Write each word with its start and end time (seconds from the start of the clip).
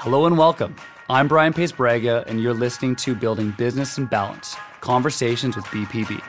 Hello 0.00 0.26
and 0.26 0.38
welcome. 0.38 0.76
I'm 1.10 1.26
Brian 1.26 1.52
Paes-Braga, 1.52 2.22
and 2.28 2.40
you're 2.40 2.54
listening 2.54 2.94
to 2.94 3.16
Building 3.16 3.50
Business 3.58 3.98
and 3.98 4.08
Balance 4.08 4.54
Conversations 4.80 5.56
with 5.56 5.64
BPB. 5.64 6.22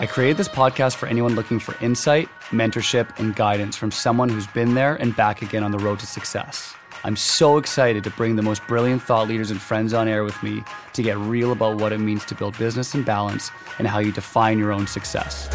I 0.00 0.06
created 0.08 0.38
this 0.38 0.48
podcast 0.48 0.96
for 0.96 1.04
anyone 1.04 1.34
looking 1.34 1.58
for 1.58 1.76
insight, 1.84 2.30
mentorship, 2.48 3.18
and 3.18 3.36
guidance 3.36 3.76
from 3.76 3.90
someone 3.90 4.30
who's 4.30 4.46
been 4.46 4.72
there 4.72 4.94
and 4.94 5.14
back 5.14 5.42
again 5.42 5.62
on 5.62 5.72
the 5.72 5.78
road 5.78 5.98
to 5.98 6.06
success. 6.06 6.74
I'm 7.04 7.16
so 7.16 7.56
excited 7.56 8.04
to 8.04 8.10
bring 8.10 8.36
the 8.36 8.42
most 8.42 8.64
brilliant 8.68 9.02
thought 9.02 9.26
leaders 9.26 9.50
and 9.50 9.60
friends 9.60 9.92
on 9.92 10.06
air 10.06 10.22
with 10.22 10.40
me 10.40 10.62
to 10.92 11.02
get 11.02 11.18
real 11.18 11.50
about 11.50 11.80
what 11.80 11.92
it 11.92 11.98
means 11.98 12.24
to 12.26 12.36
build 12.36 12.56
business 12.58 12.94
and 12.94 13.04
balance 13.04 13.50
and 13.78 13.88
how 13.88 13.98
you 13.98 14.12
define 14.12 14.56
your 14.56 14.70
own 14.70 14.86
success. 14.86 15.48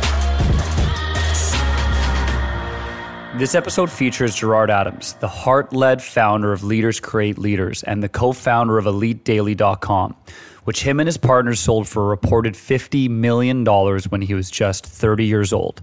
This 3.37 3.55
episode 3.55 3.89
features 3.89 4.35
Gerard 4.35 4.69
Adams, 4.69 5.13
the 5.13 5.29
heart 5.29 5.71
led 5.71 6.01
founder 6.01 6.51
of 6.51 6.65
Leaders 6.65 6.99
Create 6.99 7.37
Leaders 7.37 7.81
and 7.83 8.03
the 8.03 8.09
co 8.09 8.33
founder 8.33 8.77
of 8.77 8.83
EliteDaily.com, 8.83 10.17
which 10.65 10.83
him 10.83 10.99
and 10.99 11.07
his 11.07 11.17
partners 11.17 11.61
sold 11.61 11.87
for 11.87 12.03
a 12.03 12.07
reported 12.07 12.55
$50 12.55 13.09
million 13.09 13.63
when 13.63 14.21
he 14.21 14.33
was 14.33 14.51
just 14.51 14.85
30 14.85 15.23
years 15.23 15.53
old. 15.53 15.81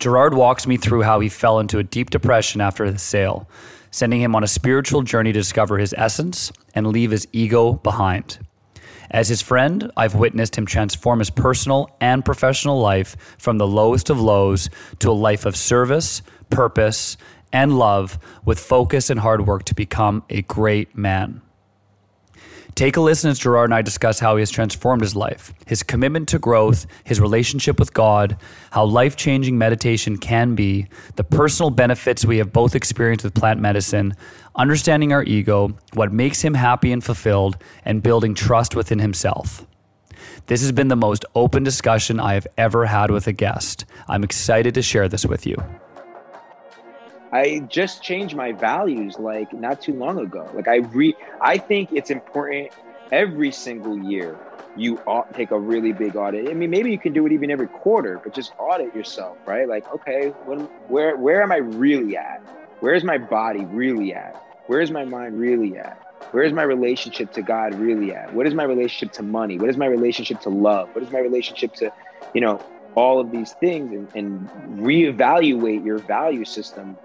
Gerard 0.00 0.34
walks 0.34 0.66
me 0.66 0.76
through 0.76 1.02
how 1.02 1.20
he 1.20 1.28
fell 1.28 1.60
into 1.60 1.78
a 1.78 1.84
deep 1.84 2.10
depression 2.10 2.60
after 2.60 2.90
the 2.90 2.98
sale 2.98 3.48
sending 3.90 4.20
him 4.20 4.34
on 4.34 4.44
a 4.44 4.48
spiritual 4.48 5.02
journey 5.02 5.32
to 5.32 5.38
discover 5.38 5.78
his 5.78 5.94
essence 5.96 6.52
and 6.74 6.86
leave 6.86 7.10
his 7.10 7.26
ego 7.32 7.74
behind. 7.74 8.38
As 9.10 9.28
his 9.28 9.40
friend, 9.40 9.90
I've 9.96 10.14
witnessed 10.14 10.56
him 10.56 10.66
transform 10.66 11.20
his 11.20 11.30
personal 11.30 11.96
and 12.00 12.24
professional 12.24 12.80
life 12.80 13.16
from 13.38 13.58
the 13.58 13.66
lowest 13.66 14.10
of 14.10 14.20
lows 14.20 14.68
to 14.98 15.10
a 15.10 15.12
life 15.12 15.46
of 15.46 15.56
service, 15.56 16.22
purpose, 16.50 17.16
and 17.52 17.78
love 17.78 18.18
with 18.44 18.58
focus 18.58 19.08
and 19.08 19.20
hard 19.20 19.46
work 19.46 19.64
to 19.64 19.74
become 19.74 20.24
a 20.28 20.42
great 20.42 20.96
man. 20.96 21.40
Take 22.76 22.98
a 22.98 23.00
listen 23.00 23.30
as 23.30 23.38
Gerard 23.38 23.70
and 23.70 23.74
I 23.74 23.80
discuss 23.80 24.20
how 24.20 24.36
he 24.36 24.42
has 24.42 24.50
transformed 24.50 25.00
his 25.00 25.16
life, 25.16 25.54
his 25.66 25.82
commitment 25.82 26.28
to 26.28 26.38
growth, 26.38 26.86
his 27.04 27.22
relationship 27.22 27.80
with 27.80 27.94
God, 27.94 28.36
how 28.70 28.84
life 28.84 29.16
changing 29.16 29.56
meditation 29.56 30.18
can 30.18 30.54
be, 30.54 30.86
the 31.14 31.24
personal 31.24 31.70
benefits 31.70 32.26
we 32.26 32.36
have 32.36 32.52
both 32.52 32.74
experienced 32.74 33.24
with 33.24 33.32
plant 33.32 33.60
medicine, 33.60 34.14
understanding 34.56 35.14
our 35.14 35.22
ego, 35.22 35.74
what 35.94 36.12
makes 36.12 36.42
him 36.42 36.52
happy 36.52 36.92
and 36.92 37.02
fulfilled, 37.02 37.56
and 37.86 38.02
building 38.02 38.34
trust 38.34 38.76
within 38.76 38.98
himself. 38.98 39.64
This 40.44 40.60
has 40.60 40.70
been 40.70 40.88
the 40.88 40.96
most 40.96 41.24
open 41.34 41.62
discussion 41.62 42.20
I 42.20 42.34
have 42.34 42.46
ever 42.58 42.84
had 42.84 43.10
with 43.10 43.26
a 43.26 43.32
guest. 43.32 43.86
I'm 44.06 44.22
excited 44.22 44.74
to 44.74 44.82
share 44.82 45.08
this 45.08 45.24
with 45.24 45.46
you. 45.46 45.56
I 47.32 47.60
just 47.68 48.02
changed 48.02 48.36
my 48.36 48.52
values 48.52 49.18
like 49.18 49.52
not 49.52 49.80
too 49.80 49.92
long 49.92 50.18
ago. 50.18 50.48
Like 50.54 50.68
I 50.68 50.76
re 50.76 51.14
I 51.40 51.58
think 51.58 51.92
it's 51.92 52.10
important 52.10 52.70
every 53.12 53.52
single 53.52 53.98
year 53.98 54.38
you 54.76 54.98
ought 55.06 55.32
take 55.34 55.50
a 55.50 55.58
really 55.58 55.92
big 55.92 56.16
audit. 56.16 56.50
I 56.50 56.54
mean, 56.54 56.70
maybe 56.70 56.90
you 56.90 56.98
can 56.98 57.12
do 57.12 57.26
it 57.26 57.32
even 57.32 57.50
every 57.50 57.66
quarter, 57.66 58.20
but 58.22 58.34
just 58.34 58.52
audit 58.58 58.94
yourself, 58.94 59.38
right? 59.46 59.66
Like, 59.68 59.90
okay, 59.92 60.28
when, 60.44 60.60
where 60.88 61.16
where 61.16 61.42
am 61.42 61.50
I 61.50 61.56
really 61.56 62.16
at? 62.16 62.42
Where's 62.80 63.02
my 63.02 63.18
body 63.18 63.64
really 63.64 64.12
at? 64.12 64.36
Where's 64.66 64.90
my 64.90 65.04
mind 65.04 65.38
really 65.38 65.78
at? 65.78 66.02
Where's 66.32 66.52
my 66.52 66.62
relationship 66.62 67.32
to 67.32 67.42
God 67.42 67.74
really 67.74 68.12
at? 68.12 68.34
What 68.34 68.46
is 68.46 68.54
my 68.54 68.64
relationship 68.64 69.12
to 69.14 69.22
money? 69.22 69.58
What 69.58 69.70
is 69.70 69.76
my 69.76 69.86
relationship 69.86 70.40
to 70.40 70.50
love? 70.50 70.94
What 70.94 71.04
is 71.04 71.10
my 71.10 71.20
relationship 71.20 71.72
to, 71.74 71.92
you 72.34 72.40
know, 72.40 72.60
all 72.96 73.20
of 73.20 73.30
these 73.30 73.52
things 73.52 73.92
and, 73.92 74.08
and 74.14 74.48
reevaluate 74.80 75.84
your 75.84 75.98
value 75.98 76.44
system 76.44 76.96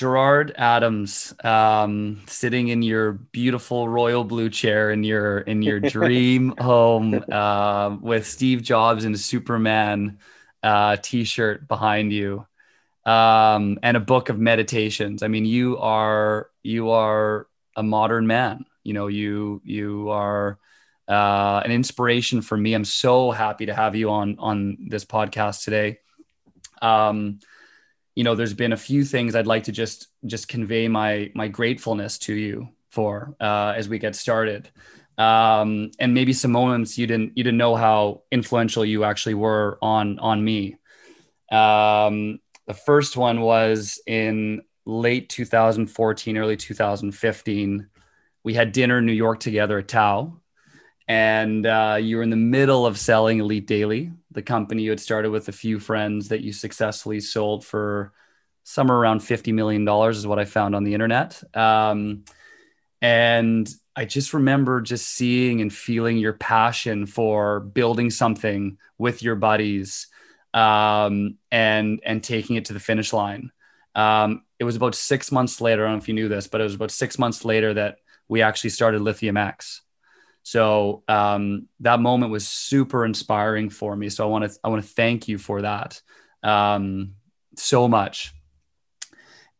Gerard 0.00 0.54
Adams, 0.56 1.34
um, 1.44 2.22
sitting 2.26 2.68
in 2.68 2.80
your 2.80 3.12
beautiful 3.12 3.86
royal 3.86 4.24
blue 4.24 4.48
chair 4.48 4.90
in 4.90 5.04
your 5.04 5.40
in 5.40 5.60
your 5.60 5.78
dream 5.96 6.54
home 6.58 7.22
uh, 7.30 7.98
with 8.00 8.26
Steve 8.26 8.62
Jobs 8.62 9.04
and 9.04 9.20
Superman 9.20 10.18
uh, 10.62 10.96
T-shirt 11.02 11.68
behind 11.68 12.14
you, 12.14 12.46
um, 13.04 13.78
and 13.82 13.94
a 13.94 14.00
book 14.00 14.30
of 14.30 14.38
meditations. 14.38 15.22
I 15.22 15.28
mean, 15.28 15.44
you 15.44 15.76
are 15.76 16.48
you 16.62 16.88
are 16.88 17.46
a 17.76 17.82
modern 17.82 18.26
man. 18.26 18.64
You 18.84 18.94
know, 18.94 19.08
you 19.08 19.60
you 19.66 20.08
are 20.08 20.58
uh, 21.10 21.60
an 21.64 21.72
inspiration 21.72 22.40
for 22.40 22.56
me. 22.56 22.72
I'm 22.72 22.84
so 22.84 23.32
happy 23.32 23.66
to 23.66 23.74
have 23.74 23.96
you 23.96 24.10
on 24.10 24.36
on 24.38 24.76
this 24.88 25.04
podcast 25.04 25.64
today. 25.64 25.98
Um, 26.80 27.40
you 28.14 28.22
know, 28.22 28.36
there's 28.36 28.54
been 28.54 28.72
a 28.72 28.76
few 28.76 29.04
things 29.04 29.34
I'd 29.34 29.46
like 29.46 29.64
to 29.64 29.72
just 29.72 30.06
just 30.24 30.46
convey 30.46 30.86
my 30.86 31.32
my 31.34 31.48
gratefulness 31.48 32.18
to 32.20 32.34
you 32.34 32.68
for 32.90 33.34
uh, 33.40 33.74
as 33.76 33.88
we 33.88 33.98
get 33.98 34.14
started, 34.14 34.70
um, 35.18 35.90
and 35.98 36.14
maybe 36.14 36.32
some 36.32 36.52
moments 36.52 36.96
you 36.96 37.08
didn't 37.08 37.36
you 37.36 37.42
didn't 37.42 37.58
know 37.58 37.74
how 37.74 38.22
influential 38.30 38.84
you 38.84 39.02
actually 39.02 39.34
were 39.34 39.78
on 39.82 40.20
on 40.20 40.44
me. 40.44 40.76
Um, 41.50 42.38
the 42.68 42.74
first 42.74 43.16
one 43.16 43.40
was 43.40 44.00
in 44.06 44.62
late 44.86 45.28
2014, 45.28 46.36
early 46.36 46.56
2015. 46.56 47.88
We 48.44 48.54
had 48.54 48.70
dinner 48.70 48.98
in 48.98 49.06
New 49.06 49.12
York 49.12 49.40
together 49.40 49.78
at 49.78 49.88
Tao, 49.88 50.39
and 51.10 51.66
uh, 51.66 51.98
you 52.00 52.18
were 52.18 52.22
in 52.22 52.30
the 52.30 52.36
middle 52.36 52.86
of 52.86 52.96
selling 52.96 53.40
Elite 53.40 53.66
Daily, 53.66 54.12
the 54.30 54.42
company 54.42 54.82
you 54.82 54.90
had 54.90 55.00
started 55.00 55.32
with 55.32 55.48
a 55.48 55.52
few 55.52 55.80
friends 55.80 56.28
that 56.28 56.42
you 56.42 56.52
successfully 56.52 57.18
sold 57.18 57.64
for 57.66 58.12
somewhere 58.62 58.96
around 58.96 59.18
$50 59.18 59.52
million 59.52 59.88
is 60.08 60.24
what 60.24 60.38
I 60.38 60.44
found 60.44 60.76
on 60.76 60.84
the 60.84 60.94
internet. 60.94 61.42
Um, 61.52 62.26
and 63.02 63.68
I 63.96 64.04
just 64.04 64.34
remember 64.34 64.80
just 64.80 65.08
seeing 65.08 65.60
and 65.60 65.74
feeling 65.74 66.16
your 66.16 66.34
passion 66.34 67.06
for 67.06 67.58
building 67.58 68.10
something 68.10 68.78
with 68.96 69.20
your 69.20 69.34
buddies 69.34 70.06
um, 70.54 71.38
and 71.50 71.98
and 72.04 72.22
taking 72.22 72.54
it 72.54 72.66
to 72.66 72.72
the 72.72 72.78
finish 72.78 73.12
line. 73.12 73.50
Um, 73.96 74.44
it 74.60 74.64
was 74.64 74.76
about 74.76 74.94
six 74.94 75.32
months 75.32 75.60
later. 75.60 75.84
I 75.84 75.88
don't 75.88 75.96
know 75.96 76.02
if 76.02 76.06
you 76.06 76.14
knew 76.14 76.28
this, 76.28 76.46
but 76.46 76.60
it 76.60 76.64
was 76.64 76.76
about 76.76 76.92
six 76.92 77.18
months 77.18 77.44
later 77.44 77.74
that 77.74 77.96
we 78.28 78.42
actually 78.42 78.70
started 78.70 79.02
Lithium 79.02 79.36
X. 79.36 79.82
So 80.50 81.04
um, 81.06 81.68
that 81.78 82.00
moment 82.00 82.32
was 82.32 82.48
super 82.48 83.04
inspiring 83.04 83.70
for 83.70 83.94
me. 83.94 84.08
So 84.08 84.24
I 84.24 84.26
want 84.26 84.50
to 84.50 84.58
I 84.64 84.68
want 84.68 84.82
to 84.82 84.90
thank 84.90 85.28
you 85.28 85.38
for 85.38 85.62
that 85.62 86.02
um, 86.42 87.12
so 87.56 87.86
much. 87.86 88.34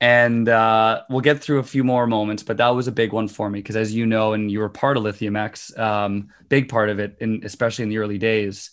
And 0.00 0.48
uh, 0.48 1.02
we'll 1.08 1.20
get 1.20 1.40
through 1.40 1.60
a 1.60 1.62
few 1.62 1.84
more 1.84 2.08
moments, 2.08 2.42
but 2.42 2.56
that 2.56 2.70
was 2.70 2.88
a 2.88 2.92
big 2.92 3.12
one 3.12 3.28
for 3.28 3.48
me 3.48 3.60
because, 3.60 3.76
as 3.76 3.94
you 3.94 4.04
know, 4.04 4.32
and 4.32 4.50
you 4.50 4.58
were 4.58 4.68
part 4.68 4.96
of 4.96 5.04
Lithium 5.04 5.36
X, 5.36 5.78
um, 5.78 6.30
big 6.48 6.68
part 6.68 6.88
of 6.88 6.98
it, 6.98 7.18
in, 7.20 7.42
especially 7.44 7.84
in 7.84 7.88
the 7.88 7.98
early 7.98 8.18
days. 8.18 8.72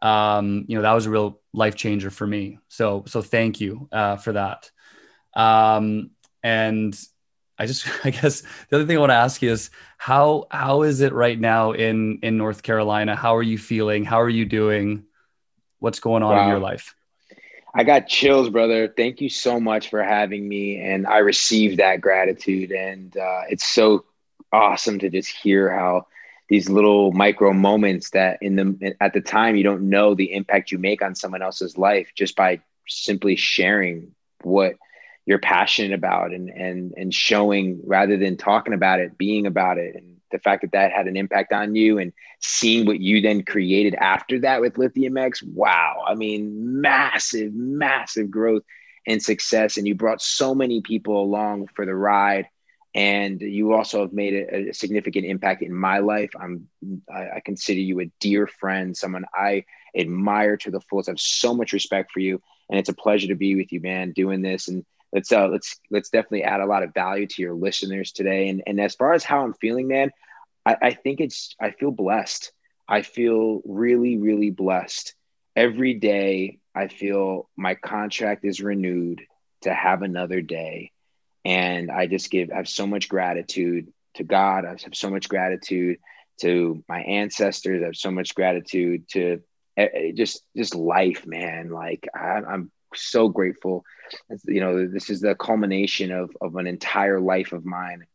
Um, 0.00 0.64
you 0.68 0.76
know 0.76 0.82
that 0.82 0.94
was 0.94 1.04
a 1.04 1.10
real 1.10 1.42
life 1.52 1.74
changer 1.74 2.08
for 2.08 2.26
me. 2.26 2.60
So 2.68 3.04
so 3.06 3.20
thank 3.20 3.60
you 3.60 3.90
uh, 3.92 4.16
for 4.16 4.32
that. 4.32 4.70
Um, 5.34 6.12
and 6.42 6.98
I 7.58 7.66
just, 7.66 7.86
I 8.04 8.10
guess 8.10 8.42
the 8.68 8.76
other 8.76 8.86
thing 8.86 8.96
I 8.96 9.00
want 9.00 9.10
to 9.10 9.16
ask 9.16 9.42
you 9.42 9.50
is 9.50 9.70
how, 9.96 10.46
how 10.50 10.82
is 10.82 11.00
it 11.00 11.12
right 11.12 11.38
now 11.38 11.72
in, 11.72 12.20
in 12.22 12.36
North 12.36 12.62
Carolina? 12.62 13.16
How 13.16 13.36
are 13.36 13.42
you 13.42 13.58
feeling? 13.58 14.04
How 14.04 14.20
are 14.20 14.28
you 14.28 14.44
doing? 14.44 15.04
What's 15.80 16.00
going 16.00 16.22
on 16.22 16.34
wow. 16.34 16.44
in 16.44 16.48
your 16.48 16.58
life? 16.58 16.94
I 17.74 17.84
got 17.84 18.08
chills, 18.08 18.48
brother. 18.48 18.88
Thank 18.88 19.20
you 19.20 19.28
so 19.28 19.60
much 19.60 19.90
for 19.90 20.02
having 20.02 20.48
me. 20.48 20.80
And 20.80 21.06
I 21.06 21.18
received 21.18 21.78
that 21.78 22.00
gratitude. 22.00 22.72
And 22.72 23.16
uh, 23.16 23.42
it's 23.48 23.68
so 23.68 24.04
awesome 24.52 24.98
to 25.00 25.10
just 25.10 25.28
hear 25.28 25.70
how 25.70 26.06
these 26.48 26.68
little 26.68 27.12
micro 27.12 27.52
moments 27.52 28.10
that 28.10 28.38
in 28.42 28.56
the 28.56 28.96
at 29.00 29.12
the 29.12 29.20
time 29.20 29.54
you 29.54 29.62
don't 29.62 29.88
know 29.88 30.14
the 30.14 30.32
impact 30.32 30.72
you 30.72 30.78
make 30.78 31.02
on 31.02 31.14
someone 31.14 31.42
else's 31.42 31.76
life 31.76 32.10
just 32.14 32.34
by 32.36 32.60
simply 32.88 33.36
sharing 33.36 34.14
what 34.42 34.74
you're 35.28 35.38
passionate 35.38 35.92
about 35.92 36.32
and 36.32 36.48
and 36.48 36.94
and 36.96 37.12
showing 37.12 37.82
rather 37.84 38.16
than 38.16 38.38
talking 38.38 38.72
about 38.72 38.98
it 38.98 39.18
being 39.18 39.46
about 39.46 39.76
it. 39.76 39.94
And 39.94 40.16
the 40.32 40.38
fact 40.38 40.62
that 40.62 40.72
that 40.72 40.90
had 40.90 41.06
an 41.06 41.18
impact 41.18 41.52
on 41.52 41.74
you 41.74 41.98
and 41.98 42.14
seeing 42.40 42.86
what 42.86 42.98
you 42.98 43.20
then 43.20 43.42
created 43.42 43.94
after 43.96 44.40
that 44.40 44.62
with 44.62 44.78
lithium 44.78 45.18
x 45.18 45.42
wow. 45.42 46.02
I 46.06 46.14
mean 46.14 46.80
massive 46.80 47.52
massive 47.52 48.30
growth 48.30 48.62
and 49.06 49.22
success. 49.22 49.76
And 49.76 49.86
you 49.86 49.94
brought 49.94 50.22
so 50.22 50.54
many 50.54 50.80
people 50.80 51.22
along 51.22 51.68
for 51.74 51.84
the 51.84 51.94
ride. 51.94 52.46
And 52.94 53.38
you 53.42 53.74
also 53.74 54.00
have 54.00 54.14
made 54.14 54.32
a, 54.32 54.70
a 54.70 54.72
significant 54.72 55.26
impact 55.26 55.60
in 55.60 55.74
my 55.74 55.98
life. 55.98 56.30
I'm 56.40 56.68
I, 57.14 57.36
I 57.36 57.42
consider 57.44 57.80
you 57.80 58.00
a 58.00 58.10
dear 58.18 58.46
friend 58.46 58.96
someone 58.96 59.26
i 59.34 59.66
admire 59.94 60.56
to 60.56 60.70
the 60.70 60.80
fullest. 60.80 61.10
I 61.10 61.12
have 61.12 61.20
so 61.20 61.52
much 61.52 61.74
respect 61.74 62.12
for 62.12 62.20
you. 62.20 62.40
And 62.70 62.78
it's 62.78 62.88
a 62.88 62.94
pleasure 62.94 63.28
to 63.28 63.34
be 63.34 63.56
with 63.56 63.72
you 63.72 63.80
man 63.82 64.12
doing 64.12 64.40
this. 64.40 64.68
And 64.68 64.86
let's 65.12 65.32
uh 65.32 65.48
let's 65.48 65.76
let's 65.90 66.10
definitely 66.10 66.44
add 66.44 66.60
a 66.60 66.66
lot 66.66 66.82
of 66.82 66.94
value 66.94 67.26
to 67.26 67.42
your 67.42 67.54
listeners 67.54 68.12
today. 68.12 68.48
And 68.48 68.62
and 68.66 68.80
as 68.80 68.94
far 68.94 69.12
as 69.12 69.24
how 69.24 69.42
I'm 69.44 69.54
feeling, 69.54 69.88
man, 69.88 70.10
I, 70.64 70.76
I 70.82 70.90
think 70.92 71.20
it's 71.20 71.54
I 71.60 71.70
feel 71.70 71.90
blessed. 71.90 72.52
I 72.88 73.02
feel 73.02 73.60
really, 73.66 74.16
really 74.16 74.50
blessed. 74.50 75.14
Every 75.54 75.94
day, 75.94 76.58
I 76.74 76.88
feel 76.88 77.50
my 77.56 77.74
contract 77.74 78.44
is 78.44 78.62
renewed 78.62 79.22
to 79.62 79.74
have 79.74 80.02
another 80.02 80.40
day. 80.40 80.92
And 81.44 81.90
I 81.90 82.06
just 82.06 82.30
give, 82.30 82.50
have 82.50 82.68
so 82.68 82.86
much 82.86 83.08
gratitude 83.08 83.92
to 84.14 84.24
God. 84.24 84.64
I 84.64 84.70
have 84.70 84.94
so 84.94 85.10
much 85.10 85.28
gratitude 85.28 85.98
to 86.40 86.82
my 86.88 87.00
ancestors. 87.00 87.82
I 87.82 87.86
have 87.86 87.96
so 87.96 88.10
much 88.10 88.34
gratitude 88.34 89.08
to 89.10 89.40
eh, 89.76 89.88
eh, 89.92 90.12
just, 90.14 90.42
just 90.56 90.74
life, 90.74 91.26
man. 91.26 91.70
Like 91.70 92.08
I, 92.14 92.42
I'm 92.48 92.70
so 92.94 93.28
grateful. 93.28 93.84
You 94.46 94.60
know, 94.60 94.86
this 94.86 95.10
is 95.10 95.20
the 95.20 95.34
culmination 95.34 96.12
of, 96.12 96.30
of 96.40 96.56
an 96.56 96.66
entire 96.66 97.20
life 97.20 97.52
of 97.52 97.64
mine. 97.64 98.06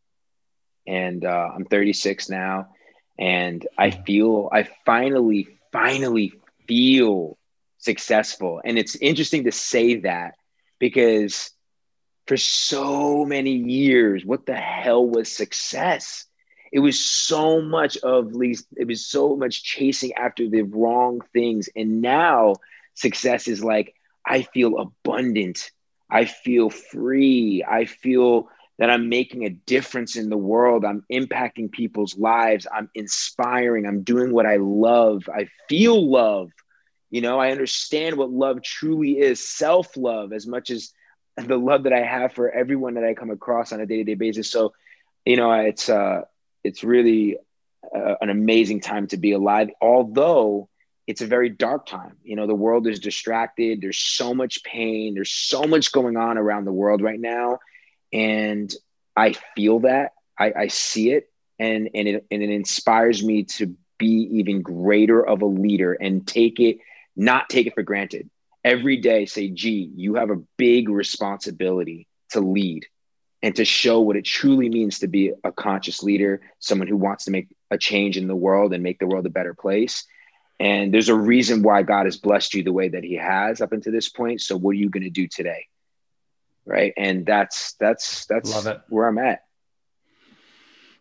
And 0.87 1.23
uh, 1.23 1.49
I'm 1.55 1.65
36 1.65 2.29
now 2.29 2.69
and 3.17 3.65
I 3.77 3.89
mm-hmm. 3.89 4.03
feel 4.03 4.49
I 4.51 4.67
finally, 4.85 5.47
finally 5.71 6.33
feel 6.67 7.37
successful. 7.77 8.61
And 8.63 8.77
it's 8.77 8.95
interesting 8.95 9.43
to 9.45 9.51
say 9.51 10.01
that 10.01 10.35
because 10.79 11.51
for 12.27 12.37
so 12.37 13.25
many 13.25 13.51
years, 13.51 14.25
what 14.25 14.45
the 14.45 14.55
hell 14.55 15.05
was 15.05 15.31
success? 15.31 16.25
It 16.71 16.79
was 16.79 16.99
so 16.99 17.61
much 17.61 17.97
of 17.97 18.33
least 18.33 18.65
it 18.75 18.87
was 18.87 19.05
so 19.05 19.35
much 19.35 19.63
chasing 19.63 20.13
after 20.13 20.49
the 20.49 20.63
wrong 20.63 21.21
things. 21.33 21.69
And 21.75 22.01
now 22.01 22.55
success 22.95 23.47
is 23.47 23.63
like, 23.63 23.93
I 24.25 24.43
feel 24.43 24.77
abundant. 24.79 25.71
I 26.09 26.25
feel 26.25 26.69
free. 26.69 27.63
I 27.67 27.85
feel 27.85 28.49
that 28.79 28.89
I'm 28.89 29.09
making 29.09 29.45
a 29.45 29.49
difference 29.49 30.15
in 30.15 30.29
the 30.29 30.37
world. 30.37 30.85
I'm 30.85 31.03
impacting 31.11 31.71
people's 31.71 32.17
lives. 32.17 32.67
I'm 32.71 32.89
inspiring. 32.95 33.85
I'm 33.85 34.03
doing 34.03 34.33
what 34.33 34.45
I 34.45 34.57
love. 34.57 35.23
I 35.33 35.47
feel 35.69 36.11
love. 36.11 36.51
You 37.11 37.21
know, 37.21 37.39
I 37.39 37.51
understand 37.51 38.17
what 38.17 38.31
love 38.31 38.63
truly 38.63 39.19
is 39.19 39.45
self 39.45 39.95
love 39.95 40.33
as 40.33 40.47
much 40.47 40.69
as 40.71 40.91
the 41.37 41.57
love 41.57 41.83
that 41.83 41.93
I 41.93 42.01
have 42.01 42.33
for 42.33 42.49
everyone 42.49 42.95
that 42.95 43.03
I 43.03 43.13
come 43.13 43.29
across 43.29 43.71
on 43.71 43.79
a 43.79 43.85
day 43.85 43.97
to 43.97 44.03
day 44.03 44.15
basis. 44.15 44.49
So, 44.49 44.73
you 45.25 45.37
know, 45.37 45.51
it's, 45.53 45.89
uh, 45.89 46.21
it's 46.63 46.83
really 46.83 47.37
uh, 47.95 48.15
an 48.21 48.29
amazing 48.29 48.79
time 48.81 49.07
to 49.07 49.17
be 49.17 49.31
alive, 49.33 49.69
although 49.81 50.69
it's 51.07 51.21
a 51.21 51.27
very 51.27 51.49
dark 51.49 51.85
time. 51.85 52.17
You 52.23 52.35
know, 52.35 52.47
the 52.47 52.55
world 52.55 52.87
is 52.87 52.99
distracted. 52.99 53.81
There's 53.81 53.99
so 53.99 54.33
much 54.33 54.63
pain. 54.63 55.13
There's 55.13 55.31
so 55.31 55.63
much 55.63 55.91
going 55.91 56.17
on 56.17 56.37
around 56.37 56.65
the 56.65 56.73
world 56.73 57.01
right 57.01 57.19
now 57.19 57.59
and 58.13 58.73
I 59.15 59.33
feel 59.55 59.79
that 59.81 60.13
I, 60.39 60.53
I 60.57 60.67
see 60.67 61.11
it 61.11 61.29
and 61.59 61.89
and 61.93 62.07
it 62.07 62.25
and 62.31 62.43
it 62.43 62.49
inspires 62.49 63.23
me 63.23 63.43
to 63.43 63.75
be 63.97 64.29
even 64.31 64.61
greater 64.61 65.25
of 65.25 65.41
a 65.41 65.47
leader 65.47 65.93
and 65.93 66.25
take 66.25 66.59
it 66.59 66.77
not 67.15 67.49
take 67.49 67.67
it 67.67 67.73
for 67.73 67.83
granted 67.83 68.29
every 68.63 68.97
day 68.97 69.25
say 69.25 69.49
gee 69.49 69.91
you 69.95 70.15
have 70.15 70.29
a 70.29 70.41
big 70.57 70.89
responsibility 70.89 72.07
to 72.29 72.39
lead 72.39 72.85
and 73.41 73.55
to 73.55 73.65
show 73.65 73.99
what 73.99 74.15
it 74.15 74.25
truly 74.25 74.69
means 74.69 74.99
to 74.99 75.07
be 75.07 75.31
a 75.43 75.51
conscious 75.51 76.01
leader 76.01 76.41
someone 76.59 76.87
who 76.87 76.97
wants 76.97 77.25
to 77.25 77.31
make 77.31 77.47
a 77.71 77.77
change 77.77 78.17
in 78.17 78.27
the 78.27 78.35
world 78.35 78.73
and 78.73 78.83
make 78.83 78.99
the 78.99 79.07
world 79.07 79.25
a 79.25 79.31
better 79.31 79.53
place 79.53 80.05
and 80.59 80.93
there's 80.93 81.09
a 81.09 81.15
reason 81.15 81.63
why 81.63 81.83
god 81.83 82.05
has 82.05 82.17
blessed 82.17 82.53
you 82.53 82.63
the 82.63 82.73
way 82.73 82.89
that 82.89 83.03
he 83.03 83.15
has 83.15 83.61
up 83.61 83.71
until 83.71 83.91
this 83.91 84.09
point. 84.09 84.41
So 84.41 84.57
what 84.57 84.71
are 84.71 84.75
you 84.75 84.89
going 84.89 85.03
to 85.03 85.09
do 85.09 85.27
today? 85.27 85.67
Right? 86.65 86.93
And 86.95 87.25
that's 87.25 87.73
that's 87.73 88.25
that's 88.25 88.53
Love 88.53 88.67
it. 88.67 88.81
where 88.89 89.07
i'm 89.07 89.17
at. 89.17 89.43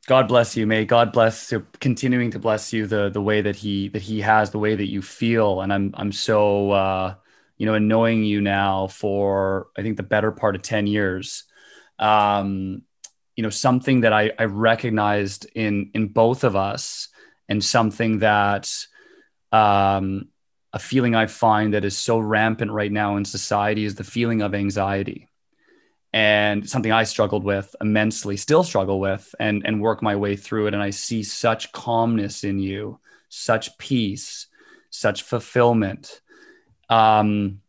God 0.07 0.27
bless 0.27 0.57
you. 0.57 0.67
May 0.67 0.85
god 0.85 1.13
bless 1.13 1.53
continuing 1.79 2.33
to 2.33 2.39
bless 2.39 2.73
you 2.73 2.87
the 2.87 3.09
the 3.11 3.23
way 3.23 3.41
that 3.43 3.57
he 3.57 3.89
that 3.89 4.03
he 4.03 4.21
has 4.21 4.51
the 4.51 4.59
way 4.59 4.75
that 4.75 4.89
you 4.89 5.03
feel. 5.03 5.61
And 5.61 5.73
i'm 5.73 5.95
i'm 5.97 6.13
so 6.13 6.71
uh 6.73 7.15
you 7.59 7.67
know 7.67 7.75
and 7.75 7.89
knowing 7.89 8.25
you 8.25 8.41
now 8.41 8.89
for 8.89 9.69
i 9.79 9.83
think 9.83 9.97
the 9.97 10.03
better 10.03 10.33
part 10.33 10.57
of 10.57 10.63
10 10.63 10.87
years. 10.87 11.45
Um 11.99 12.83
you 13.37 13.43
know 13.43 13.51
something 13.51 14.03
that 14.03 14.13
i 14.13 14.31
i 14.39 14.45
recognized 14.45 15.47
in 15.55 15.91
in 15.95 16.09
both 16.09 16.45
of 16.45 16.57
us 16.57 17.09
and 17.49 17.65
something 17.65 18.19
that 18.19 18.71
um 19.53 20.29
a 20.73 20.79
feeling 20.79 21.15
i 21.15 21.27
find 21.27 21.75
that 21.75 21.85
is 21.85 21.97
so 21.97 22.19
rampant 22.19 22.71
right 22.71 22.93
now 22.93 23.17
in 23.17 23.25
society 23.25 23.85
is 23.85 23.95
the 23.95 24.05
feeling 24.05 24.43
of 24.43 24.55
anxiety 24.55 25.29
and 26.13 26.69
something 26.69 26.93
I 26.93 27.05
struggled 27.05 27.45
with 27.45 27.75
immensely, 27.81 28.37
still 28.37 28.65
struggle 28.65 29.01
with, 29.01 29.35
and 29.41 29.63
and 29.65 29.81
work 29.81 30.03
my 30.03 30.17
way 30.17 30.37
through 30.37 30.67
it. 30.67 30.75
And 30.75 30.83
I 30.83 30.91
see 30.91 31.23
such 31.23 31.73
calmness 31.73 32.45
in 32.45 32.59
you, 32.59 33.01
such 33.29 33.79
peace, 33.79 34.47
such 34.91 35.23
fulfillment. 35.23 36.21
Um, 36.91 37.61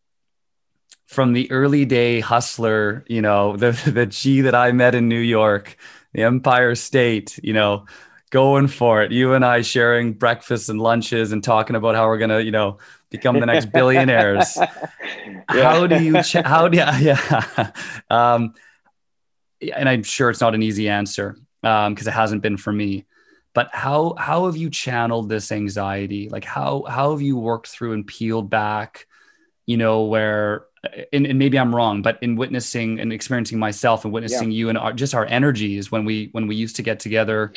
from 1.06 1.34
the 1.34 1.50
early 1.52 1.86
day 1.86 2.20
hustler, 2.20 3.06
you 3.08 3.22
know, 3.22 3.56
the 3.58 3.72
the 3.92 4.06
G 4.06 4.42
that 4.42 4.56
I 4.56 4.72
met 4.74 4.96
in 4.96 5.08
New 5.08 5.20
York, 5.20 5.78
the 6.14 6.24
Empire 6.24 6.76
State, 6.76 7.40
you 7.42 7.54
know, 7.54 7.86
going 8.34 8.68
for 8.68 9.04
it. 9.04 9.12
You 9.12 9.34
and 9.34 9.46
I 9.46 9.62
sharing 9.62 10.14
breakfasts 10.14 10.68
and 10.68 10.82
lunches 10.82 11.34
and 11.34 11.44
talking 11.44 11.76
about 11.76 11.94
how 11.94 12.08
we're 12.08 12.18
gonna, 12.18 12.40
you 12.40 12.50
know, 12.50 12.80
become 13.12 13.40
the 13.40 13.46
next 13.46 13.72
billionaires. 13.72 14.58
yeah. 14.58 15.38
How 15.48 15.86
do 15.86 16.04
you? 16.04 16.20
Ch- 16.24 16.44
how 16.44 16.68
do? 16.68 16.80
You, 16.80 16.84
yeah. 17.00 17.72
Um, 18.10 18.56
and 19.62 19.88
I'm 19.88 20.02
sure 20.02 20.32
it's 20.32 20.42
not 20.42 20.56
an 20.56 20.64
easy 20.64 20.90
answer 20.90 21.38
because 21.62 21.88
um, 21.88 22.08
it 22.08 22.12
hasn't 22.12 22.42
been 22.42 22.58
for 22.58 22.74
me. 22.74 23.06
But 23.54 23.70
how 23.72 24.16
how 24.18 24.48
have 24.48 24.58
you 24.58 24.72
channeled 24.72 25.30
this 25.30 25.52
anxiety? 25.52 26.28
Like 26.30 26.44
how 26.44 26.86
how 26.90 27.12
have 27.12 27.22
you 27.22 27.38
worked 27.38 27.68
through 27.68 27.94
and 27.94 28.06
peeled 28.06 28.50
back? 28.50 29.06
You 29.68 29.78
know 29.78 30.06
where. 30.06 30.66
And, 31.14 31.26
and 31.26 31.40
maybe 31.40 31.58
I'm 31.58 31.74
wrong, 31.74 32.02
but 32.02 32.20
in 32.22 32.36
witnessing 32.36 33.00
and 33.00 33.14
experiencing 33.14 33.58
myself 33.58 34.04
and 34.04 34.14
witnessing 34.14 34.52
yeah. 34.52 34.58
you 34.58 34.70
and 34.70 34.78
our, 34.78 34.92
just 34.92 35.16
our 35.16 35.26
energies 35.26 35.90
when 35.90 36.04
we 36.04 36.28
when 36.34 36.46
we 36.46 36.58
used 36.58 36.76
to 36.76 36.82
get 36.82 37.00
together, 37.00 37.54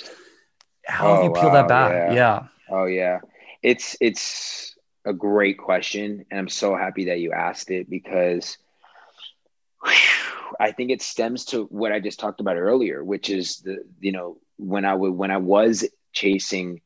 how 0.87 1.09
oh, 1.09 1.15
have 1.15 1.25
you 1.25 1.31
oh, 1.31 1.35
peeled 1.35 1.53
wow, 1.53 1.53
that 1.53 1.69
back? 1.69 1.93
Yeah. 1.93 2.15
yeah. 2.15 2.43
Oh 2.71 2.85
yeah, 2.85 3.21
it's 3.63 3.97
it's 4.01 4.77
a 5.05 5.13
great 5.13 5.59
question. 5.59 6.27
And 6.31 6.41
I'm 6.41 6.49
so 6.49 6.77
happy 6.77 7.07
that 7.07 7.21
you 7.21 7.33
asked 7.33 7.71
it 7.71 7.89
because 7.89 8.59
whew, 9.85 9.93
I 10.59 10.73
think 10.73 10.91
it 10.91 11.01
stems 11.01 11.45
to 11.47 11.65
what 11.65 11.93
I 11.93 12.01
just 12.01 12.19
talked 12.19 12.41
about 12.41 12.57
earlier, 12.57 13.03
which 13.05 13.31
is 13.31 13.59
the, 13.59 13.85
you 14.01 14.13
know, 14.13 14.39
when 14.57 14.85
I 14.85 14.95
would, 14.95 15.13
when 15.13 15.31
I 15.31 15.37
was 15.37 15.89
chasing 16.13 16.81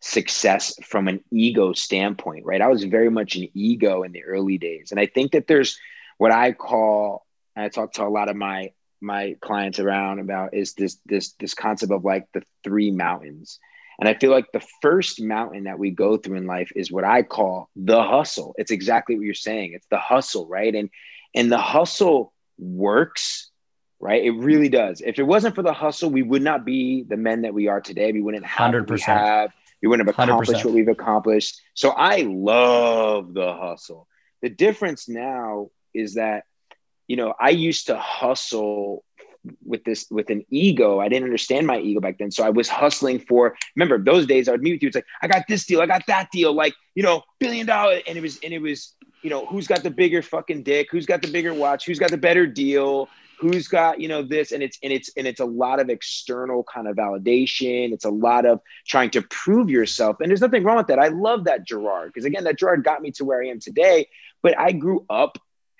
success 0.00 0.74
from 0.84 1.08
an 1.08 1.24
ego 1.30 1.72
standpoint, 1.72 2.44
right? 2.44 2.60
I 2.60 2.68
was 2.68 2.84
very 2.84 3.10
much 3.10 3.34
an 3.36 3.48
ego 3.54 4.02
in 4.02 4.12
the 4.12 4.24
early 4.24 4.58
days. 4.58 4.90
And 4.90 5.00
I 5.00 5.06
think 5.06 5.32
that 5.32 5.46
there's 5.46 5.78
what 6.18 6.32
I 6.32 6.52
call, 6.52 7.24
and 7.56 7.64
I 7.64 7.68
talk 7.68 7.94
to 7.94 8.04
a 8.04 8.08
lot 8.08 8.28
of 8.28 8.36
my, 8.36 8.72
my 9.00 9.36
clients 9.40 9.78
around 9.78 10.18
about 10.18 10.54
is 10.54 10.74
this, 10.74 10.98
this, 11.06 11.32
this 11.40 11.54
concept 11.54 11.92
of 11.92 12.04
like 12.04 12.26
the 12.32 12.42
three 12.64 12.90
mountains 12.90 13.58
and 13.98 14.08
I 14.08 14.14
feel 14.14 14.30
like 14.30 14.52
the 14.52 14.64
first 14.80 15.20
mountain 15.20 15.64
that 15.64 15.78
we 15.78 15.90
go 15.90 16.16
through 16.16 16.36
in 16.36 16.46
life 16.46 16.70
is 16.76 16.90
what 16.90 17.04
I 17.04 17.22
call 17.22 17.68
the 17.74 18.02
hustle. 18.02 18.54
It's 18.56 18.70
exactly 18.70 19.16
what 19.16 19.24
you're 19.24 19.34
saying. 19.34 19.72
It's 19.74 19.86
the 19.90 19.98
hustle, 19.98 20.46
right? 20.46 20.72
And 20.74 20.88
and 21.34 21.50
the 21.50 21.58
hustle 21.58 22.32
works, 22.58 23.50
right? 23.98 24.24
It 24.24 24.30
really 24.30 24.68
does. 24.68 25.02
If 25.04 25.18
it 25.18 25.24
wasn't 25.24 25.56
for 25.56 25.62
the 25.62 25.72
hustle, 25.72 26.10
we 26.10 26.22
would 26.22 26.42
not 26.42 26.64
be 26.64 27.02
the 27.02 27.16
men 27.16 27.42
that 27.42 27.52
we 27.52 27.66
are 27.66 27.80
today. 27.80 28.12
We 28.12 28.22
wouldn't 28.22 28.46
have 28.46 28.72
100%. 28.72 28.88
we 28.88 29.00
have. 29.00 29.50
We 29.82 29.88
wouldn't 29.88 30.08
have 30.08 30.14
accomplished 30.14 30.62
100%. 30.62 30.64
what 30.64 30.74
we've 30.74 30.88
accomplished. 30.88 31.60
So 31.74 31.90
I 31.90 32.22
love 32.22 33.34
the 33.34 33.52
hustle. 33.52 34.06
The 34.42 34.48
difference 34.48 35.08
now 35.08 35.70
is 35.92 36.14
that, 36.14 36.44
you 37.08 37.16
know, 37.16 37.34
I 37.40 37.50
used 37.50 37.86
to 37.86 37.98
hustle 37.98 39.04
with 39.64 39.84
this 39.84 40.06
with 40.10 40.30
an 40.30 40.44
ego. 40.50 41.00
I 41.00 41.08
didn't 41.08 41.24
understand 41.24 41.66
my 41.66 41.78
ego 41.78 42.00
back 42.00 42.18
then. 42.18 42.30
So 42.30 42.44
I 42.44 42.50
was 42.50 42.68
hustling 42.68 43.18
for 43.20 43.56
remember 43.76 43.98
those 44.02 44.26
days 44.26 44.48
I 44.48 44.52
would 44.52 44.62
meet 44.62 44.72
with 44.72 44.82
you. 44.82 44.88
It's 44.88 44.94
like, 44.94 45.06
I 45.22 45.28
got 45.28 45.44
this 45.48 45.64
deal, 45.64 45.80
I 45.80 45.86
got 45.86 46.06
that 46.06 46.30
deal, 46.30 46.52
like, 46.52 46.74
you 46.94 47.02
know, 47.02 47.22
billion 47.38 47.66
dollar. 47.66 48.00
And 48.06 48.18
it 48.18 48.20
was, 48.20 48.38
and 48.44 48.52
it 48.52 48.60
was, 48.60 48.94
you 49.22 49.30
know, 49.30 49.46
who's 49.46 49.66
got 49.66 49.82
the 49.82 49.90
bigger 49.90 50.22
fucking 50.22 50.62
dick, 50.62 50.88
who's 50.90 51.06
got 51.06 51.22
the 51.22 51.28
bigger 51.28 51.54
watch, 51.54 51.86
who's 51.86 51.98
got 51.98 52.10
the 52.10 52.18
better 52.18 52.46
deal, 52.46 53.08
who's 53.40 53.68
got, 53.68 54.00
you 54.00 54.08
know, 54.08 54.22
this. 54.22 54.52
And 54.52 54.62
it's 54.62 54.78
and 54.82 54.92
it's 54.92 55.10
and 55.16 55.26
it's 55.26 55.40
a 55.40 55.44
lot 55.44 55.80
of 55.80 55.88
external 55.88 56.64
kind 56.64 56.86
of 56.86 56.96
validation. 56.96 57.92
It's 57.92 58.04
a 58.04 58.10
lot 58.10 58.44
of 58.44 58.60
trying 58.86 59.10
to 59.10 59.22
prove 59.22 59.70
yourself. 59.70 60.18
And 60.20 60.28
there's 60.28 60.40
nothing 60.40 60.62
wrong 60.62 60.76
with 60.76 60.88
that. 60.88 60.98
I 60.98 61.08
love 61.08 61.44
that 61.44 61.64
Gerard, 61.64 62.12
because 62.12 62.26
again, 62.26 62.44
that 62.44 62.58
Gerard 62.58 62.84
got 62.84 63.00
me 63.02 63.12
to 63.12 63.24
where 63.24 63.42
I 63.42 63.48
am 63.48 63.60
today. 63.60 64.08
But 64.42 64.58
I 64.58 64.72
grew 64.72 65.04
up 65.10 65.38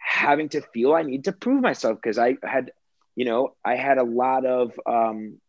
having 0.08 0.48
to 0.48 0.60
feel 0.60 0.94
I 0.94 1.02
need 1.02 1.24
to 1.24 1.32
prove 1.32 1.60
myself 1.60 1.98
because 2.00 2.18
I 2.18 2.36
had 2.42 2.72
you 3.14 3.24
know, 3.24 3.56
I 3.64 3.74
had 3.74 3.98
a 3.98 4.04
lot 4.04 4.46
of 4.46 4.78
um, 4.86 5.40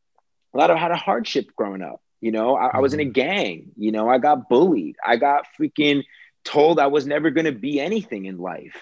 a 0.54 0.58
lot 0.58 0.72
of 0.72 0.78
had 0.78 0.90
a 0.90 0.96
hardship 0.96 1.56
growing 1.56 1.84
up. 1.84 2.02
You 2.20 2.32
know, 2.32 2.56
I, 2.56 2.78
I 2.78 2.80
was 2.80 2.96
in 2.96 3.00
a 3.00 3.04
mm-hmm. 3.04 3.12
gang. 3.12 3.72
You 3.78 3.92
know, 3.92 4.10
I 4.10 4.18
got 4.18 4.50
bullied. 4.50 4.96
I 5.06 5.18
got 5.18 5.46
freaking 5.58 6.04
told 6.44 6.80
I 6.80 6.88
was 6.88 7.06
never 7.06 7.30
going 7.30 7.46
to 7.46 7.52
be 7.52 7.80
anything 7.80 8.26
in 8.26 8.40
life. 8.40 8.76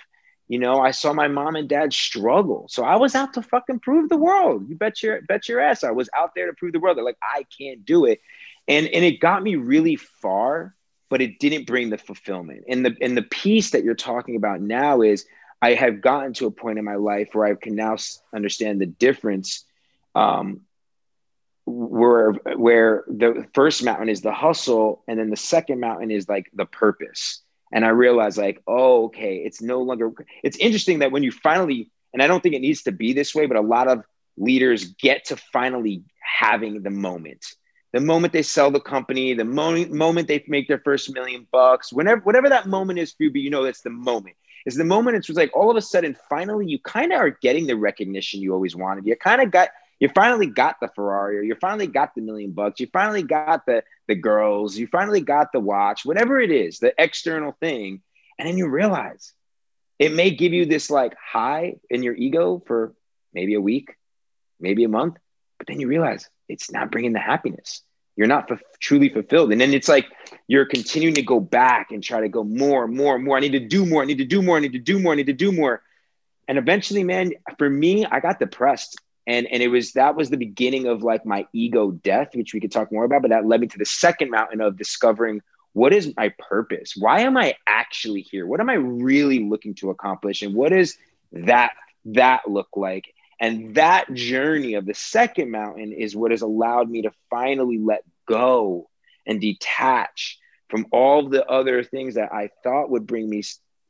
You 0.48 0.60
know, 0.60 0.80
I 0.80 0.92
saw 0.92 1.12
my 1.12 1.28
mom 1.28 1.58
and 1.58 1.68
dad 1.68 1.92
struggle. 1.92 2.68
So 2.70 2.86
I 2.86 2.96
was 2.96 3.14
out 3.14 3.34
to 3.34 3.42
fucking 3.42 3.82
prove 3.82 4.08
the 4.08 4.16
world. 4.16 4.70
You 4.70 4.78
bet 4.78 5.04
your 5.04 5.22
bet 5.24 5.50
your 5.50 5.60
ass 5.60 5.84
I 5.84 5.92
was 5.92 6.10
out 6.18 6.32
there 6.34 6.48
to 6.48 6.54
prove 6.54 6.72
the 6.72 6.80
world. 6.80 6.98
They're 6.98 7.04
like, 7.04 7.20
I 7.22 7.46
can't 7.60 7.86
do 7.86 8.06
it. 8.06 8.22
and 8.70 8.88
and 8.88 9.04
it 9.04 9.20
got 9.20 9.44
me 9.44 9.56
really 9.56 9.98
far 9.98 10.74
but 11.10 11.22
it 11.22 11.40
didn't 11.40 11.68
bring 11.68 11.90
the 11.90 11.98
fulfillment 11.98 12.64
and 12.68 12.86
the 12.86 12.96
and 13.02 13.16
the 13.16 13.22
peace 13.22 13.72
that 13.72 13.84
you're 13.84 13.96
talking 13.96 14.36
about 14.36 14.60
now 14.62 15.02
is 15.02 15.26
i 15.62 15.74
have 15.74 16.02
gotten 16.02 16.34
to 16.34 16.46
a 16.46 16.52
point 16.52 16.80
in 16.80 16.86
my 16.86 16.96
life 16.96 17.30
where 17.34 17.46
i 17.46 17.56
can 17.56 17.76
now 17.76 17.96
understand 18.34 18.82
the 18.82 18.86
difference 18.86 19.66
um, 20.16 20.62
where 21.68 22.32
where 22.32 23.04
the 23.08 23.46
first 23.54 23.84
mountain 23.84 24.08
is 24.08 24.22
the 24.22 24.32
hustle 24.32 25.04
and 25.08 25.20
then 25.20 25.30
the 25.30 25.36
second 25.36 25.82
mountain 25.82 26.10
is 26.10 26.28
like 26.30 26.50
the 26.54 26.66
purpose. 26.66 27.42
And 27.74 27.84
i 27.84 27.90
realized 27.90 28.38
like 28.38 28.64
oh 28.66 29.06
okay 29.08 29.38
it's 29.46 29.62
no 29.62 29.82
longer 29.82 30.14
it's 30.42 30.58
interesting 30.58 31.00
that 31.00 31.12
when 31.12 31.24
you 31.24 31.32
finally 31.32 31.92
and 32.14 32.24
i 32.24 32.28
don't 32.28 32.42
think 32.42 32.56
it 32.56 32.62
needs 32.62 32.84
to 32.84 32.94
be 32.94 33.12
this 33.12 33.36
way 33.36 33.46
but 33.46 33.58
a 33.58 33.62
lot 33.62 33.90
of 33.90 34.06
leaders 34.38 34.94
get 34.94 35.26
to 35.26 35.36
finally 35.36 36.04
having 36.22 36.82
the 36.82 36.90
moment. 36.90 37.46
The 37.92 38.00
moment 38.00 38.32
they 38.32 38.44
sell 38.44 38.72
the 38.72 38.80
company 38.80 39.34
the 39.34 39.44
moment 39.44 39.92
moment 39.92 40.30
they 40.30 40.46
make 40.48 40.70
their 40.70 40.80
first 40.80 41.14
million 41.14 41.46
bucks 41.52 41.92
whenever 41.92 42.22
whatever 42.22 42.48
that 42.50 42.68
moment 42.68 43.00
is 43.00 43.12
for 43.12 43.24
you 43.24 43.32
but 43.32 43.42
you 43.42 43.50
know 43.50 43.64
that's 43.64 43.82
the 43.82 43.90
moment 43.90 44.38
is 44.68 44.76
the 44.76 44.84
moment 44.84 45.18
it's 45.18 45.30
like 45.30 45.56
all 45.56 45.72
of 45.72 45.78
a 45.78 45.82
sudden 45.82 46.16
finally 46.30 46.68
you 46.68 46.78
kind 46.78 47.12
of 47.12 47.20
are 47.20 47.32
getting 47.32 47.66
the 47.66 47.76
recognition 47.76 48.42
you 48.42 48.54
always 48.54 48.76
wanted 48.76 49.08
you 49.08 49.16
kind 49.16 49.42
of 49.42 49.50
got 49.50 49.70
you 50.00 50.10
finally 50.10 50.48
got 50.48 50.80
the 50.80 50.90
Ferrari 50.90 51.38
or 51.38 51.42
you 51.42 51.56
finally 51.56 51.88
got 51.88 52.14
the 52.14 52.22
million 52.22 52.52
bucks, 52.52 52.80
you 52.80 52.88
finally 52.92 53.24
got 53.24 53.66
the 53.66 53.84
the 54.08 54.16
girls, 54.16 54.78
you 54.78 54.88
finally 54.88 55.22
got 55.22 55.52
the 55.52 55.60
watch, 55.60 56.06
whatever 56.06 56.40
it 56.40 56.52
is, 56.52 56.80
the 56.80 56.94
external 56.98 57.54
thing, 57.60 58.02
and 58.38 58.48
then 58.48 58.58
you 58.58 58.70
realize 58.70 59.34
it 60.00 60.14
may 60.14 60.30
give 60.32 60.54
you 60.54 60.66
this 60.66 60.90
like 60.90 61.16
high 61.18 61.76
in 61.90 62.04
your 62.04 62.16
ego 62.16 62.62
for 62.68 62.94
maybe 63.34 63.56
a 63.56 63.62
week, 63.62 63.96
maybe 64.60 64.84
a 64.84 64.90
month, 64.90 65.18
but 65.58 65.68
then 65.68 65.80
you 65.80 65.88
realize 65.88 66.30
it's 66.48 66.72
not 66.72 66.92
bringing 66.92 67.14
the 67.14 67.20
happiness. 67.20 67.82
You're 68.18 68.28
not 68.28 68.52
f- 68.52 68.62
truly 68.80 69.10
fulfilled. 69.10 69.52
And 69.52 69.62
then 69.62 69.74
it's 69.74 69.88
like 69.88 70.08
you're 70.48 70.66
continuing 70.66 71.16
to 71.16 71.22
go 71.22 71.40
back 71.40 71.92
and 71.92 72.04
try 72.04 72.20
to 72.20 72.30
go 72.30 72.44
more, 72.44 72.84
and 72.84 72.96
more, 72.96 73.16
and 73.16 73.24
more. 73.24 73.38
I 73.38 73.40
need 73.40 73.54
to 73.54 73.60
do 73.60 73.86
more. 73.86 74.02
I 74.02 74.06
need 74.06 74.18
to 74.18 74.26
do 74.26 74.42
more. 74.42 74.58
I 74.58 74.60
need 74.60 74.74
to 74.74 74.80
do 74.80 75.00
more. 75.00 75.14
I 75.14 75.16
need 75.16 75.28
to 75.28 75.34
do 75.34 75.52
more. 75.52 75.82
And 76.48 76.58
eventually, 76.58 77.04
man, 77.04 77.34
for 77.58 77.70
me, 77.70 78.06
I 78.06 78.20
got 78.20 78.40
depressed 78.40 79.00
and 79.28 79.46
and 79.52 79.62
it 79.62 79.68
was 79.68 79.92
that 79.92 80.16
was 80.16 80.30
the 80.30 80.38
beginning 80.38 80.88
of 80.88 81.04
like 81.04 81.26
my 81.26 81.46
ego 81.54 81.92
death 81.92 82.30
which 82.34 82.54
we 82.54 82.60
could 82.60 82.72
talk 82.72 82.92
more 82.92 83.04
about 83.04 83.22
but 83.22 83.30
that 83.30 83.46
led 83.46 83.62
me 83.62 83.68
to 83.68 83.78
the 83.78 83.86
second 83.86 84.32
mountain 84.32 84.62
of 84.62 84.78
discovering 84.78 85.42
what 85.74 85.94
is 85.94 86.16
my 86.16 86.34
purpose 86.50 86.94
why 86.98 87.20
am 87.20 87.38
i 87.38 87.54
actually 87.68 88.22
here 88.22 88.48
what 88.48 88.60
am 88.60 88.70
i 88.70 88.74
really 88.74 89.44
looking 89.44 89.76
to 89.76 89.92
accomplish 89.92 90.42
and 90.42 90.56
what 90.56 90.72
is 90.72 90.98
that 91.32 91.74
that 92.06 92.50
look 92.50 92.70
like 92.76 93.14
and 93.40 93.76
that 93.76 94.12
journey 94.14 94.74
of 94.74 94.86
the 94.86 94.94
second 94.94 95.52
mountain 95.52 95.94
is 95.94 96.16
what 96.16 96.32
has 96.32 96.42
allowed 96.42 96.90
me 96.90 97.04
to 97.04 97.12
finally 97.30 97.78
let 97.78 98.04
go 98.28 98.90
and 99.26 99.40
detach 99.40 100.40
from 100.70 100.86
all 100.92 101.30
the 101.30 101.46
other 101.46 101.84
things 101.84 102.16
that 102.16 102.34
i 102.34 102.50
thought 102.64 102.90
would 102.90 103.08
bring 103.08 103.30
me 103.30 103.42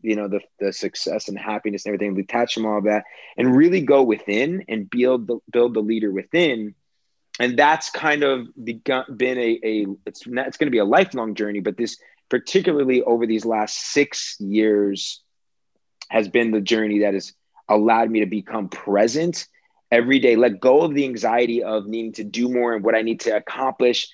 you 0.02 0.16
know 0.16 0.28
the, 0.28 0.42
the 0.60 0.72
success 0.72 1.28
and 1.28 1.38
happiness 1.38 1.86
and 1.86 1.94
everything 1.94 2.16
detach 2.16 2.54
from 2.54 2.66
all 2.66 2.82
that 2.82 3.04
and 3.36 3.56
really 3.56 3.82
go 3.82 4.04
within 4.04 4.64
and 4.68 4.90
build 4.90 5.28
the 5.28 5.40
build 5.52 5.74
the 5.74 5.82
leader 5.82 6.12
within. 6.12 6.76
And 7.40 7.56
that's 7.58 7.92
kind 7.92 8.24
of 8.24 8.48
begun, 8.64 9.06
been 9.16 9.38
a, 9.38 9.60
a 9.64 9.86
it's 10.08 10.26
not, 10.26 10.48
it's 10.48 10.58
going 10.58 10.68
to 10.68 10.72
be 10.72 10.80
a 10.80 10.86
lifelong 10.86 11.36
journey 11.36 11.60
but 11.60 11.78
this 11.78 11.98
particularly 12.30 13.02
over 13.04 13.26
these 13.26 13.46
last 13.46 13.92
six 13.92 14.38
years 14.40 15.22
has 16.10 16.28
been 16.28 16.52
the 16.52 16.62
journey 16.62 17.00
that 17.00 17.14
has 17.14 17.34
allowed 17.70 18.10
me 18.10 18.20
to 18.20 18.26
become 18.26 18.70
present 18.70 19.48
every 19.92 20.20
day 20.20 20.36
let 20.36 20.60
go 20.60 20.82
of 20.82 20.94
the 20.94 21.06
anxiety 21.06 21.64
of 21.64 21.88
needing 21.88 22.12
to 22.14 22.24
do 22.24 22.50
more 22.50 22.74
and 22.74 22.84
what 22.84 22.96
i 22.96 23.02
need 23.02 23.20
to 23.20 23.36
accomplish 23.36 24.08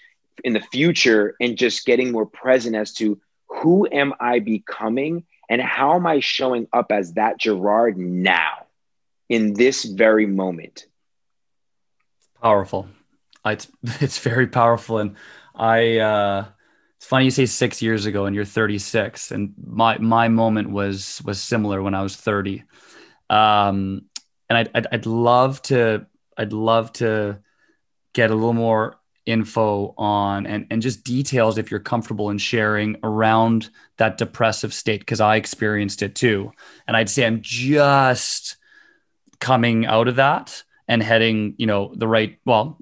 in 0.44 0.54
the 0.54 0.60
future 0.60 1.36
and 1.40 1.58
just 1.58 1.86
getting 1.86 2.12
more 2.12 2.26
present 2.26 2.76
as 2.76 2.94
to 2.94 3.20
who 3.48 3.88
am 3.92 4.14
i 4.20 4.40
becoming 4.40 5.24
and 5.50 5.62
how 5.62 5.94
am 5.94 6.08
I 6.08 6.20
showing 6.20 6.68
up 6.74 6.92
as 6.92 7.14
that 7.14 7.38
Gerard 7.38 7.98
now 7.98 8.66
in 9.30 9.54
this 9.54 9.84
very 9.84 10.26
moment? 10.26 10.86
Powerful. 12.42 12.88
It's, 13.46 13.68
it's 14.02 14.20
very 14.20 14.48
powerful. 14.48 15.00
And 15.00 15.16
I, 15.56 15.98
uh, 15.98 16.46
it's 16.98 17.06
funny 17.06 17.26
you 17.26 17.32
say 17.32 17.46
six 17.46 17.82
years 17.82 18.06
ago 18.06 18.26
and 18.26 18.36
you're 18.36 18.46
36 18.46 19.32
and 19.32 19.54
my, 19.64 19.98
my 19.98 20.28
moment 20.28 20.70
was, 20.70 21.22
was 21.26 21.42
similar 21.42 21.82
when 21.82 21.94
I 21.94 22.02
was 22.02 22.16
30. 22.16 22.64
Um, 23.34 24.04
and 24.48 24.58
I'd, 24.58 24.70
I'd, 24.76 24.88
I'd 24.92 25.06
love 25.08 25.62
to, 25.64 26.06
I'd 26.38 26.54
love 26.54 26.94
to 26.94 27.40
get 28.14 28.30
a 28.30 28.36
little 28.36 28.54
more 28.54 28.98
info 29.26 29.96
on 29.98 30.46
and, 30.46 30.68
and 30.70 30.82
just 30.82 31.04
details 31.04 31.58
if 31.58 31.72
you're 31.72 31.80
comfortable 31.80 32.30
in 32.30 32.38
sharing 32.38 32.98
around 33.04 33.70
that 33.98 34.18
depressive 34.18 34.74
state 34.74 35.00
because 35.00 35.20
I 35.20 35.38
experienced 35.38 36.04
it 36.04 36.14
too. 36.14 36.52
And 36.88 36.96
I'd 36.96 37.10
say 37.10 37.26
I'm 37.26 37.42
just 37.42 38.58
coming 39.40 39.88
out 39.88 40.08
of 40.08 40.18
that 40.18 40.64
and 40.88 41.02
heading, 41.02 41.56
you 41.58 41.66
know, 41.66 41.92
the 41.96 42.08
right, 42.08 42.38
well, 42.46 42.78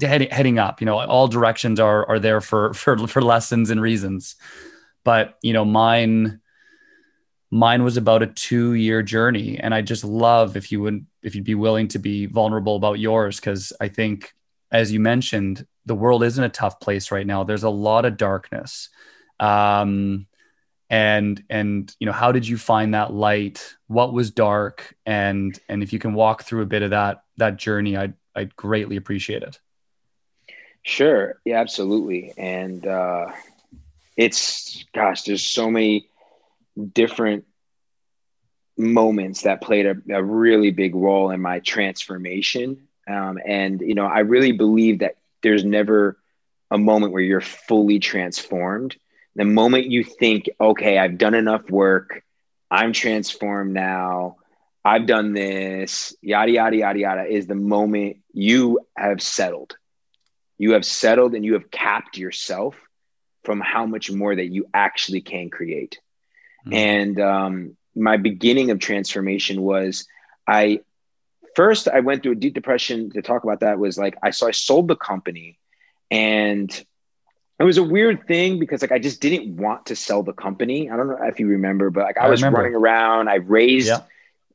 heading, 0.00 0.30
heading 0.30 0.58
up, 0.60 0.80
you 0.80 0.84
know, 0.84 1.00
all 1.00 1.26
directions 1.26 1.80
are, 1.80 2.06
are 2.08 2.20
there 2.20 2.40
for, 2.40 2.72
for, 2.74 3.08
for 3.08 3.20
lessons 3.20 3.70
and 3.70 3.80
reasons. 3.80 4.36
But, 5.02 5.38
you 5.42 5.54
know, 5.54 5.64
mine, 5.64 6.40
mine 7.50 7.82
was 7.82 7.96
about 7.96 8.22
a 8.22 8.26
two 8.26 8.74
year 8.74 9.02
journey. 9.02 9.58
And 9.58 9.74
I 9.74 9.82
just 9.82 10.04
love 10.04 10.56
if 10.56 10.70
you 10.70 10.80
would, 10.82 11.06
if 11.22 11.34
you'd 11.34 11.44
be 11.44 11.54
willing 11.54 11.88
to 11.88 11.98
be 11.98 12.26
vulnerable 12.26 12.76
about 12.76 12.98
yours. 12.98 13.40
Cause 13.40 13.72
I 13.80 13.88
think 13.88 14.34
as 14.70 14.92
you 14.92 15.00
mentioned, 15.00 15.66
the 15.86 15.94
world 15.94 16.22
is 16.22 16.36
in 16.38 16.44
a 16.44 16.50
tough 16.50 16.80
place 16.80 17.10
right 17.10 17.26
now. 17.26 17.44
There's 17.44 17.62
a 17.62 17.70
lot 17.70 18.04
of 18.04 18.16
darkness. 18.16 18.90
Um, 19.40 20.26
and 20.90 21.42
and 21.50 21.94
you 21.98 22.06
know 22.06 22.12
how 22.12 22.32
did 22.32 22.46
you 22.46 22.56
find 22.56 22.94
that 22.94 23.12
light 23.12 23.76
what 23.88 24.12
was 24.12 24.30
dark 24.30 24.94
and 25.04 25.58
and 25.68 25.82
if 25.82 25.92
you 25.92 25.98
can 25.98 26.14
walk 26.14 26.44
through 26.44 26.62
a 26.62 26.66
bit 26.66 26.82
of 26.82 26.90
that 26.90 27.24
that 27.36 27.56
journey 27.56 27.96
i'd 27.96 28.14
i'd 28.34 28.54
greatly 28.56 28.96
appreciate 28.96 29.42
it 29.42 29.58
sure 30.82 31.40
yeah 31.44 31.60
absolutely 31.60 32.32
and 32.38 32.86
uh 32.86 33.26
it's 34.16 34.84
gosh 34.94 35.22
there's 35.22 35.44
so 35.44 35.70
many 35.70 36.08
different 36.86 37.44
moments 38.76 39.42
that 39.42 39.60
played 39.60 39.86
a, 39.86 39.96
a 40.10 40.22
really 40.22 40.70
big 40.70 40.94
role 40.94 41.30
in 41.30 41.40
my 41.40 41.58
transformation 41.60 42.88
um, 43.08 43.38
and, 43.44 43.80
you 43.80 43.94
know, 43.94 44.06
I 44.06 44.20
really 44.20 44.52
believe 44.52 44.98
that 44.98 45.16
there's 45.42 45.64
never 45.64 46.18
a 46.70 46.76
moment 46.76 47.12
where 47.12 47.22
you're 47.22 47.40
fully 47.40 47.98
transformed. 47.98 48.96
The 49.34 49.44
moment 49.44 49.86
you 49.86 50.04
think, 50.04 50.50
okay, 50.60 50.98
I've 50.98 51.16
done 51.16 51.34
enough 51.34 51.70
work, 51.70 52.22
I'm 52.70 52.92
transformed 52.92 53.72
now, 53.72 54.36
I've 54.84 55.06
done 55.06 55.32
this, 55.32 56.14
yada, 56.20 56.52
yada, 56.52 56.76
yada, 56.76 56.98
yada, 56.98 57.24
is 57.24 57.46
the 57.46 57.54
moment 57.54 58.18
you 58.32 58.80
have 58.96 59.22
settled. 59.22 59.76
You 60.58 60.72
have 60.72 60.84
settled 60.84 61.34
and 61.34 61.44
you 61.44 61.54
have 61.54 61.70
capped 61.70 62.18
yourself 62.18 62.76
from 63.44 63.60
how 63.60 63.86
much 63.86 64.10
more 64.10 64.34
that 64.34 64.46
you 64.46 64.66
actually 64.74 65.22
can 65.22 65.48
create. 65.48 65.98
Mm-hmm. 66.68 66.74
And 66.74 67.20
um, 67.20 67.76
my 67.96 68.16
beginning 68.16 68.70
of 68.70 68.78
transformation 68.78 69.62
was 69.62 70.06
I 70.46 70.80
first 71.56 71.88
I 71.88 72.00
went 72.00 72.22
through 72.22 72.32
a 72.32 72.36
deep 72.36 72.54
depression 72.54 73.10
to 73.12 73.22
talk 73.22 73.44
about 73.44 73.60
that 73.60 73.78
was 73.78 73.98
like 73.98 74.16
I 74.22 74.30
so 74.30 74.46
I 74.46 74.52
sold 74.52 74.88
the 74.88 74.96
company 74.96 75.58
and 76.10 76.70
it 77.58 77.64
was 77.64 77.78
a 77.78 77.82
weird 77.82 78.26
thing 78.28 78.58
because 78.58 78.82
like 78.82 78.92
I 78.92 78.98
just 78.98 79.20
didn't 79.20 79.56
want 79.56 79.86
to 79.86 79.96
sell 79.96 80.22
the 80.22 80.32
company. 80.32 80.90
I 80.90 80.96
don't 80.96 81.08
know 81.08 81.18
if 81.22 81.40
you 81.40 81.48
remember, 81.48 81.90
but 81.90 82.04
like 82.04 82.18
I, 82.18 82.26
I 82.26 82.30
was 82.30 82.42
remember. 82.42 82.60
running 82.60 82.74
around. 82.74 83.28
I 83.28 83.36
raised 83.36 83.88
yeah. 83.88 84.02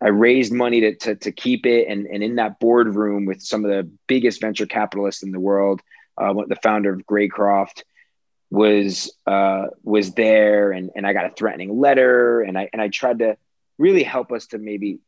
I 0.01 0.09
raised 0.09 0.51
money 0.51 0.81
to, 0.81 0.95
to, 0.95 1.15
to 1.15 1.31
keep 1.31 1.65
it 1.65 1.87
and, 1.87 2.05
and 2.07 2.21
in 2.21 2.35
that 2.35 2.59
boardroom 2.59 3.25
with 3.25 3.41
some 3.41 3.63
of 3.63 3.71
the 3.71 3.89
biggest 4.07 4.41
venture 4.41 4.65
capitalists 4.65 5.23
in 5.23 5.31
the 5.31 5.39
world, 5.39 5.81
uh, 6.17 6.33
the 6.33 6.57
founder 6.61 6.91
of 6.93 7.05
Greycroft 7.05 7.85
was 8.53 9.11
uh, 9.25 9.65
was 9.83 10.13
there 10.13 10.71
and, 10.71 10.91
and 10.95 11.07
I 11.07 11.13
got 11.13 11.25
a 11.25 11.31
threatening 11.31 11.79
letter 11.79 12.41
and 12.41 12.55
I 12.55 12.69
and 12.71 12.79
I 12.79 12.87
tried 12.87 13.19
to 13.19 13.35
really 13.79 14.03
help 14.03 14.31
us 14.31 14.45
to 14.47 14.59
maybe 14.59 14.99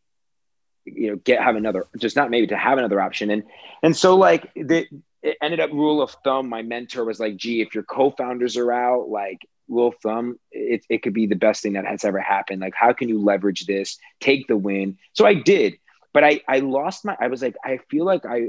you 0.83 1.11
know 1.11 1.15
get 1.17 1.43
have 1.43 1.55
another 1.55 1.85
just 1.99 2.15
not 2.15 2.31
maybe 2.31 2.47
to 2.47 2.57
have 2.57 2.79
another 2.79 2.99
option. 2.99 3.29
And 3.29 3.43
and 3.83 3.95
so 3.95 4.17
like 4.17 4.51
the 4.55 4.87
it 5.21 5.37
ended 5.43 5.59
up 5.59 5.71
rule 5.71 6.01
of 6.01 6.15
thumb 6.23 6.49
my 6.49 6.63
mentor 6.63 7.05
was 7.05 7.19
like 7.19 7.37
gee 7.37 7.61
if 7.61 7.75
your 7.75 7.83
co-founders 7.83 8.57
are 8.57 8.71
out 8.71 9.09
like 9.09 9.47
rule 9.67 9.89
of 9.89 9.95
thumb 10.01 10.39
it, 10.51 10.83
it 10.89 11.03
could 11.03 11.13
be 11.13 11.27
the 11.27 11.35
best 11.35 11.61
thing 11.61 11.73
that 11.73 11.85
has 11.85 12.03
ever 12.03 12.19
happened. 12.19 12.61
Like 12.61 12.73
how 12.75 12.93
can 12.93 13.09
you 13.09 13.19
leverage 13.19 13.67
this 13.67 13.99
take 14.19 14.47
the 14.47 14.57
win? 14.57 14.97
So 15.13 15.23
i 15.23 15.35
did 15.35 15.77
but 16.13 16.23
i 16.23 16.41
i 16.47 16.59
lost 16.61 17.05
my 17.05 17.15
i 17.19 17.27
was 17.27 17.43
like 17.43 17.57
i 17.63 17.77
feel 17.91 18.05
like 18.05 18.25
i 18.25 18.47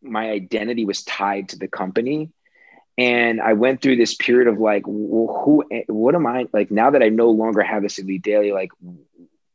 my 0.00 0.30
identity 0.30 0.86
was 0.86 1.02
tied 1.02 1.50
to 1.50 1.58
the 1.58 1.68
company 1.68 2.30
and 2.98 3.40
I 3.40 3.54
went 3.54 3.82
through 3.82 3.96
this 3.96 4.14
period 4.14 4.48
of 4.48 4.60
like, 4.60 4.82
well, 4.86 5.42
who, 5.44 5.64
what 5.88 6.14
am 6.16 6.26
I 6.26 6.48
like 6.52 6.70
now 6.70 6.90
that 6.90 7.02
I 7.02 7.08
no 7.08 7.30
longer 7.30 7.62
have 7.62 7.82
this 7.82 7.98
elite 7.98 8.22
daily? 8.22 8.52
Like, 8.52 8.70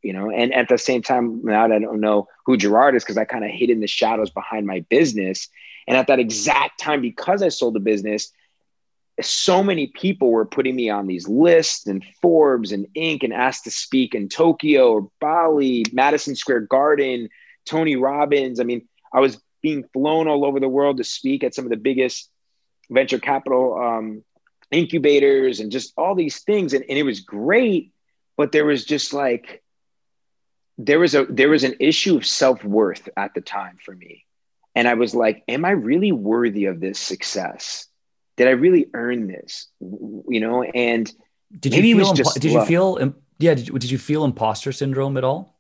you 0.02 0.14
know 0.14 0.30
and 0.32 0.54
at 0.54 0.70
the 0.70 0.78
same 0.78 1.02
time 1.02 1.42
now 1.46 1.68
that 1.68 1.76
i 1.76 1.80
don't 1.80 2.02
know 2.02 2.28
who 2.46 2.58
gerard 2.58 2.96
is 2.96 3.04
because 3.06 3.18
i 3.18 3.26
kind 3.26 3.46
of 3.46 3.52
hid 3.52 3.70
in 3.70 3.80
the 3.80 3.88
shadows 3.88 4.30
behind 4.32 4.68
my 4.68 4.82
business 4.90 5.50
And 5.88 5.98
at 5.98 6.08
that 6.08 6.20
exact 6.20 6.80
time, 6.80 7.02
because 7.02 7.42
I 7.44 7.50
sold 7.50 7.76
the 7.76 7.80
business, 7.80 8.32
so 9.22 9.64
many 9.64 9.88
people 9.88 10.32
were 10.32 10.46
putting 10.46 10.76
me 10.76 10.90
on 10.90 11.08
these 11.08 11.28
lists 11.28 11.88
and 11.88 12.04
Forbes 12.22 12.72
and 12.72 12.88
Inc. 12.96 13.24
and 13.24 13.34
asked 13.34 13.66
to 13.66 13.72
speak 13.72 14.16
in 14.16 14.30
Tokyo 14.30 14.94
or 14.94 15.10
Bali, 15.22 15.84
Madison 15.92 16.36
Square 16.36 16.62
Garden, 16.62 17.30
Tony 17.66 17.96
Robbins. 17.96 18.60
I 18.60 18.64
mean, 18.64 18.88
I 19.14 19.20
was 19.20 19.40
being 19.62 19.84
flown 19.94 20.28
all 20.28 20.46
over 20.46 20.60
the 20.60 20.70
world 20.70 20.98
to 20.98 21.04
speak 21.04 21.44
at 21.44 21.54
some 21.54 21.66
of 21.66 21.72
the 21.72 21.78
biggest 21.78 22.30
venture 22.94 23.20
capital 23.20 23.78
um, 23.78 24.24
incubators 24.72 25.60
and 25.60 25.72
just 25.72 25.94
all 25.98 26.16
these 26.16 26.40
things. 26.40 26.74
And, 26.74 26.86
and 26.88 26.98
it 26.98 27.04
was 27.04 27.20
great, 27.20 27.92
but 28.38 28.52
there 28.52 28.66
was 28.66 28.86
just 28.86 29.14
like, 29.14 29.62
there 30.78 31.00
was 31.00 31.14
a 31.14 31.26
there 31.26 31.50
was 31.50 31.64
an 31.64 31.76
issue 31.80 32.18
of 32.18 32.26
self-worth 32.26 33.08
at 33.16 33.32
the 33.36 33.42
time 33.42 33.78
for 33.86 33.96
me 33.96 34.26
and 34.74 34.88
i 34.88 34.96
was 34.96 35.14
like 35.14 35.44
am 35.48 35.66
i 35.66 35.70
really 35.70 36.12
worthy 36.12 36.66
of 36.66 36.80
this 36.80 36.98
success 36.98 37.88
did 38.36 38.48
I 38.48 38.52
really 38.52 38.88
earn 38.94 39.28
this? 39.28 39.68
You 39.80 40.40
know, 40.40 40.64
and 40.64 41.12
did 41.60 41.76
you 41.76 41.82
feel 41.82 42.14
impo- 42.14 42.34
did 42.34 42.52
you 42.52 42.66
feel 42.66 43.14
yeah 43.40 43.54
did 43.54 43.68
you, 43.68 43.78
did 43.78 43.92
you 43.92 43.98
feel 43.98 44.24
imposter 44.24 44.72
syndrome 44.72 45.18
at 45.18 45.24
all? 45.24 45.60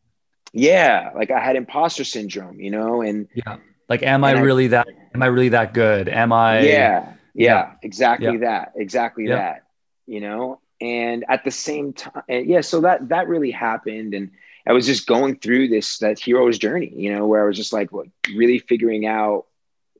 Yeah, 0.54 1.12
like 1.16 1.32
I 1.32 1.40
had 1.40 1.56
imposter 1.56 2.04
syndrome, 2.04 2.60
you 2.60 2.72
know, 2.72 3.02
and 3.02 3.28
yeah, 3.34 3.58
like 3.90 4.04
am 4.04 4.24
I 4.24 4.32
really 4.32 4.66
I, 4.66 4.70
that? 4.70 4.88
Am 5.14 5.22
I 5.22 5.28
really 5.28 5.50
that 5.50 5.74
good? 5.74 6.10
Am 6.10 6.32
I? 6.32 6.62
Yeah, 6.62 7.13
yeah, 7.34 7.74
exactly 7.82 8.34
yeah. 8.34 8.38
that, 8.38 8.74
exactly 8.76 9.28
yeah. 9.28 9.36
that, 9.36 9.64
you 10.06 10.22
know. 10.22 10.60
And 10.82 11.24
at 11.30 11.44
the 11.44 11.52
same 11.52 11.94
time, 11.94 12.24
yeah, 12.28 12.62
so 12.62 12.82
that 12.82 13.10
that 13.10 13.28
really 13.28 13.52
happened, 13.52 14.14
and 14.14 14.32
I 14.68 14.74
was 14.74 14.86
just 14.86 15.08
going 15.08 15.38
through 15.38 15.70
this 15.70 16.00
that 16.00 16.20
hero's 16.20 16.58
journey, 16.58 16.92
you 16.96 17.14
know, 17.14 17.26
where 17.28 17.44
I 17.44 17.48
was 17.48 17.58
just 17.58 17.74
like, 17.74 17.92
what, 17.92 18.08
really 18.34 18.60
figuring 18.60 19.06
out 19.06 19.46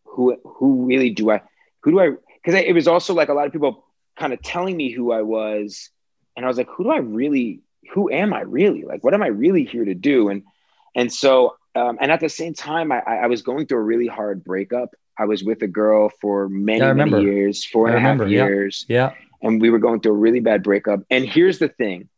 who 0.06 0.38
who 0.44 0.86
really 0.86 1.10
do 1.10 1.32
I 1.32 1.42
who 1.82 1.92
do 1.92 2.00
I 2.00 2.10
because 2.44 2.60
it 2.60 2.74
was 2.74 2.88
also 2.88 3.14
like 3.14 3.30
a 3.30 3.34
lot 3.34 3.48
of 3.48 3.54
people 3.54 3.86
kind 4.18 4.34
of 4.34 4.42
telling 4.42 4.76
me 4.76 4.92
who 4.92 5.12
I 5.12 5.22
was, 5.22 5.90
and 6.36 6.46
I 6.46 6.48
was 6.48 6.58
like, 6.58 6.70
who 6.70 6.84
do 6.84 6.92
I 6.92 6.98
really? 6.98 7.62
Who 7.94 8.12
am 8.12 8.34
I 8.34 8.42
really? 8.42 8.84
Like, 8.84 9.04
what 9.04 9.14
am 9.14 9.24
I 9.24 9.28
really 9.28 9.64
here 9.64 9.86
to 9.86 9.94
do? 9.94 10.30
And 10.30 10.44
and 10.96 11.12
so 11.12 11.56
um, 11.76 11.98
and 12.00 12.12
at 12.12 12.20
the 12.20 12.30
same 12.30 12.54
time, 12.54 12.92
I, 12.92 13.00
I 13.00 13.28
was 13.28 13.42
going 13.42 13.66
through 13.66 13.80
a 13.80 13.84
really 13.84 14.08
hard 14.08 14.44
breakup. 14.44 14.96
I 15.18 15.26
was 15.26 15.44
with 15.44 15.62
a 15.62 15.68
girl 15.68 16.10
for 16.22 16.50
many, 16.50 16.80
yeah, 16.80 16.94
many 16.94 17.22
years, 17.22 17.66
four 17.66 17.88
and 17.88 17.98
a 17.98 18.00
half 18.00 18.28
years. 18.28 18.86
Yeah. 18.88 19.12
yeah. 19.12 19.48
And 19.48 19.62
we 19.62 19.70
were 19.70 19.80
going 19.80 20.00
through 20.00 20.14
a 20.14 20.18
really 20.18 20.40
bad 20.40 20.64
breakup. 20.64 21.02
And 21.10 21.26
here's 21.26 21.60
the 21.60 21.68
thing 21.68 22.10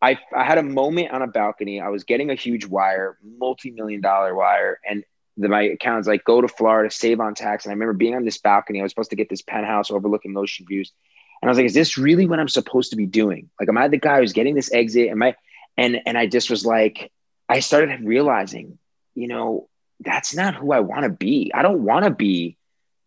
I, 0.00 0.18
I 0.36 0.44
had 0.44 0.58
a 0.58 0.62
moment 0.62 1.12
on 1.12 1.22
a 1.22 1.26
balcony. 1.26 1.80
I 1.80 1.88
was 1.88 2.04
getting 2.04 2.30
a 2.30 2.34
huge 2.34 2.66
wire, 2.66 3.18
multi 3.22 3.70
million 3.70 4.00
dollar 4.00 4.34
wire. 4.34 4.80
And 4.88 5.04
the, 5.36 5.48
my 5.48 5.62
account's 5.62 6.08
like 6.08 6.24
go 6.24 6.40
to 6.40 6.48
Florida, 6.48 6.90
save 6.90 7.20
on 7.20 7.34
tax. 7.34 7.64
And 7.64 7.70
I 7.70 7.74
remember 7.74 7.94
being 7.94 8.14
on 8.14 8.24
this 8.24 8.38
balcony. 8.38 8.80
I 8.80 8.82
was 8.82 8.92
supposed 8.92 9.10
to 9.10 9.16
get 9.16 9.28
this 9.28 9.42
penthouse 9.42 9.90
overlooking 9.90 10.36
ocean 10.36 10.66
views. 10.68 10.92
And 11.40 11.48
I 11.48 11.50
was 11.50 11.58
like, 11.58 11.66
is 11.66 11.74
this 11.74 11.98
really 11.98 12.26
what 12.26 12.40
I'm 12.40 12.48
supposed 12.48 12.90
to 12.90 12.96
be 12.96 13.06
doing? 13.06 13.50
Like, 13.58 13.68
am 13.68 13.78
I 13.78 13.88
the 13.88 13.98
guy 13.98 14.20
who's 14.20 14.32
getting 14.32 14.54
this 14.54 14.72
exit? 14.72 15.08
Am 15.08 15.22
I? 15.22 15.34
And 15.76 16.00
and 16.06 16.18
I 16.18 16.26
just 16.26 16.50
was 16.50 16.64
like, 16.64 17.10
I 17.48 17.60
started 17.60 18.04
realizing, 18.04 18.78
you 19.14 19.28
know, 19.28 19.68
that's 20.04 20.34
not 20.34 20.54
who 20.54 20.72
I 20.72 20.80
want 20.80 21.04
to 21.04 21.10
be. 21.10 21.50
I 21.54 21.62
don't 21.62 21.84
want 21.84 22.04
to 22.04 22.10
be 22.10 22.56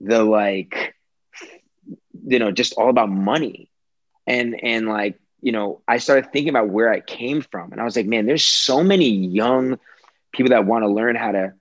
the 0.01 0.23
like, 0.23 0.95
you 2.27 2.39
know, 2.39 2.51
just 2.51 2.73
all 2.73 2.89
about 2.89 3.09
money. 3.09 3.69
And 4.27 4.59
and 4.63 4.87
like, 4.87 5.19
you 5.41 5.51
know, 5.51 5.81
I 5.87 5.97
started 5.97 6.31
thinking 6.31 6.49
about 6.49 6.69
where 6.69 6.91
I 6.91 6.99
came 6.99 7.41
from. 7.41 7.71
And 7.71 7.79
I 7.79 7.83
was 7.83 7.95
like, 7.95 8.07
man, 8.07 8.25
there's 8.25 8.45
so 8.45 8.83
many 8.83 9.09
young 9.09 9.79
people 10.31 10.49
that 10.49 10.65
want 10.65 10.83
to 10.83 10.89
learn 10.89 11.15
how 11.15 11.31
to 11.31 11.53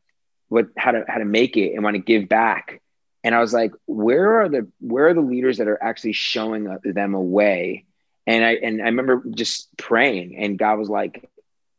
what 0.48 0.68
how 0.76 0.92
to 0.92 1.04
how 1.08 1.18
to 1.18 1.24
make 1.24 1.56
it 1.56 1.74
and 1.74 1.82
want 1.82 1.94
to 1.94 2.02
give 2.02 2.28
back 2.28 2.80
and 3.22 3.34
i 3.34 3.40
was 3.40 3.52
like 3.52 3.72
where 3.86 4.42
are 4.42 4.48
the 4.48 4.68
where 4.80 5.08
are 5.08 5.14
the 5.14 5.20
leaders 5.20 5.58
that 5.58 5.68
are 5.68 5.82
actually 5.82 6.12
showing 6.12 6.68
uh, 6.68 6.78
them 6.84 7.14
a 7.14 7.20
way 7.20 7.84
and 8.26 8.44
i 8.44 8.52
and 8.52 8.80
i 8.80 8.84
remember 8.84 9.22
just 9.34 9.74
praying 9.76 10.36
and 10.36 10.58
god 10.58 10.78
was 10.78 10.88
like 10.88 11.28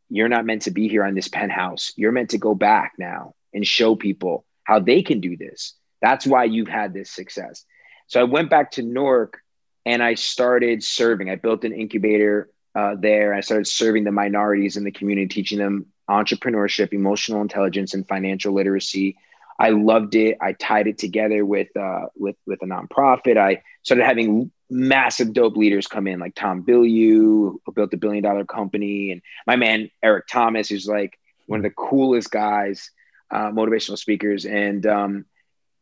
you're 0.08 0.28
not 0.28 0.44
meant 0.44 0.62
to 0.62 0.70
be 0.70 0.88
here 0.88 1.04
on 1.04 1.14
this 1.14 1.28
penthouse 1.28 1.92
you're 1.96 2.12
meant 2.12 2.30
to 2.30 2.38
go 2.38 2.54
back 2.54 2.92
now 2.98 3.34
and 3.56 3.66
show 3.66 3.96
people 3.96 4.44
how 4.62 4.78
they 4.78 5.02
can 5.02 5.20
do 5.20 5.36
this 5.36 5.74
that's 6.00 6.26
why 6.26 6.44
you've 6.44 6.68
had 6.68 6.94
this 6.94 7.10
success 7.10 7.64
so 8.06 8.20
i 8.20 8.24
went 8.24 8.48
back 8.50 8.70
to 8.70 8.82
newark 8.82 9.40
and 9.84 10.02
i 10.02 10.14
started 10.14 10.84
serving 10.84 11.28
i 11.28 11.34
built 11.34 11.64
an 11.64 11.72
incubator 11.72 12.48
uh, 12.76 12.94
there 12.96 13.34
i 13.34 13.40
started 13.40 13.66
serving 13.66 14.04
the 14.04 14.12
minorities 14.12 14.76
in 14.76 14.84
the 14.84 14.92
community 14.92 15.26
teaching 15.26 15.58
them 15.58 15.86
entrepreneurship, 16.08 16.92
emotional 16.92 17.42
intelligence, 17.42 17.94
and 17.94 18.06
financial 18.06 18.54
literacy. 18.54 19.16
I 19.58 19.70
loved 19.70 20.14
it. 20.14 20.36
I 20.40 20.52
tied 20.52 20.86
it 20.86 20.98
together 20.98 21.44
with 21.44 21.74
uh, 21.76 22.06
with 22.16 22.36
with 22.46 22.62
a 22.62 22.66
nonprofit. 22.66 23.36
I 23.36 23.62
started 23.82 24.04
having 24.04 24.50
massive 24.68 25.32
dope 25.32 25.56
leaders 25.56 25.86
come 25.86 26.06
in, 26.06 26.18
like 26.18 26.34
Tom 26.34 26.62
Bilyeu, 26.62 27.56
who 27.64 27.72
built 27.74 27.94
a 27.94 27.96
billion 27.96 28.22
dollar 28.22 28.44
company, 28.44 29.12
and 29.12 29.22
my 29.46 29.56
man 29.56 29.90
Eric 30.02 30.26
Thomas, 30.26 30.68
who's 30.68 30.86
like 30.86 31.18
one 31.46 31.60
of 31.60 31.64
the 31.64 31.70
coolest 31.70 32.30
guys, 32.30 32.90
uh, 33.30 33.50
motivational 33.50 33.98
speakers. 33.98 34.44
And 34.44 34.86
um, 34.86 35.24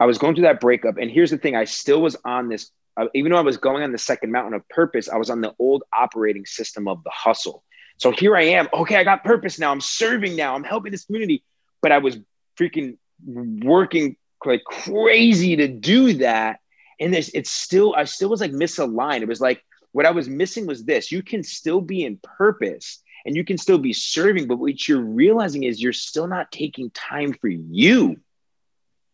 I 0.01 0.07
was 0.07 0.19
going 0.19 0.35
through 0.35 0.45
that 0.45 0.61
breakup, 0.61 0.97
and 0.99 1.11
here's 1.11 1.31
the 1.31 1.39
thing: 1.39 1.57
I 1.57 1.65
still 1.65 2.03
was 2.03 2.17
on 2.25 2.49
this, 2.49 2.71
uh, 2.97 3.07
even 3.15 3.33
though 3.33 3.39
I 3.39 3.43
was 3.43 3.57
going 3.57 3.83
on 3.83 3.93
the 3.93 3.99
second 3.99 4.33
mountain 4.33 4.55
of 4.55 4.69
purpose. 4.69 5.09
I 5.09 5.17
was 5.17 5.31
on 5.31 5.41
the 5.41 5.55
old 5.59 5.85
operating 5.93 6.47
system 6.47 6.89
of 6.89 7.03
the 7.05 7.11
hustle. 7.11 7.65
So 7.97 8.11
here 8.11 8.37
I 8.37 8.43
am. 8.43 8.69
Okay, 8.73 8.97
I 8.97 9.05
got 9.05 9.25
purpose 9.25 9.59
now. 9.59 9.71
I'm 9.71 9.81
serving 9.81 10.37
now. 10.37 10.55
I'm 10.55 10.65
helping 10.65 10.91
this 10.91 11.05
community. 11.05 11.45
But 11.81 11.93
I 11.93 11.99
was 11.99 12.19
freaking 12.59 12.97
working 13.25 14.17
like 14.45 14.65
crazy 14.65 15.57
to 15.57 15.69
do 15.69 16.15
that. 16.15 16.61
And 17.01 17.13
this, 17.13 17.31
it's 17.35 17.51
still, 17.51 17.95
I 17.95 18.05
still 18.05 18.29
was 18.29 18.41
like 18.41 18.53
misaligned. 18.53 19.23
It 19.23 19.29
was 19.29 19.41
like 19.41 19.63
what 19.93 20.07
I 20.07 20.11
was 20.11 20.29
missing 20.29 20.67
was 20.67 20.85
this 20.85 21.13
you 21.13 21.23
can 21.23 21.43
still 21.43 21.81
be 21.81 22.05
in 22.05 22.19
purpose 22.19 23.01
and 23.25 23.35
you 23.37 23.45
can 23.45 23.59
still 23.59 23.79
be 23.79 23.93
serving, 23.93 24.47
but 24.47 24.57
what 24.57 24.87
you're 24.87 25.01
realizing 25.01 25.65
is 25.65 25.83
you're 25.83 25.93
still 25.93 26.27
not 26.27 26.53
taking 26.53 26.91
time 26.91 27.33
for 27.33 27.49
you. 27.49 28.21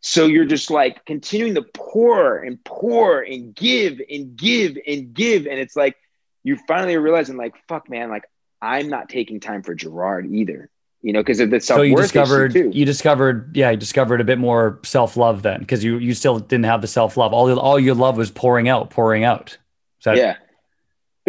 So 0.00 0.26
you're 0.26 0.46
just 0.46 0.70
like 0.70 1.04
continuing 1.04 1.54
to 1.54 1.62
pour 1.62 2.38
and 2.38 2.62
pour 2.64 3.20
and 3.20 3.54
give 3.54 4.00
and 4.10 4.36
give 4.36 4.78
and 4.86 5.12
give. 5.12 5.46
And 5.46 5.58
it's 5.58 5.76
like, 5.76 5.96
you 6.42 6.56
finally 6.66 6.96
realizing 6.96 7.36
like, 7.36 7.54
fuck, 7.68 7.90
man, 7.90 8.08
like 8.08 8.24
I'm 8.62 8.88
not 8.88 9.08
taking 9.08 9.40
time 9.40 9.62
for 9.62 9.74
Gerard 9.74 10.26
either. 10.32 10.70
You 11.02 11.14
know, 11.14 11.20
because 11.20 11.40
of 11.40 11.48
the 11.50 11.60
self. 11.60 11.78
So 11.78 11.82
you 11.82 11.96
discovered, 11.96 12.54
you 12.54 12.84
discovered, 12.84 13.56
yeah, 13.56 13.70
you 13.70 13.78
discovered 13.78 14.20
a 14.20 14.24
bit 14.24 14.38
more 14.38 14.80
self 14.84 15.16
love 15.16 15.40
then, 15.40 15.60
because 15.60 15.82
you 15.82 15.96
you 15.96 16.12
still 16.12 16.38
didn't 16.38 16.66
have 16.66 16.82
the 16.82 16.88
self 16.88 17.16
love. 17.16 17.32
All 17.32 17.58
all 17.58 17.80
your 17.80 17.94
love 17.94 18.18
was 18.18 18.30
pouring 18.30 18.68
out, 18.68 18.90
pouring 18.90 19.24
out. 19.24 19.56
That- 20.04 20.18
yeah, 20.18 20.36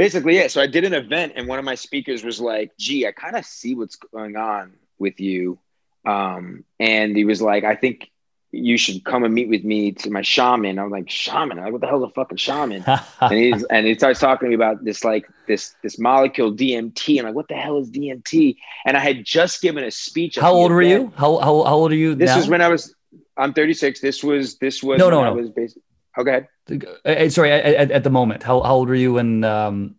basically, 0.01 0.35
yeah. 0.35 0.47
So 0.47 0.61
I 0.61 0.67
did 0.67 0.83
an 0.83 0.93
event, 0.93 1.33
and 1.35 1.47
one 1.47 1.59
of 1.59 1.65
my 1.65 1.75
speakers 1.75 2.23
was 2.23 2.39
like, 2.39 2.71
"Gee, 2.77 3.05
I 3.05 3.11
kind 3.11 3.35
of 3.35 3.45
see 3.45 3.75
what's 3.75 3.95
going 3.95 4.35
on 4.35 4.73
with 4.97 5.19
you," 5.19 5.59
um, 6.05 6.63
and 6.79 7.15
he 7.15 7.25
was 7.25 7.41
like, 7.41 7.63
"I 7.63 7.75
think 7.75 8.09
you 8.51 8.77
should 8.77 9.05
come 9.05 9.23
and 9.23 9.33
meet 9.33 9.47
with 9.47 9.63
me 9.63 9.93
to 9.93 10.09
my 10.09 10.21
shaman. 10.21 10.77
I'm 10.77 10.89
like, 10.89 11.09
shaman? 11.09 11.57
I'm 11.57 11.63
like, 11.65 11.71
what 11.71 11.81
the 11.81 11.87
hell 11.87 12.03
is 12.03 12.09
a 12.09 12.13
fucking 12.13 12.37
shaman? 12.37 12.83
and 13.21 13.33
he's 13.33 13.63
and 13.65 13.85
he 13.85 13.93
starts 13.93 14.19
talking 14.19 14.47
to 14.47 14.49
me 14.49 14.55
about 14.55 14.83
this 14.83 15.03
like 15.03 15.29
this 15.47 15.75
this 15.83 15.97
molecule 15.99 16.51
DMT. 16.51 17.19
I'm 17.19 17.25
like, 17.25 17.35
what 17.35 17.47
the 17.47 17.55
hell 17.55 17.77
is 17.77 17.89
DMT? 17.91 18.57
And 18.85 18.97
I 18.97 18.99
had 18.99 19.23
just 19.23 19.61
given 19.61 19.83
a 19.83 19.91
speech. 19.91 20.35
How 20.35 20.53
old 20.53 20.71
were 20.71 20.81
you? 20.81 21.13
How, 21.15 21.37
how 21.37 21.63
how 21.63 21.75
old 21.75 21.91
are 21.91 21.95
you? 21.95 22.15
This 22.15 22.31
now? 22.31 22.37
was 22.37 22.47
when 22.49 22.61
I 22.61 22.67
was. 22.67 22.93
I'm 23.37 23.53
36. 23.53 24.01
This 24.01 24.23
was 24.23 24.57
this 24.57 24.83
was 24.83 24.99
no 24.99 25.09
no 25.09 25.21
no. 25.21 25.27
I 25.27 25.31
was 25.31 25.49
basically, 25.49 25.83
okay. 26.17 26.47
Uh, 26.69 27.29
sorry, 27.29 27.51
at, 27.51 27.91
at, 27.91 28.03
the 28.03 28.09
moment, 28.09 28.43
how, 28.43 28.61
how 28.61 28.75
old 28.75 28.87
were 28.87 28.95
you 28.95 29.13
when 29.13 29.43
um 29.43 29.95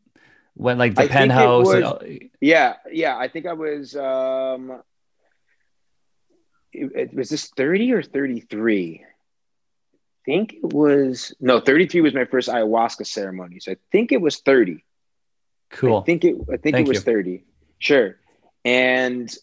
when 0.55 0.79
like 0.79 0.95
the 0.95 1.03
I 1.03 1.09
penthouse? 1.09 1.67
Was, 1.67 2.01
yeah, 2.41 2.75
yeah. 2.91 3.17
I 3.17 3.29
think 3.29 3.47
I 3.47 3.53
was 3.53 3.97
um 3.97 4.83
it, 6.73 6.93
it, 6.95 7.15
was 7.15 7.29
this 7.29 7.49
30 7.57 7.93
or 7.93 8.03
33? 8.03 9.05
I 9.05 9.09
think 10.25 10.55
it 10.55 10.73
was 10.73 11.35
no 11.41 11.61
33 11.61 12.01
was 12.01 12.15
my 12.15 12.25
first 12.25 12.49
ayahuasca 12.49 13.07
ceremony. 13.07 13.59
So 13.61 13.73
I 13.73 13.77
think 13.91 14.13
it 14.13 14.21
was 14.21 14.39
30. 14.39 14.85
Cool. 15.71 15.99
I 15.99 16.03
think 16.03 16.25
it 16.25 16.37
I 16.53 16.57
think 16.57 16.77
Thank 16.77 16.87
it 16.87 16.89
was 16.89 16.99
you. 16.99 17.03
30. 17.03 17.45
Sure. 17.79 18.17
And 18.65 19.35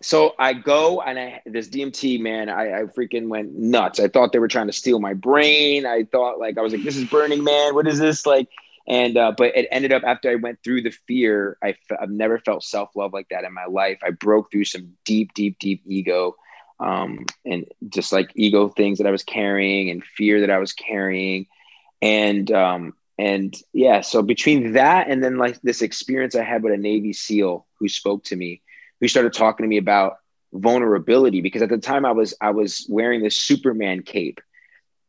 so 0.00 0.34
I 0.38 0.52
go 0.52 1.00
and 1.00 1.18
I 1.18 1.42
this 1.46 1.68
DMT 1.68 2.20
man, 2.20 2.48
I, 2.48 2.80
I 2.80 2.82
freaking 2.84 3.28
went 3.28 3.54
nuts. 3.54 3.98
I 3.98 4.08
thought 4.08 4.32
they 4.32 4.38
were 4.38 4.48
trying 4.48 4.68
to 4.68 4.72
steal 4.72 5.00
my 5.00 5.14
brain. 5.14 5.86
I 5.86 6.04
thought 6.04 6.38
like 6.38 6.56
I 6.58 6.62
was 6.62 6.72
like, 6.72 6.84
this 6.84 6.96
is 6.96 7.04
Burning 7.04 7.42
Man. 7.42 7.74
What 7.74 7.86
is 7.88 7.98
this 7.98 8.24
like? 8.26 8.48
And 8.86 9.18
uh, 9.18 9.32
but 9.36 9.56
it 9.56 9.66
ended 9.70 9.92
up 9.92 10.02
after 10.06 10.30
I 10.30 10.36
went 10.36 10.60
through 10.62 10.82
the 10.82 10.90
fear, 10.90 11.58
I 11.62 11.70
f- 11.70 11.98
I've 12.00 12.10
never 12.10 12.38
felt 12.38 12.62
self 12.62 12.94
love 12.96 13.12
like 13.12 13.28
that 13.30 13.44
in 13.44 13.52
my 13.52 13.66
life. 13.66 13.98
I 14.02 14.10
broke 14.10 14.50
through 14.50 14.64
some 14.64 14.94
deep, 15.04 15.34
deep, 15.34 15.58
deep 15.58 15.82
ego, 15.86 16.36
um, 16.80 17.26
and 17.44 17.66
just 17.88 18.12
like 18.12 18.30
ego 18.34 18.68
things 18.68 18.98
that 18.98 19.06
I 19.06 19.10
was 19.10 19.24
carrying 19.24 19.90
and 19.90 20.02
fear 20.02 20.40
that 20.40 20.50
I 20.50 20.58
was 20.58 20.72
carrying, 20.72 21.46
and 22.00 22.50
um, 22.52 22.94
and 23.18 23.54
yeah. 23.74 24.00
So 24.00 24.22
between 24.22 24.72
that 24.72 25.08
and 25.10 25.22
then 25.22 25.36
like 25.36 25.60
this 25.62 25.82
experience 25.82 26.34
I 26.34 26.44
had 26.44 26.62
with 26.62 26.72
a 26.72 26.78
Navy 26.78 27.12
SEAL 27.12 27.66
who 27.78 27.88
spoke 27.88 28.24
to 28.24 28.36
me, 28.36 28.62
who 29.00 29.08
started 29.08 29.32
talking 29.32 29.64
to 29.64 29.68
me 29.68 29.78
about 29.78 30.18
vulnerability 30.52 31.40
because 31.40 31.62
at 31.62 31.68
the 31.68 31.78
time 31.78 32.04
I 32.04 32.12
was 32.12 32.34
I 32.40 32.50
was 32.50 32.86
wearing 32.88 33.22
this 33.22 33.36
Superman 33.36 34.02
cape 34.02 34.40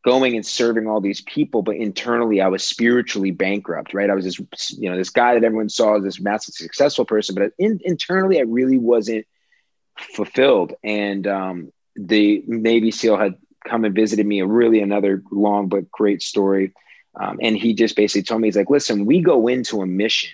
going 0.04 0.34
and 0.34 0.46
serving 0.46 0.86
all 0.86 1.00
these 1.00 1.22
people 1.22 1.62
but 1.62 1.76
internally 1.76 2.40
I 2.40 2.48
was 2.48 2.62
spiritually 2.62 3.30
bankrupt 3.30 3.94
right? 3.94 4.10
I 4.10 4.14
was 4.14 4.24
this 4.24 4.38
you 4.78 4.90
know 4.90 4.96
this 4.96 5.10
guy 5.10 5.34
that 5.34 5.44
everyone 5.44 5.68
saw 5.68 5.96
as 5.96 6.04
this 6.04 6.20
massive 6.20 6.54
successful 6.54 7.04
person 7.04 7.34
but 7.34 7.52
in, 7.58 7.80
internally 7.84 8.38
I 8.38 8.42
really 8.42 8.78
wasn't 8.78 9.26
fulfilled. 10.00 10.74
And 10.82 11.26
um, 11.26 11.72
the 11.96 12.42
Navy 12.46 12.90
SEAL 12.90 13.18
had 13.18 13.36
come 13.66 13.84
and 13.84 13.94
visited 13.94 14.26
me 14.26 14.40
a 14.40 14.46
really 14.46 14.80
another 14.80 15.22
long 15.30 15.68
but 15.68 15.90
great 15.90 16.22
story. 16.22 16.72
Um, 17.18 17.38
and 17.42 17.56
he 17.56 17.74
just 17.74 17.96
basically 17.96 18.22
told 18.22 18.40
me 18.40 18.48
he's 18.48 18.56
like 18.56 18.70
listen 18.70 19.04
we 19.04 19.20
go 19.20 19.48
into 19.48 19.82
a 19.82 19.86
mission 19.86 20.30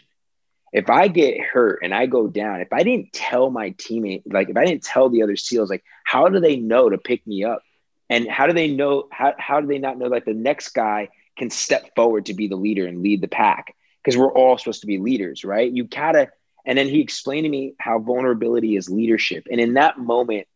if 0.77 0.91
I 0.91 1.09
get 1.09 1.41
hurt 1.41 1.79
and 1.83 1.95
I 1.95 2.05
go 2.05 2.27
down, 2.27 2.61
if 2.61 2.71
I 2.71 2.83
didn't 2.83 3.15
tell 3.15 3.49
my 3.51 3.71
teammate, 3.71 4.25
like 4.27 4.51
if 4.51 4.59
I 4.59 4.67
didn't 4.67 4.83
tell 4.83 5.09
the 5.09 5.23
other 5.23 5.35
SEALs, 5.35 5.71
like 5.71 5.83
how 6.05 6.29
do 6.29 6.39
they 6.39 6.57
know 6.57 6.91
to 6.91 6.99
pick 6.99 7.27
me 7.27 7.45
up? 7.45 7.63
And 8.11 8.29
how 8.29 8.47
do 8.47 8.53
they 8.53 8.69
know, 8.69 9.09
how, 9.11 9.33
how 9.39 9.63
do 9.63 9.69
they 9.69 9.79
not 9.79 9.97
know 9.97 10.11
that 10.11 10.27
the 10.27 10.35
next 10.35 10.69
guy 10.75 11.09
can 11.39 11.49
step 11.49 11.95
forward 11.97 12.27
to 12.27 12.35
be 12.35 12.47
the 12.47 12.57
leader 12.57 12.87
and 12.87 13.01
lead 13.01 13.23
the 13.23 13.27
pack? 13.27 13.75
Because 14.05 14.19
we're 14.19 14.31
all 14.31 14.59
supposed 14.59 14.83
to 14.83 14.87
be 14.87 14.99
leaders, 14.99 15.47
right? 15.47 15.73
You 15.73 15.85
gotta, 15.85 16.29
and 16.67 16.77
then 16.77 16.89
he 16.89 17.01
explained 17.01 17.47
to 17.47 17.51
me 17.51 17.73
how 17.79 17.99
vulnerability 17.99 18.77
is 18.77 18.91
leadership. 18.91 19.47
And 19.51 19.59
in 19.59 19.75
that 19.75 19.99
moment, 19.99 20.47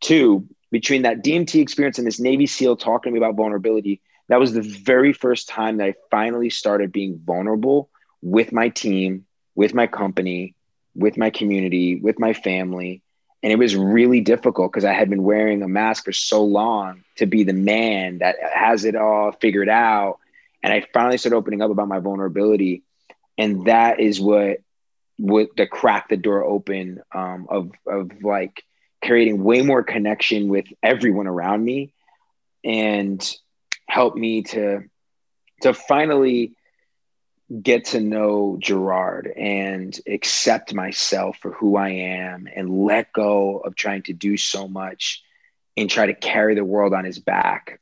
too, 0.00 0.48
between 0.72 1.02
that 1.02 1.22
DMT 1.22 1.62
experience 1.62 1.98
and 1.98 2.06
this 2.08 2.18
Navy 2.18 2.46
SEAL 2.46 2.78
talking 2.78 3.12
to 3.12 3.20
me 3.20 3.24
about 3.24 3.36
vulnerability, 3.36 4.00
that 4.26 4.40
was 4.40 4.52
the 4.52 4.62
very 4.62 5.12
first 5.12 5.48
time 5.48 5.76
that 5.76 5.86
I 5.86 5.94
finally 6.10 6.50
started 6.50 6.90
being 6.90 7.20
vulnerable 7.24 7.88
with 8.20 8.50
my 8.50 8.68
team 8.70 9.26
with 9.54 9.74
my 9.74 9.86
company, 9.86 10.54
with 10.94 11.16
my 11.16 11.30
community, 11.30 11.96
with 11.96 12.18
my 12.18 12.32
family. 12.32 13.02
And 13.42 13.52
it 13.52 13.58
was 13.58 13.76
really 13.76 14.20
difficult 14.20 14.72
because 14.72 14.84
I 14.84 14.92
had 14.92 15.10
been 15.10 15.22
wearing 15.22 15.62
a 15.62 15.68
mask 15.68 16.04
for 16.04 16.12
so 16.12 16.42
long 16.44 17.04
to 17.16 17.26
be 17.26 17.44
the 17.44 17.52
man 17.52 18.18
that 18.18 18.36
has 18.40 18.84
it 18.84 18.96
all 18.96 19.32
figured 19.32 19.68
out. 19.68 20.18
And 20.62 20.72
I 20.72 20.86
finally 20.94 21.18
started 21.18 21.36
opening 21.36 21.60
up 21.60 21.70
about 21.70 21.88
my 21.88 21.98
vulnerability. 21.98 22.82
And 23.36 23.66
that 23.66 24.00
is 24.00 24.20
what 24.20 24.58
what 25.16 25.50
the 25.56 25.66
crack 25.66 26.08
the 26.08 26.16
door 26.16 26.42
open 26.42 27.00
um, 27.12 27.46
of 27.48 27.70
of 27.86 28.10
like 28.22 28.64
creating 29.04 29.44
way 29.44 29.62
more 29.62 29.82
connection 29.82 30.48
with 30.48 30.66
everyone 30.82 31.26
around 31.26 31.62
me 31.62 31.92
and 32.64 33.36
help 33.88 34.16
me 34.16 34.42
to 34.42 34.82
to 35.60 35.74
finally 35.74 36.56
get 37.62 37.86
to 37.86 38.00
know 38.00 38.56
Gerard 38.60 39.26
and 39.26 39.98
accept 40.06 40.74
myself 40.74 41.36
for 41.38 41.52
who 41.52 41.76
I 41.76 41.90
am 41.90 42.48
and 42.54 42.84
let 42.84 43.12
go 43.12 43.58
of 43.58 43.74
trying 43.74 44.02
to 44.04 44.12
do 44.12 44.36
so 44.36 44.66
much 44.66 45.22
and 45.76 45.90
try 45.90 46.06
to 46.06 46.14
carry 46.14 46.54
the 46.54 46.64
world 46.64 46.94
on 46.94 47.04
his 47.04 47.18
back 47.18 47.80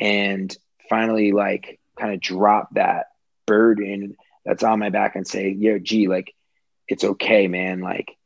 and 0.00 0.54
finally 0.88 1.32
like 1.32 1.78
kind 1.98 2.14
of 2.14 2.20
drop 2.20 2.70
that 2.74 3.06
burden 3.46 4.16
that's 4.44 4.64
on 4.64 4.78
my 4.78 4.88
back 4.90 5.14
and 5.14 5.26
say, 5.26 5.50
yo, 5.50 5.78
gee, 5.78 6.08
like 6.08 6.34
it's 6.88 7.04
okay, 7.04 7.48
man. 7.48 7.80
Like, 7.80 8.16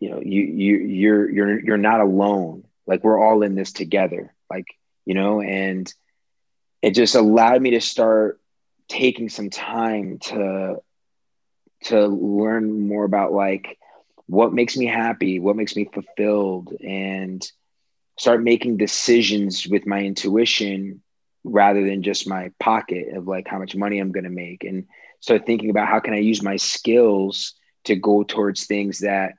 you 0.00 0.10
know, 0.10 0.20
you 0.20 0.42
you 0.42 0.76
you're 0.78 1.30
you're 1.30 1.60
you're 1.60 1.76
not 1.78 2.00
alone. 2.00 2.64
Like 2.86 3.04
we're 3.04 3.18
all 3.18 3.42
in 3.42 3.54
this 3.54 3.72
together. 3.72 4.34
Like, 4.50 4.66
you 5.04 5.14
know, 5.14 5.40
and 5.40 5.92
it 6.82 6.94
just 6.94 7.14
allowed 7.14 7.60
me 7.62 7.70
to 7.70 7.80
start 7.80 8.40
taking 8.88 9.28
some 9.28 9.50
time 9.50 10.18
to 10.18 10.76
to 11.84 12.06
learn 12.06 12.88
more 12.88 13.04
about 13.04 13.32
like 13.32 13.78
what 14.26 14.52
makes 14.52 14.76
me 14.76 14.86
happy, 14.86 15.38
what 15.38 15.56
makes 15.56 15.76
me 15.76 15.84
fulfilled, 15.84 16.72
and 16.84 17.50
start 18.18 18.42
making 18.42 18.76
decisions 18.76 19.66
with 19.66 19.86
my 19.86 20.00
intuition 20.02 21.02
rather 21.44 21.84
than 21.84 22.02
just 22.02 22.28
my 22.28 22.50
pocket 22.58 23.14
of 23.14 23.26
like 23.26 23.46
how 23.46 23.58
much 23.58 23.76
money 23.76 23.98
I'm 23.98 24.12
going 24.12 24.24
to 24.24 24.30
make 24.30 24.64
and 24.64 24.86
start 25.20 25.46
thinking 25.46 25.70
about 25.70 25.88
how 25.88 26.00
can 26.00 26.14
I 26.14 26.18
use 26.18 26.42
my 26.42 26.56
skills 26.56 27.54
to 27.84 27.94
go 27.94 28.22
towards 28.24 28.66
things 28.66 28.98
that 29.00 29.34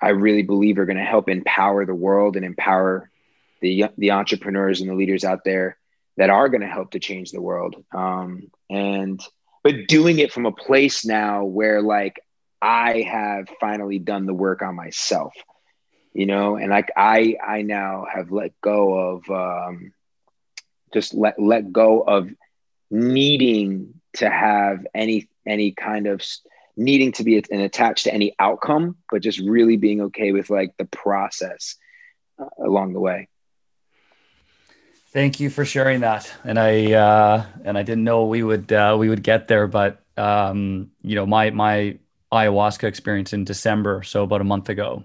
I 0.00 0.10
really 0.10 0.42
believe 0.42 0.78
are 0.78 0.86
going 0.86 0.96
to 0.96 1.04
help 1.04 1.28
empower 1.28 1.84
the 1.84 1.94
world 1.94 2.36
and 2.36 2.44
empower 2.44 3.10
the 3.60 3.86
the 3.98 4.12
entrepreneurs 4.12 4.80
and 4.80 4.88
the 4.88 4.94
leaders 4.94 5.24
out 5.24 5.44
there 5.44 5.76
that 6.16 6.30
are 6.30 6.48
going 6.48 6.60
to 6.60 6.66
help 6.66 6.92
to 6.92 7.00
change 7.00 7.30
the 7.30 7.40
world. 7.40 7.76
Um, 7.92 8.50
and 8.68 9.20
but 9.62 9.86
doing 9.86 10.18
it 10.18 10.32
from 10.32 10.46
a 10.46 10.52
place 10.52 11.04
now 11.04 11.44
where 11.44 11.80
like 11.82 12.20
I 12.60 13.02
have 13.02 13.48
finally 13.60 13.98
done 13.98 14.26
the 14.26 14.34
work 14.34 14.62
on 14.62 14.74
myself, 14.74 15.34
you 16.12 16.26
know, 16.26 16.56
and 16.56 16.70
like 16.70 16.90
I 16.96 17.36
I 17.44 17.62
now 17.62 18.06
have 18.12 18.30
let 18.30 18.60
go 18.60 18.94
of 18.94 19.30
um, 19.30 19.92
just 20.92 21.14
let 21.14 21.40
let 21.40 21.72
go 21.72 22.00
of 22.00 22.28
needing 22.90 23.94
to 24.14 24.28
have 24.28 24.86
any 24.94 25.28
any 25.46 25.72
kind 25.72 26.06
of 26.06 26.22
needing 26.76 27.12
to 27.12 27.24
be 27.24 27.36
an 27.50 27.60
attached 27.60 28.04
to 28.04 28.14
any 28.14 28.34
outcome, 28.38 28.96
but 29.10 29.22
just 29.22 29.40
really 29.40 29.76
being 29.76 30.02
okay 30.02 30.32
with 30.32 30.50
like 30.50 30.76
the 30.76 30.84
process 30.84 31.76
uh, 32.38 32.46
along 32.58 32.92
the 32.92 33.00
way. 33.00 33.28
Thank 35.12 35.40
you 35.40 35.50
for 35.50 35.66
sharing 35.66 36.00
that. 36.00 36.32
And 36.42 36.58
I 36.58 36.92
uh, 36.92 37.44
and 37.64 37.76
I 37.76 37.82
didn't 37.82 38.04
know 38.04 38.24
we 38.24 38.42
would 38.42 38.72
uh, 38.72 38.96
we 38.98 39.10
would 39.10 39.22
get 39.22 39.46
there, 39.46 39.66
but 39.66 40.02
um, 40.16 40.90
you 41.02 41.14
know 41.16 41.26
my 41.26 41.50
my 41.50 41.98
ayahuasca 42.32 42.84
experience 42.84 43.34
in 43.34 43.44
December, 43.44 44.02
so 44.04 44.22
about 44.22 44.40
a 44.40 44.44
month 44.44 44.70
ago. 44.70 45.04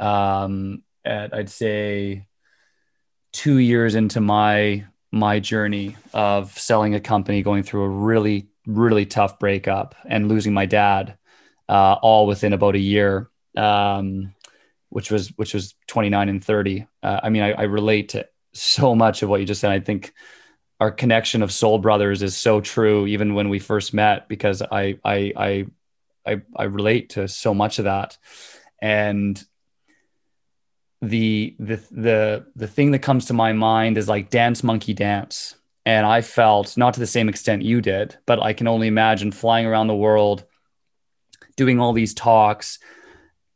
Um, 0.00 0.82
at 1.04 1.32
I'd 1.32 1.48
say 1.48 2.26
two 3.32 3.58
years 3.58 3.94
into 3.94 4.20
my 4.20 4.86
my 5.12 5.38
journey 5.38 5.96
of 6.12 6.58
selling 6.58 6.96
a 6.96 7.00
company, 7.00 7.42
going 7.42 7.62
through 7.62 7.84
a 7.84 7.88
really 7.88 8.48
really 8.66 9.06
tough 9.06 9.38
breakup, 9.38 9.94
and 10.06 10.28
losing 10.28 10.52
my 10.52 10.66
dad, 10.66 11.16
uh, 11.68 11.96
all 12.02 12.26
within 12.26 12.52
about 12.52 12.74
a 12.74 12.80
year. 12.80 13.30
Um, 13.56 14.34
which 14.90 15.10
was 15.12 15.28
which 15.36 15.54
was 15.54 15.74
29 15.86 16.28
and 16.28 16.44
30. 16.44 16.86
Uh, 17.00 17.20
I 17.22 17.28
mean, 17.30 17.42
I, 17.42 17.52
I 17.52 17.62
relate 17.62 18.08
to 18.10 18.26
so 18.52 18.94
much 18.94 19.22
of 19.22 19.28
what 19.28 19.40
you 19.40 19.46
just 19.46 19.60
said. 19.60 19.70
I 19.70 19.80
think 19.80 20.12
our 20.78 20.90
connection 20.90 21.42
of 21.42 21.52
soul 21.52 21.78
brothers 21.78 22.22
is 22.22 22.36
so 22.36 22.60
true, 22.60 23.06
even 23.06 23.34
when 23.34 23.48
we 23.48 23.58
first 23.58 23.92
met, 23.94 24.28
because 24.28 24.62
I 24.62 24.98
I 25.04 25.32
I 25.36 25.66
I, 26.26 26.42
I 26.56 26.64
relate 26.64 27.10
to 27.10 27.28
so 27.28 27.54
much 27.54 27.78
of 27.78 27.84
that, 27.84 28.18
and 28.80 29.42
the 31.02 31.56
the 31.58 31.76
the 31.90 32.46
the 32.56 32.66
thing 32.66 32.90
that 32.90 32.98
comes 33.00 33.26
to 33.26 33.32
my 33.32 33.52
mind 33.52 33.96
is 33.96 34.08
like 34.08 34.30
dance 34.30 34.62
monkey 34.62 34.92
dance 34.92 35.54
and 35.86 36.04
i 36.04 36.20
felt 36.20 36.76
not 36.76 36.92
to 36.92 37.00
the 37.00 37.06
same 37.06 37.28
extent 37.28 37.62
you 37.62 37.80
did 37.80 38.18
but 38.26 38.42
i 38.42 38.52
can 38.52 38.68
only 38.68 38.86
imagine 38.86 39.32
flying 39.32 39.64
around 39.64 39.86
the 39.86 39.94
world 39.94 40.44
doing 41.56 41.80
all 41.80 41.94
these 41.94 42.12
talks 42.12 42.78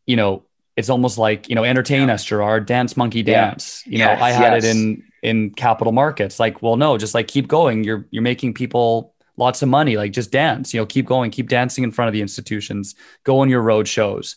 you 0.07 0.17
know 0.17 0.47
it's 0.77 0.89
almost 0.89 1.19
like 1.19 1.49
you 1.49 1.55
know 1.55 1.65
entertain 1.65 2.09
yeah. 2.09 2.15
us 2.15 2.25
gerard 2.25 2.67
dance 2.67 2.97
monkey 2.97 3.23
dance. 3.23 3.83
Yeah. 3.87 3.93
you 3.93 3.99
know 3.99 4.11
yes, 4.13 4.23
i 4.23 4.31
had 4.31 4.53
yes. 4.55 4.65
it 4.65 4.77
in 4.77 5.03
in 5.23 5.51
capital 5.51 5.93
markets. 5.93 6.39
Like 6.39 6.63
well 6.63 6.77
no 6.77 6.99
just 6.99 7.15
like 7.15 7.29
keep 7.29 7.49
going. 7.49 7.83
You're 7.83 8.07
you're 8.11 8.23
making 8.23 8.55
people 8.55 9.15
lots 9.37 9.63
of 9.63 9.69
money. 9.69 9.97
Like 9.97 10.13
just 10.13 10.31
dance 10.31 10.75
you 10.75 10.81
know 10.81 10.87
keep 10.87 11.07
going 11.07 11.31
keep 11.31 11.49
dancing 11.49 11.83
in 11.83 11.91
front 11.91 12.09
of 12.09 12.13
the 12.13 12.21
institutions. 12.21 12.95
Go 13.25 13.41
on 13.41 13.49
your 13.49 13.63
road 13.63 13.89
shows. 13.89 14.37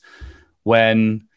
When 0.63 1.27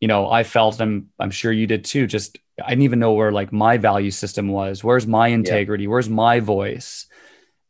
you 0.00 0.08
know 0.08 0.30
i 0.30 0.42
felt 0.42 0.80
i'm 0.80 1.10
i'm 1.18 1.30
sure 1.30 1.52
you 1.52 1.66
did 1.66 1.84
too 1.84 2.06
just 2.06 2.38
i 2.64 2.70
didn't 2.70 2.84
even 2.84 2.98
know 2.98 3.12
where 3.12 3.30
like 3.30 3.52
my 3.52 3.76
value 3.76 4.10
system 4.10 4.48
was. 4.48 4.82
Where's 4.82 5.06
my 5.06 5.28
integrity? 5.28 5.84
Yeah. 5.84 5.90
where's 5.90 6.08
my 6.08 6.40
voice? 6.40 7.06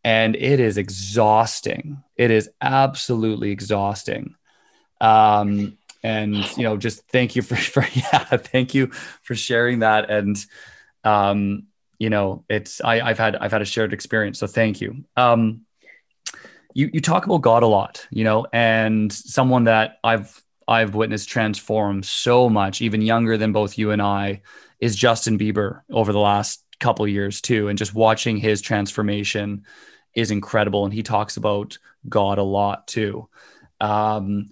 And 0.02 0.34
it 0.34 0.60
is 0.60 0.78
exhausting. 0.78 2.02
It 2.16 2.30
is 2.30 2.48
absolutely 2.62 3.50
exhausting. 3.50 4.36
Um 5.00 5.76
and 6.02 6.34
you 6.56 6.64
know 6.64 6.76
just 6.76 7.06
thank 7.08 7.36
you 7.36 7.42
for, 7.42 7.56
for 7.74 7.82
yeah 7.94 8.24
thank 8.36 8.74
you 8.74 8.88
for 9.22 9.34
sharing 9.34 9.80
that. 9.80 10.10
And 10.10 10.36
um 11.04 11.64
you 11.98 12.10
know 12.10 12.44
it's 12.48 12.80
I, 12.80 13.00
i've 13.00 13.18
had 13.18 13.36
i've 13.36 13.52
had 13.52 13.62
a 13.62 13.66
shared 13.66 13.92
experience 13.92 14.38
so 14.38 14.46
thank 14.46 14.80
you. 14.80 15.04
Um 15.16 15.62
you 16.74 16.90
you 16.92 17.00
talk 17.00 17.26
about 17.26 17.38
god 17.38 17.62
a 17.62 17.66
lot 17.66 18.06
you 18.10 18.22
know 18.22 18.46
and 18.52 19.12
someone 19.12 19.64
that 19.64 19.98
i've 20.04 20.40
i've 20.68 20.94
witnessed 20.94 21.28
transform 21.28 22.00
so 22.00 22.48
much 22.48 22.80
even 22.80 23.02
younger 23.02 23.36
than 23.36 23.50
both 23.50 23.76
you 23.76 23.90
and 23.90 24.00
i 24.00 24.40
is 24.78 24.94
justin 24.94 25.36
bieber 25.36 25.80
over 25.90 26.12
the 26.12 26.20
last 26.20 26.62
couple 26.80 27.06
years 27.06 27.40
too. 27.40 27.68
And 27.68 27.78
just 27.78 27.94
watching 27.94 28.36
his 28.38 28.60
transformation 28.60 29.64
is 30.14 30.32
incredible. 30.32 30.84
And 30.84 30.92
he 30.92 31.04
talks 31.04 31.36
about 31.36 31.78
god 32.08 32.38
a 32.38 32.42
lot 32.42 32.88
too. 32.88 33.28
Um 33.80 34.50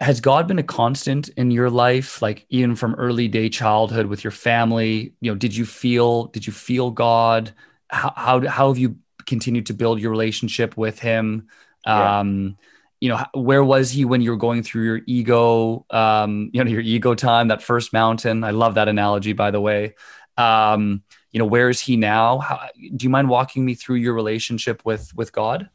has 0.00 0.20
God 0.20 0.48
been 0.48 0.58
a 0.58 0.64
constant 0.64 1.28
in 1.30 1.50
your 1.50 1.70
life, 1.70 2.20
like 2.20 2.46
even 2.50 2.74
from 2.76 2.94
early 2.94 3.28
day 3.28 3.48
childhood 3.48 4.06
with 4.06 4.24
your 4.24 4.30
family? 4.30 5.14
You 5.20 5.32
know, 5.32 5.36
did 5.36 5.56
you 5.56 5.64
feel 5.64 6.26
did 6.26 6.46
you 6.46 6.52
feel 6.52 6.90
God? 6.90 7.52
How 7.88 8.12
how, 8.16 8.48
how 8.48 8.68
have 8.68 8.78
you 8.78 8.96
continued 9.26 9.66
to 9.66 9.74
build 9.74 10.00
your 10.00 10.10
relationship 10.10 10.76
with 10.76 10.98
Him? 10.98 11.48
Yeah. 11.86 12.20
Um, 12.20 12.56
you 13.00 13.10
know, 13.10 13.22
where 13.34 13.62
was 13.62 13.90
he 13.90 14.06
when 14.06 14.22
you 14.22 14.30
were 14.30 14.38
going 14.38 14.62
through 14.62 14.84
your 14.84 15.00
ego, 15.06 15.84
um, 15.90 16.50
you 16.54 16.64
know, 16.64 16.70
your 16.70 16.80
ego 16.80 17.14
time, 17.14 17.48
that 17.48 17.62
first 17.62 17.92
mountain? 17.92 18.42
I 18.42 18.50
love 18.50 18.76
that 18.76 18.88
analogy, 18.88 19.34
by 19.34 19.50
the 19.50 19.60
way. 19.60 19.94
Um, 20.38 21.02
you 21.30 21.38
know, 21.38 21.44
where 21.44 21.68
is 21.68 21.80
he 21.80 21.96
now? 21.96 22.38
How, 22.38 22.68
do 22.74 23.04
you 23.04 23.10
mind 23.10 23.28
walking 23.28 23.64
me 23.64 23.74
through 23.74 23.96
your 23.96 24.14
relationship 24.14 24.82
with 24.84 25.14
with 25.14 25.32
God? 25.32 25.68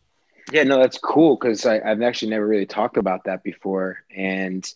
Yeah, 0.52 0.64
no, 0.64 0.80
that's 0.80 0.98
cool 0.98 1.36
because 1.36 1.66
I've 1.66 2.02
actually 2.02 2.32
never 2.32 2.48
really 2.48 2.66
talked 2.66 2.98
about 2.98 3.26
that 3.26 3.44
before. 3.44 4.04
And 4.16 4.68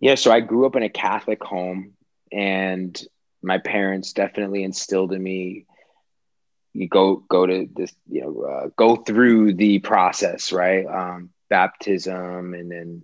yeah, 0.00 0.14
so 0.14 0.32
I 0.32 0.40
grew 0.40 0.66
up 0.66 0.76
in 0.76 0.82
a 0.82 0.88
Catholic 0.88 1.42
home, 1.42 1.92
and 2.32 3.00
my 3.42 3.58
parents 3.58 4.12
definitely 4.12 4.64
instilled 4.64 5.12
in 5.12 5.22
me 5.22 5.66
you 6.72 6.88
go 6.88 7.16
go 7.28 7.46
to 7.46 7.68
this 7.74 7.92
you 8.08 8.22
know 8.22 8.42
uh, 8.42 8.68
go 8.76 8.96
through 8.96 9.54
the 9.54 9.78
process 9.80 10.52
right 10.52 10.86
um, 10.86 11.30
baptism 11.48 12.54
and 12.54 12.70
then 12.70 13.02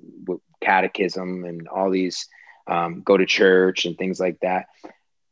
catechism 0.61 1.45
and 1.45 1.69
all 1.69 1.91
these 1.91 2.29
um, 2.69 3.03
go 3.05 3.17
to 3.17 3.27
church 3.27 3.85
and 3.85 3.97
things 3.97 4.19
like 4.21 4.39
that. 4.41 4.67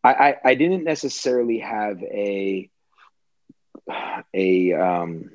I, 0.02 0.12
I, 0.12 0.36
I 0.44 0.54
didn't 0.54 0.84
necessarily 0.84 1.58
have 1.58 2.02
a 2.02 2.70
a 4.34 4.72
um, 4.72 5.30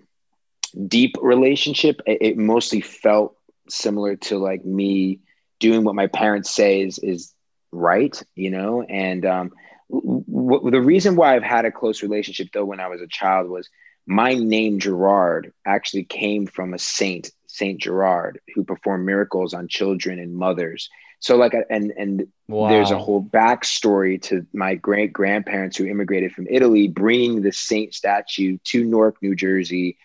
deep 0.71 1.15
relationship. 1.21 2.01
It, 2.05 2.17
it, 2.21 2.37
mostly 2.37 2.81
felt 2.81 3.35
similar 3.69 4.15
to 4.15 4.37
like 4.37 4.65
me 4.65 5.19
doing 5.59 5.83
what 5.83 5.95
my 5.95 6.07
parents 6.07 6.51
say 6.51 6.81
is, 6.81 6.99
is 6.99 7.33
right, 7.71 8.21
you 8.35 8.51
know. 8.51 8.81
And 8.83 9.25
um, 9.25 9.51
w- 9.91 10.71
the 10.71 10.81
reason 10.81 11.15
why 11.15 11.35
I've 11.35 11.43
had 11.43 11.65
a 11.65 11.71
close 11.71 12.01
relationship 12.01 12.49
though 12.53 12.65
when 12.65 12.79
I 12.79 12.87
was 12.87 13.01
a 13.01 13.07
child 13.07 13.49
was 13.49 13.69
my 14.05 14.33
name 14.33 14.79
Gerard 14.79 15.53
actually 15.65 16.03
came 16.03 16.47
from 16.47 16.73
a 16.73 16.79
saint 16.79 17.31
Saint 17.47 17.81
Gerard, 17.81 18.39
who 18.55 18.63
performed 18.63 19.05
miracles 19.05 19.53
on 19.53 19.67
children 19.67 20.19
and 20.19 20.35
mothers. 20.35 20.89
So 21.19 21.35
like, 21.35 21.53
and 21.69 21.91
and 21.97 22.27
wow. 22.47 22.69
there's 22.69 22.91
a 22.91 22.97
whole 22.97 23.21
backstory 23.21 24.21
to 24.23 24.45
my 24.53 24.75
great 24.75 25.11
grandparents 25.11 25.75
who 25.75 25.85
immigrated 25.85 26.31
from 26.31 26.47
Italy, 26.49 26.87
bringing 26.87 27.41
the 27.41 27.51
saint 27.51 27.93
statue 27.93 28.57
to 28.65 28.83
Newark, 28.85 29.17
New 29.21 29.35
Jersey. 29.35 29.97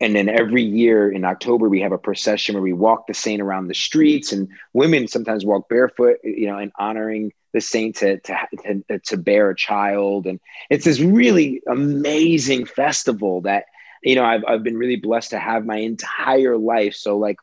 And 0.00 0.14
then 0.14 0.28
every 0.28 0.62
year 0.62 1.12
in 1.12 1.24
October, 1.24 1.68
we 1.68 1.82
have 1.82 1.92
a 1.92 1.98
procession 1.98 2.54
where 2.54 2.62
we 2.62 2.72
walk 2.72 3.06
the 3.06 3.14
saint 3.14 3.42
around 3.42 3.68
the 3.68 3.74
streets, 3.74 4.32
and 4.32 4.48
women 4.72 5.08
sometimes 5.08 5.44
walk 5.44 5.68
barefoot, 5.68 6.18
you 6.24 6.46
know, 6.46 6.56
and 6.58 6.72
honoring 6.78 7.32
the 7.52 7.60
saint 7.60 7.96
to, 7.96 8.18
to, 8.20 8.38
to, 8.88 8.98
to 8.98 9.16
bear 9.16 9.50
a 9.50 9.56
child. 9.56 10.26
And 10.26 10.40
it's 10.70 10.84
this 10.84 11.00
really 11.00 11.62
amazing 11.66 12.64
festival 12.64 13.42
that 13.42 13.64
you 14.02 14.14
know, 14.14 14.24
I've, 14.24 14.44
I've 14.46 14.62
been 14.62 14.78
really 14.78 14.96
blessed 14.96 15.30
to 15.30 15.38
have 15.38 15.66
my 15.66 15.76
entire 15.76 16.56
life. 16.56 16.94
So, 16.94 17.18
like, 17.18 17.36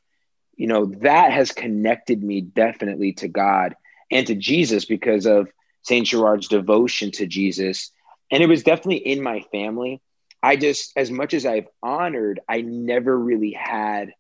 you 0.56 0.67
know, 0.67 0.86
that 1.02 1.32
has 1.32 1.52
connected 1.52 2.24
me 2.24 2.41
definitely 2.41 3.13
to 3.13 3.28
God 3.28 3.76
and 4.10 4.26
to 4.28 4.36
Jesus 4.36 4.86
because 4.86 5.26
of 5.26 5.50
St. 5.84 6.08
Gerard's 6.08 6.48
devotion 6.48 7.12
to 7.12 7.28
Jesus. 7.28 7.91
And 8.32 8.41
it 8.41 8.48
was 8.48 8.63
definitely 8.63 8.98
in 8.98 9.22
my 9.22 9.41
family. 9.52 10.02
I 10.47 10.55
just, 10.55 10.93
as 10.95 11.12
much 11.12 11.33
as 11.33 11.45
I've 11.45 11.67
honored, 11.83 12.39
I 12.47 12.62
never 12.62 13.19
really 13.19 13.51
had 13.51 14.13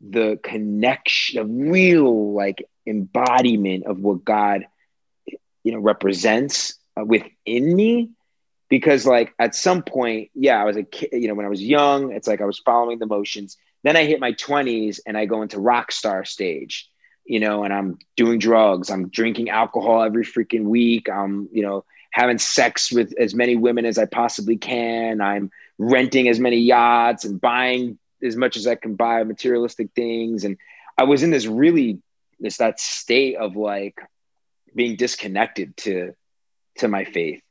the 0.00 0.36
connection, 0.42 1.36
the 1.36 1.44
real 1.70 2.32
like 2.32 2.68
embodiment 2.84 3.86
of 3.86 4.00
what 4.00 4.24
God, 4.24 4.66
you 5.62 5.72
know, 5.72 5.78
represents 5.78 6.74
uh, 6.98 7.04
within 7.04 7.76
me. 7.76 8.10
Because 8.68 9.06
like 9.06 9.32
at 9.38 9.54
some 9.54 9.82
point 9.82 10.30
yeah 10.34 10.60
i 10.60 10.64
was 10.64 10.76
a 10.76 10.82
kid 10.82 11.08
you 11.12 11.26
know 11.26 11.32
when 11.32 11.46
i 11.46 11.48
was 11.48 11.62
young 11.62 12.12
it's 12.12 12.28
like 12.28 12.42
i 12.42 12.44
was 12.44 12.58
following 12.58 12.98
the 12.98 13.06
motions. 13.06 13.56
Then 13.84 13.96
i 13.96 14.04
hit 14.04 14.20
my 14.20 14.32
20s 14.32 15.00
and 15.06 15.16
i 15.16 15.24
go 15.24 15.40
into 15.40 15.58
rock 15.58 15.90
star 15.90 16.24
stage 16.26 16.90
you 17.24 17.40
know 17.40 17.64
and 17.64 17.72
i'm 17.72 17.98
doing 18.16 18.38
drugs. 18.38 18.90
I'm 18.90 19.08
drinking 19.08 19.48
alcohol 19.48 20.02
every 20.02 20.24
freaking 20.24 20.64
week. 20.64 21.08
I'm 21.08 21.48
you 21.50 21.62
know 21.62 21.84
having 22.10 22.38
sex 22.38 22.92
with 22.92 23.14
as 23.18 23.34
many 23.34 23.54
women 23.56 23.86
as 23.86 23.96
i 23.96 24.04
possibly 24.04 24.56
can. 24.58 25.20
I'm 25.22 25.50
renting 25.78 26.28
as 26.28 26.40
many 26.40 26.58
yachts 26.58 27.24
and 27.24 27.40
buying 27.40 27.98
as 28.22 28.36
much 28.36 28.56
as 28.56 28.66
i 28.66 28.74
can 28.74 28.94
buy 28.94 29.22
materialistic 29.24 29.90
things 29.94 30.44
and 30.44 30.56
i 30.96 31.04
was 31.04 31.22
in 31.22 31.30
this 31.30 31.46
really 31.46 32.00
this 32.40 32.58
that 32.58 32.80
state 32.80 33.36
of 33.36 33.56
like 33.56 34.00
being 34.74 34.96
disconnected 34.96 35.76
to 35.76 36.12
to 36.76 36.88
my 36.88 37.04
faith 37.04 37.42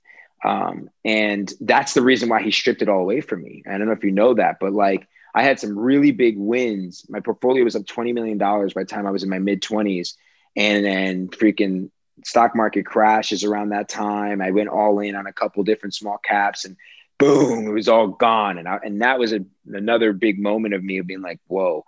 um, 0.43 0.89
and 1.03 1.51
that's 1.61 1.93
the 1.93 2.01
reason 2.01 2.29
why 2.29 2.41
he 2.41 2.51
stripped 2.51 2.81
it 2.81 2.89
all 2.89 3.01
away 3.01 3.21
from 3.21 3.41
me. 3.41 3.63
I 3.67 3.77
don't 3.77 3.87
know 3.87 3.93
if 3.93 4.03
you 4.03 4.11
know 4.11 4.35
that, 4.35 4.57
but 4.59 4.73
like 4.73 5.07
I 5.33 5.43
had 5.43 5.59
some 5.59 5.77
really 5.77 6.11
big 6.11 6.37
wins. 6.37 7.05
My 7.09 7.19
portfolio 7.19 7.63
was 7.63 7.75
up 7.75 7.83
$20 7.83 8.13
million 8.13 8.37
by 8.37 8.67
the 8.75 8.85
time 8.85 9.05
I 9.05 9.11
was 9.11 9.23
in 9.23 9.29
my 9.29 9.39
mid 9.39 9.61
20s. 9.61 10.13
And 10.55 10.83
then 10.83 11.27
freaking 11.29 11.91
stock 12.25 12.55
market 12.55 12.85
crashes 12.85 13.43
around 13.43 13.69
that 13.69 13.89
time. 13.89 14.41
I 14.41 14.51
went 14.51 14.69
all 14.69 14.99
in 14.99 15.15
on 15.15 15.27
a 15.27 15.33
couple 15.33 15.63
different 15.63 15.93
small 15.93 16.17
caps 16.17 16.65
and 16.65 16.75
boom, 17.19 17.67
it 17.67 17.71
was 17.71 17.88
all 17.88 18.08
gone. 18.08 18.58
And 18.58 18.67
I, 18.67 18.80
and 18.84 19.01
that 19.01 19.19
was 19.19 19.34
a, 19.34 19.39
another 19.71 20.13
big 20.13 20.39
moment 20.39 20.73
of 20.73 20.84
me 20.84 20.99
of 20.99 21.08
being 21.08 21.21
like, 21.21 21.39
whoa, 21.47 21.86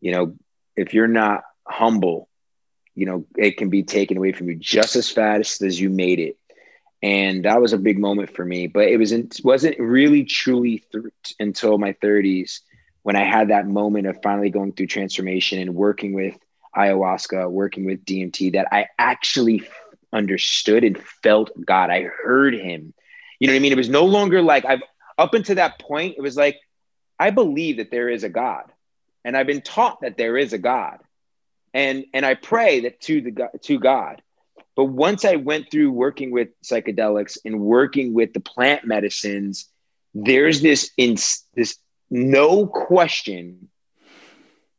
you 0.00 0.12
know, 0.12 0.34
if 0.76 0.94
you're 0.94 1.08
not 1.08 1.42
humble, 1.66 2.28
you 2.94 3.06
know, 3.06 3.26
it 3.36 3.56
can 3.56 3.70
be 3.70 3.82
taken 3.82 4.16
away 4.16 4.32
from 4.32 4.48
you 4.48 4.56
just 4.56 4.96
as 4.96 5.10
fast 5.10 5.62
as 5.62 5.80
you 5.80 5.90
made 5.90 6.18
it 6.18 6.36
and 7.02 7.44
that 7.44 7.60
was 7.60 7.72
a 7.72 7.78
big 7.78 7.98
moment 7.98 8.34
for 8.34 8.44
me 8.44 8.66
but 8.66 8.88
it 8.88 8.98
was 8.98 9.12
it 9.12 9.40
wasn't 9.42 9.78
really 9.78 10.24
truly 10.24 10.82
th- 10.92 11.04
until 11.38 11.78
my 11.78 11.92
30s 11.94 12.60
when 13.02 13.16
i 13.16 13.24
had 13.24 13.48
that 13.48 13.66
moment 13.66 14.06
of 14.06 14.20
finally 14.22 14.50
going 14.50 14.72
through 14.72 14.86
transformation 14.86 15.58
and 15.58 15.74
working 15.74 16.12
with 16.12 16.36
ayahuasca 16.76 17.50
working 17.50 17.84
with 17.84 18.04
dmt 18.04 18.52
that 18.52 18.68
i 18.72 18.86
actually 18.98 19.62
understood 20.12 20.84
and 20.84 20.98
felt 21.22 21.50
god 21.64 21.90
i 21.90 22.02
heard 22.02 22.54
him 22.54 22.92
you 23.40 23.48
know 23.48 23.54
what 23.54 23.58
i 23.58 23.60
mean? 23.60 23.72
It 23.72 23.78
was 23.78 23.88
no 23.88 24.04
longer 24.04 24.40
like 24.42 24.64
i've 24.64 24.82
up 25.18 25.34
until 25.34 25.56
that 25.56 25.80
point 25.80 26.14
it 26.16 26.22
was 26.22 26.36
like 26.36 26.58
i 27.18 27.30
believe 27.30 27.78
that 27.78 27.90
there 27.90 28.08
is 28.08 28.22
a 28.24 28.28
god. 28.28 28.64
And 29.24 29.36
i've 29.36 29.46
been 29.46 29.62
taught 29.62 30.02
that 30.02 30.16
there 30.16 30.36
is 30.36 30.52
a 30.52 30.58
god. 30.58 30.98
And 31.74 32.04
and 32.14 32.24
i 32.24 32.34
pray 32.34 32.80
that 32.80 33.00
to 33.02 33.20
the 33.20 33.50
to 33.62 33.78
god. 33.78 34.22
But 34.76 34.84
once 34.84 35.24
I 35.24 35.36
went 35.36 35.70
through 35.70 35.90
working 35.90 36.30
with 36.30 36.48
psychedelics 36.62 37.36
and 37.44 37.60
working 37.60 38.14
with 38.14 38.32
the 38.32 38.40
plant 38.40 38.84
medicines, 38.84 39.68
there's 40.14 40.62
this 40.62 40.90
in 40.96 41.16
this 41.54 41.76
no 42.10 42.66
question 42.66 43.68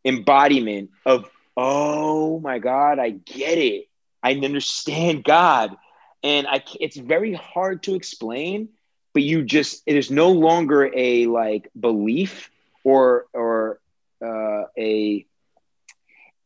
embodiment 0.04 0.90
of 1.06 1.30
oh 1.56 2.40
my 2.40 2.60
god, 2.60 3.00
I 3.00 3.12
get 3.12 3.58
it. 3.58 3.86
I 4.24 4.34
understand 4.34 5.24
God, 5.24 5.76
and 6.24 6.48
I 6.48 6.64
it's 6.80 6.98
very 6.98 7.34
hard 7.34 7.84
to 7.84 7.96
explain. 7.96 8.70
But 9.14 9.24
you 9.24 9.44
just 9.44 9.84
it 9.86 9.96
is 9.98 10.10
no 10.10 10.32
longer 10.32 10.90
a 10.96 11.26
like 11.28 11.70
belief 11.78 12.50
or 12.84 13.26
or 13.34 13.80
uh, 14.24 14.66
a 14.78 15.26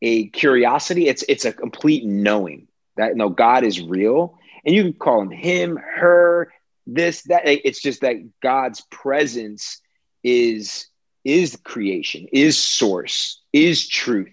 a 0.02 0.26
curiosity. 0.28 1.08
It's 1.08 1.24
it's 1.28 1.44
a 1.44 1.52
complete 1.52 2.04
knowing 2.04 2.68
that 2.96 3.16
no 3.16 3.28
god 3.28 3.64
is 3.64 3.80
real 3.80 4.38
and 4.64 4.74
you 4.74 4.82
can 4.82 4.92
call 4.94 5.22
him 5.22 5.30
him 5.30 5.76
her 5.76 6.52
this 6.86 7.22
that 7.22 7.42
it's 7.46 7.80
just 7.80 8.00
that 8.00 8.16
god's 8.40 8.80
presence 8.90 9.80
is 10.22 10.86
is 11.24 11.56
creation 11.64 12.26
is 12.32 12.58
source 12.58 13.40
is 13.52 13.86
truth 13.86 14.32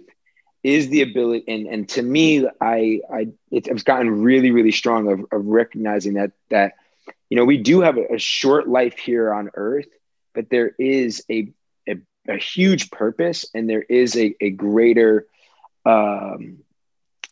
is 0.64 0.90
the 0.90 1.02
ability 1.02 1.44
and 1.48 1.68
and 1.68 1.90
to 1.90 2.02
me 2.02 2.48
i 2.62 3.00
i 3.14 3.28
it's 3.52 3.84
gotten 3.84 4.22
really 4.22 4.52
really 4.52 4.72
strong 4.72 5.12
of, 5.12 5.20
of 5.32 5.46
recognizing 5.46 6.14
that 6.14 6.32
that 6.50 6.74
you 7.30 7.38
know 7.38 7.46
we 7.46 7.58
do 7.58 7.82
have 7.82 7.98
a, 7.98 8.16
a 8.16 8.18
short 8.20 8.68
life 8.68 8.98
here 8.98 9.34
on 9.34 9.50
earth 9.56 9.88
but 10.34 10.50
there 10.50 10.72
is 10.80 11.24
a, 11.30 11.50
a, 11.88 11.96
a 12.30 12.38
huge 12.38 12.90
purpose 12.92 13.46
and 13.54 13.70
there 13.70 13.84
is 13.84 14.16
a, 14.18 14.34
a 14.42 14.50
greater 14.52 15.26
um 15.86 16.58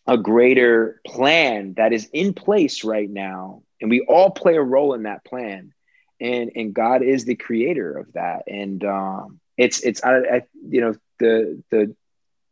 a 0.08 0.17
greater 0.17 1.00
plan 1.06 1.74
that 1.78 1.94
is 1.94 2.10
in 2.13 2.34
place 2.34 2.84
right 2.84 3.10
now. 3.10 3.62
And 3.82 3.89
we 3.89 4.02
all 4.08 4.32
play 4.32 4.56
a 4.56 4.62
role 4.62 4.94
in 4.94 5.04
that 5.04 5.24
plan. 5.26 5.74
And 6.20 6.52
and 6.56 6.74
god 6.74 7.02
is 7.04 7.26
the 7.26 7.36
creator 7.36 7.98
of 7.98 8.13
that. 8.13 8.44
And 8.48 8.84
um 8.84 9.39
it's 9.58 9.82
it's 9.82 10.04
I, 10.04 10.17
I, 10.17 10.41
you 10.70 10.82
know 10.82 10.94
the 11.20 11.63
the 11.72 11.96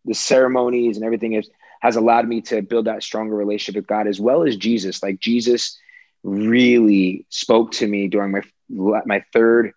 the 0.10 0.16
ceremonies 0.16 0.98
and 0.98 1.06
everything 1.06 1.34
is, 1.34 1.50
has 1.80 1.96
allowed 1.96 2.28
me 2.28 2.42
to 2.42 2.62
build 2.62 2.86
that 2.86 3.04
stronger 3.04 3.36
relationship 3.36 3.80
with 3.80 3.88
god 3.88 4.08
as 4.08 4.20
well 4.20 4.44
as 4.44 4.58
jesus. 4.58 5.02
Like 5.02 5.20
jesus 5.20 5.80
really 6.24 7.26
spoke 7.30 7.72
to 7.74 7.88
me 7.88 8.08
during 8.10 8.32
my 8.32 8.42
my 9.06 9.24
third 9.32 9.72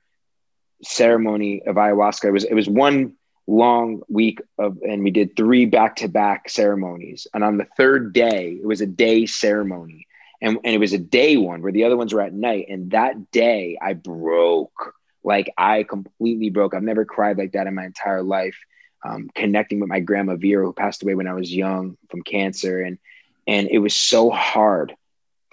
ceremony 0.83 1.62
of 1.66 1.77
ayahuasca. 1.77 2.25
It 2.25 2.33
was 2.33 2.45
it 2.45 2.55
was 2.55 2.68
one 2.68 3.14
long 3.47 4.03
week 4.09 4.40
of 4.59 4.79
and 4.83 5.05
we 5.05 5.11
did 5.11 5.37
three 5.37 5.66
back-to-back 5.66 6.49
ceremonies. 6.49 7.27
And 7.35 7.45
on 7.45 7.59
the 7.59 7.66
third 7.77 8.12
day 8.12 8.59
it 8.61 8.66
was 8.66 8.81
a 8.81 8.87
day 8.87 9.27
ceremony. 9.27 10.07
And, 10.40 10.59
and 10.64 10.75
it 10.75 10.79
was 10.79 10.92
a 10.92 10.99
day 10.99 11.37
one 11.37 11.62
where 11.62 11.71
the 11.71 11.85
other 11.85 11.97
ones 11.97 12.12
were 12.12 12.21
at 12.21 12.33
night. 12.33 12.66
And 12.68 12.90
that 12.90 13.31
day 13.31 13.79
i 13.81 13.92
broke. 13.92 14.95
Like 15.23 15.53
i 15.57 15.85
completely 15.85 16.51
broke. 16.51 16.75
I've 16.75 16.83
never 16.83 17.05
cried 17.05 17.38
like 17.38 17.53
that 17.53 17.68
in 17.68 17.75
my 17.75 17.85
entire 17.85 18.23
life 18.23 18.57
um, 19.05 19.31
connecting 19.35 19.81
with 19.81 19.88
my 19.88 20.01
grandma 20.01 20.37
Vera, 20.37 20.65
who 20.65 20.73
passed 20.73 21.03
away 21.03 21.15
when 21.15 21.29
I 21.29 21.35
was 21.35 21.53
young 21.53 21.97
from 22.11 22.23
cancer, 22.23 22.81
and 22.81 22.99
and 23.47 23.69
it 23.69 23.79
was 23.79 23.95
so 23.95 24.31
hard 24.31 24.95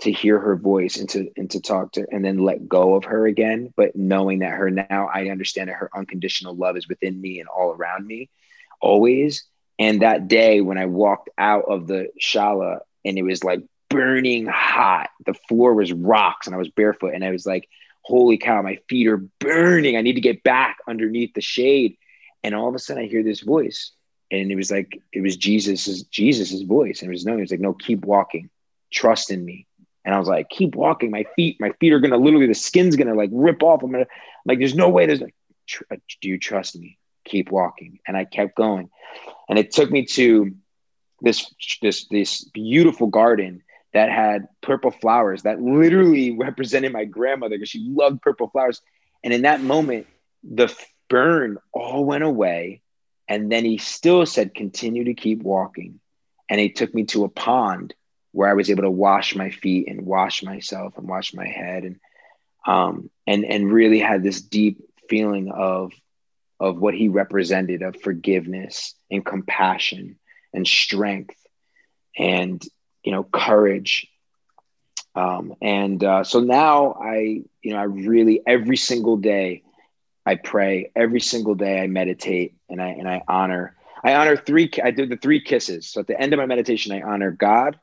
to 0.01 0.11
hear 0.11 0.39
her 0.39 0.55
voice 0.55 0.97
and 0.97 1.09
to 1.09 1.29
and 1.35 1.51
to 1.51 1.61
talk 1.61 1.91
to 1.93 2.05
and 2.11 2.23
then 2.23 2.37
let 2.37 2.67
go 2.67 2.95
of 2.95 3.05
her 3.05 3.27
again. 3.27 3.73
But 3.75 3.95
knowing 3.95 4.39
that 4.39 4.53
her 4.53 4.69
now 4.69 5.09
i 5.13 5.29
understand 5.29 5.69
that 5.69 5.75
her 5.75 5.89
unconditional 5.93 6.55
love 6.55 6.77
is 6.77 6.87
within 6.87 7.19
me 7.19 7.39
and 7.39 7.49
all 7.49 7.71
around 7.71 8.05
me 8.05 8.29
always. 8.81 9.43
And 9.77 10.01
that 10.01 10.27
day 10.27 10.61
when 10.61 10.77
i 10.77 10.85
walked 10.85 11.29
out 11.37 11.65
of 11.67 11.87
the 11.87 12.09
shala 12.21 12.79
and 13.03 13.17
it 13.17 13.23
was 13.23 13.43
like 13.43 13.63
burning 13.89 14.45
hot 14.45 15.09
the 15.25 15.33
floor 15.33 15.73
was 15.73 15.91
rocks 15.91 16.47
and 16.47 16.55
i 16.55 16.59
was 16.59 16.69
barefoot. 16.69 17.13
And 17.13 17.23
i 17.23 17.31
was 17.31 17.45
like 17.45 17.67
holy 18.01 18.37
cow 18.37 18.61
my 18.61 18.77
feet 18.87 19.07
are 19.07 19.17
burning. 19.17 19.97
I 19.97 20.01
need 20.01 20.13
to 20.13 20.21
get 20.21 20.43
back 20.43 20.77
underneath 20.87 21.33
the 21.33 21.41
shade 21.41 21.97
and 22.43 22.55
all 22.55 22.67
of 22.67 22.75
a 22.75 22.79
sudden 22.79 23.03
i 23.03 23.07
hear 23.07 23.23
this 23.23 23.41
voice 23.41 23.91
and 24.31 24.51
it 24.51 24.55
was 24.55 24.71
like 24.71 25.01
it 25.13 25.21
was 25.21 25.37
jesus's 25.37 26.03
jesus's 26.03 26.63
voice 26.63 27.01
and 27.01 27.09
it 27.09 27.13
was 27.13 27.25
no 27.25 27.37
it 27.37 27.41
was 27.41 27.51
like 27.51 27.59
no 27.59 27.73
keep 27.73 28.05
walking 28.05 28.49
trust 28.91 29.31
in 29.31 29.43
me 29.43 29.67
and 30.05 30.15
I 30.15 30.19
was 30.19 30.27
like, 30.27 30.49
keep 30.49 30.75
walking. 30.75 31.11
My 31.11 31.25
feet, 31.35 31.59
my 31.59 31.71
feet 31.79 31.93
are 31.93 31.99
gonna 31.99 32.17
literally, 32.17 32.47
the 32.47 32.55
skin's 32.55 32.95
gonna 32.95 33.13
like 33.13 33.29
rip 33.31 33.61
off. 33.61 33.83
I'm 33.83 33.91
gonna 33.91 34.07
like, 34.45 34.59
there's 34.59 34.75
no 34.75 34.89
way. 34.89 35.05
There's 35.05 35.21
like, 35.21 35.35
uh, 35.91 35.97
do 36.21 36.29
you 36.29 36.39
trust 36.39 36.75
me? 36.75 36.97
Keep 37.25 37.51
walking. 37.51 37.99
And 38.07 38.17
I 38.17 38.25
kept 38.25 38.55
going, 38.55 38.89
and 39.47 39.59
it 39.59 39.71
took 39.71 39.91
me 39.91 40.05
to 40.05 40.55
this 41.21 41.53
this 41.81 42.07
this 42.07 42.43
beautiful 42.43 43.07
garden 43.07 43.61
that 43.93 44.09
had 44.09 44.47
purple 44.61 44.91
flowers 44.91 45.43
that 45.43 45.61
literally 45.61 46.31
represented 46.37 46.91
my 46.91 47.05
grandmother 47.05 47.57
because 47.57 47.69
she 47.69 47.87
loved 47.87 48.21
purple 48.21 48.49
flowers. 48.49 48.81
And 49.23 49.33
in 49.33 49.43
that 49.43 49.61
moment, 49.61 50.07
the 50.43 50.73
burn 51.09 51.57
all 51.73 52.05
went 52.05 52.23
away. 52.23 52.81
And 53.27 53.51
then 53.51 53.65
he 53.65 53.77
still 53.77 54.25
said, 54.25 54.55
continue 54.55 55.05
to 55.05 55.13
keep 55.13 55.43
walking. 55.43 55.99
And 56.49 56.59
he 56.59 56.69
took 56.69 56.93
me 56.93 57.05
to 57.05 57.25
a 57.25 57.29
pond 57.29 57.93
where 58.31 58.49
I 58.49 58.53
was 58.53 58.69
able 58.69 58.83
to 58.83 58.91
wash 58.91 59.35
my 59.35 59.49
feet 59.49 59.87
and 59.87 60.05
wash 60.05 60.43
myself 60.43 60.97
and 60.97 61.07
wash 61.07 61.33
my 61.33 61.47
head 61.47 61.83
and 61.83 61.99
um, 62.65 63.09
and 63.25 63.45
and 63.45 63.71
really 63.71 63.99
had 63.99 64.21
this 64.23 64.41
deep 64.41 64.81
feeling 65.09 65.51
of 65.51 65.91
of 66.59 66.77
what 66.77 66.93
he 66.93 67.07
represented 67.07 67.81
of 67.81 68.01
forgiveness 68.01 68.93
and 69.09 69.25
compassion 69.25 70.17
and 70.53 70.67
strength 70.67 71.35
and 72.17 72.63
you 73.03 73.11
know 73.11 73.23
courage 73.23 74.07
um, 75.15 75.55
and 75.61 76.03
uh, 76.03 76.23
so 76.23 76.39
now 76.39 76.93
I 77.01 77.43
you 77.61 77.73
know 77.73 77.77
I 77.77 77.83
really 77.83 78.41
every 78.45 78.77
single 78.77 79.17
day 79.17 79.63
I 80.25 80.35
pray 80.35 80.91
every 80.95 81.21
single 81.21 81.55
day 81.55 81.81
I 81.81 81.87
meditate 81.87 82.55
and 82.69 82.81
I 82.81 82.89
and 82.89 83.07
I 83.07 83.23
honor 83.27 83.75
I 84.03 84.15
honor 84.15 84.37
three 84.37 84.69
I 84.83 84.91
do 84.91 85.05
the 85.05 85.17
three 85.17 85.41
kisses 85.41 85.87
so 85.87 86.01
at 86.01 86.07
the 86.07 86.19
end 86.19 86.33
of 86.33 86.37
my 86.37 86.45
meditation 86.45 86.91
I 86.91 87.01
honor 87.01 87.31
God 87.31 87.79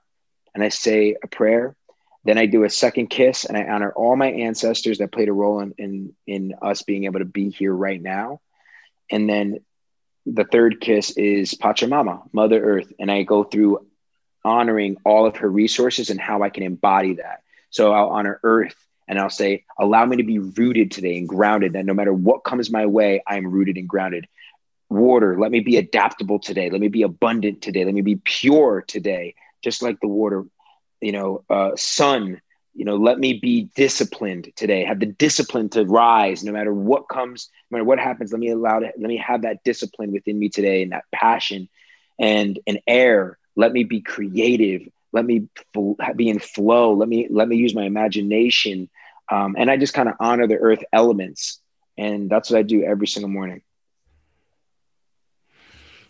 and 0.57 0.65
I 0.65 0.71
say 0.71 1.15
a 1.23 1.27
prayer. 1.29 1.77
Then 2.25 2.39
I 2.39 2.47
do 2.47 2.65
a 2.65 2.71
second 2.71 3.09
kiss 3.09 3.45
and 3.45 3.57
I 3.59 3.65
honor 3.65 3.93
all 3.93 4.17
my 4.17 4.29
ancestors 4.29 4.99
that 4.99 5.13
played 5.13 5.29
a 5.29 5.33
role 5.33 5.61
in, 5.61 5.75
in, 5.77 6.15
in 6.27 6.55
us 6.63 6.83
being 6.83 7.05
able 7.05 7.21
to 7.21 7.27
be 7.27 7.51
here 7.51 7.75
right 7.75 8.03
now. 8.03 8.41
And 9.11 9.29
then 9.29 9.61
the 10.25 10.45
third 10.45 10.81
kiss 10.81 11.11
is 11.11 11.55
Pachamama, 11.55 12.23
Mother 12.33 12.65
Earth. 12.65 12.91
And 12.99 13.13
I 13.13 13.23
go 13.23 13.45
through 13.45 13.87
honoring 14.45 14.97
all 15.05 15.27
of 15.27 15.37
her 15.37 15.49
resources 15.49 16.09
and 16.09 16.19
how 16.19 16.43
I 16.43 16.49
can 16.49 16.63
embody 16.63 17.17
that. 17.17 17.43
So 17.69 17.93
I'll 17.93 18.09
honor 18.09 18.41
Earth 18.43 18.75
and 19.09 19.19
I'll 19.19 19.31
say, 19.31 19.65
allow 19.79 20.05
me 20.05 20.17
to 20.17 20.25
be 20.25 20.39
rooted 20.39 20.91
today 20.91 21.17
and 21.17 21.29
grounded, 21.29 21.73
that 21.75 21.87
no 21.87 21.95
matter 21.95 22.13
what 22.13 22.45
comes 22.45 22.71
my 22.71 22.87
way, 22.87 23.23
I'm 23.27 23.47
rooted 23.47 23.77
and 23.77 23.89
grounded. 23.89 24.27
Water, 24.89 25.39
let 25.39 25.51
me 25.51 25.61
be 25.61 25.77
adaptable 25.77 26.39
today. 26.39 26.71
Let 26.71 26.81
me 26.81 26.89
be 26.89 27.03
abundant 27.03 27.63
today. 27.63 27.85
Let 27.85 27.95
me 27.95 28.03
be 28.03 28.21
pure 28.25 28.85
today 28.87 29.35
just 29.63 29.83
like 29.83 29.99
the 30.01 30.09
water, 30.09 30.45
you 31.01 31.13
know, 31.13 31.45
uh, 31.51 31.71
sun, 31.77 32.41
you 32.75 32.85
know, 32.85 32.97
let 32.97 33.19
me 33.19 33.35
be 33.41 33.69
disciplined 33.75 34.53
today, 34.55 34.85
have 34.85 35.01
the 35.01 35.07
discipline 35.07 35.69
to 35.71 35.85
rise 35.85 36.45
no 36.45 36.53
matter 36.53 36.73
what 36.73 37.09
comes, 37.09 37.51
no 37.71 37.77
matter 37.77 37.85
what 37.85 37.99
happens. 37.99 38.33
Let 38.33 38.41
me 38.41 38.51
allow 38.51 38.79
to, 38.81 38.87
let 38.87 39.09
me 39.09 39.17
have 39.17 39.43
that 39.43 39.65
discipline 39.65 40.13
within 40.13 40.39
me 40.39 40.49
today 40.51 40.83
and 40.83 40.93
that 40.93 41.05
passion 41.13 41.69
and 42.19 42.59
an 42.67 42.79
air. 42.87 43.39
Let 43.57 43.73
me 43.73 43.85
be 43.85 44.03
creative. 44.03 44.89
Let 45.13 45.25
me 45.25 45.49
be 46.17 46.29
in 46.29 46.39
flow. 46.39 46.95
Let 46.95 47.09
me, 47.09 47.29
let 47.31 47.49
me 47.49 47.57
use 47.57 47.75
my 47.75 47.85
imagination. 47.85 48.89
Um, 49.31 49.57
and 49.59 49.71
I 49.71 49.77
just 49.77 49.95
kind 49.95 50.09
of 50.09 50.15
honor 50.21 50.47
the 50.47 50.57
earth 50.57 50.85
elements. 50.93 51.61
And 51.99 52.29
that's 52.29 52.51
what 52.51 52.59
I 52.59 52.63
do 52.63 52.83
every 52.83 53.07
single 53.07 53.31
morning. 53.31 53.63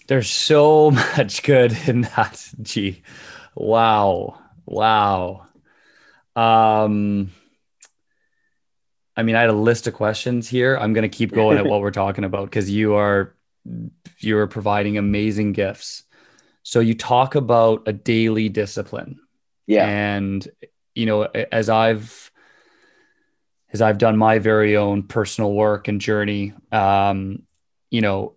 There's 0.09 0.31
so 0.31 0.91
much 1.17 1.43
good 1.43 1.77
in 1.87 2.03
that, 2.03 2.49
gee 2.63 3.03
Wow. 3.57 4.39
Wow. 4.67 5.47
Um, 6.37 7.33
I 9.17 9.23
mean, 9.23 9.35
I 9.35 9.41
had 9.41 9.51
a 9.51 9.55
list 9.55 9.87
of 9.87 9.95
questions 9.95 10.49
here. 10.49 10.77
I'm 10.77 10.93
going 10.93 11.09
to 11.11 11.17
keep 11.17 11.33
going 11.33 11.57
at 11.57 11.67
what 11.71 11.81
we're 11.81 11.91
talking 11.91 12.25
about 12.25 12.45
because 12.45 12.71
you 12.71 12.95
are 12.95 13.35
you 14.19 14.39
are 14.39 14.47
providing 14.47 14.99
amazing 14.99 15.53
gifts. 15.53 16.05
So 16.67 16.81
you 16.81 16.95
talk 16.95 17.37
about 17.37 17.85
a 17.87 17.93
daily 17.93 18.49
discipline. 18.49 19.21
Yeah. 19.69 19.87
And 19.87 20.49
you 20.97 21.07
know, 21.07 21.23
as 21.23 21.69
I've 21.69 22.33
as 23.73 23.81
I've 23.81 23.99
done 23.99 24.17
my 24.17 24.41
very 24.41 24.77
own 24.77 25.05
personal 25.05 25.53
work 25.53 25.87
and 25.87 26.01
journey, 26.01 26.55
um, 26.73 27.45
you 27.89 28.01
know, 28.01 28.35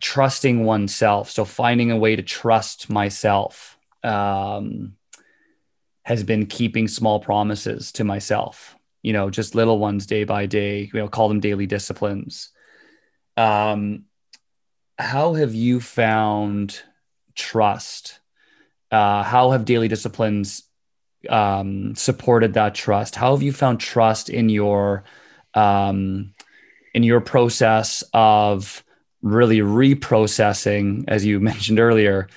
trusting 0.00 0.64
oneself. 0.64 1.28
So 1.28 1.44
finding 1.44 1.90
a 1.90 1.98
way 1.98 2.16
to 2.16 2.22
trust 2.22 2.88
myself 2.88 3.76
um, 4.02 4.96
has 6.04 6.22
been 6.22 6.46
keeping 6.46 6.88
small 6.88 7.20
promises 7.20 7.92
to 7.92 8.04
myself, 8.04 8.74
you 9.02 9.12
know, 9.12 9.28
just 9.28 9.54
little 9.54 9.78
ones 9.78 10.06
day 10.06 10.24
by 10.24 10.46
day, 10.46 10.90
you 10.90 10.98
know, 10.98 11.08
call 11.08 11.28
them 11.28 11.40
daily 11.40 11.66
disciplines. 11.66 12.52
Um, 13.36 14.04
how 14.98 15.34
have 15.34 15.54
you 15.54 15.82
found 15.82 16.82
trust? 17.34 18.20
Uh, 18.90 19.22
how 19.22 19.50
have 19.50 19.64
daily 19.64 19.88
disciplines 19.88 20.64
um, 21.28 21.94
supported 21.94 22.54
that 22.54 22.74
trust? 22.74 23.16
How 23.16 23.32
have 23.32 23.42
you 23.42 23.52
found 23.52 23.80
trust 23.80 24.28
in 24.28 24.48
your 24.48 25.04
um, 25.54 26.34
in 26.92 27.02
your 27.02 27.20
process 27.20 28.04
of 28.12 28.84
really 29.22 29.58
reprocessing, 29.58 31.04
as 31.08 31.24
you 31.24 31.40
mentioned 31.52 31.80
earlier, 31.80 32.28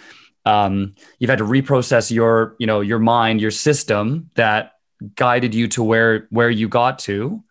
um, 0.47 0.95
you've 1.19 1.29
had 1.29 1.39
to 1.39 1.45
reprocess 1.45 2.09
your 2.09 2.55
you 2.57 2.65
know 2.65 2.79
your 2.79 2.99
mind 2.99 3.41
your 3.41 3.51
system 3.51 4.29
that 4.35 4.73
guided 5.15 5.53
you 5.53 5.67
to 5.67 5.83
where 5.83 6.27
where 6.29 6.49
you 6.49 6.67
got 6.69 6.99
to 6.99 7.43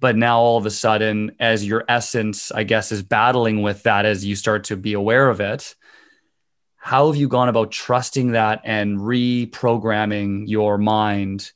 but 0.00 0.16
now 0.16 0.40
all 0.40 0.58
of 0.58 0.66
a 0.66 0.70
sudden 0.70 1.34
as 1.38 1.64
your 1.64 1.84
essence 1.88 2.50
i 2.52 2.64
guess 2.64 2.92
is 2.92 3.02
battling 3.02 3.62
with 3.62 3.84
that 3.84 4.04
as 4.04 4.24
you 4.24 4.36
start 4.36 4.64
to 4.64 4.76
be 4.76 4.92
aware 4.92 5.30
of 5.30 5.40
it 5.40 5.74
how 6.84 7.06
have 7.06 7.16
you 7.16 7.28
gone 7.28 7.48
about 7.48 7.70
trusting 7.70 8.32
that 8.32 8.60
and 8.64 8.98
reprogramming 8.98 10.48
your 10.48 10.78
mind 10.78 11.52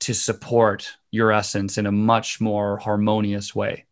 to 0.00 0.12
support 0.12 0.96
your 1.12 1.30
essence 1.30 1.78
in 1.78 1.86
a 1.86 1.92
much 1.92 2.40
more 2.40 2.76
harmonious 2.78 3.54
way 3.54 3.84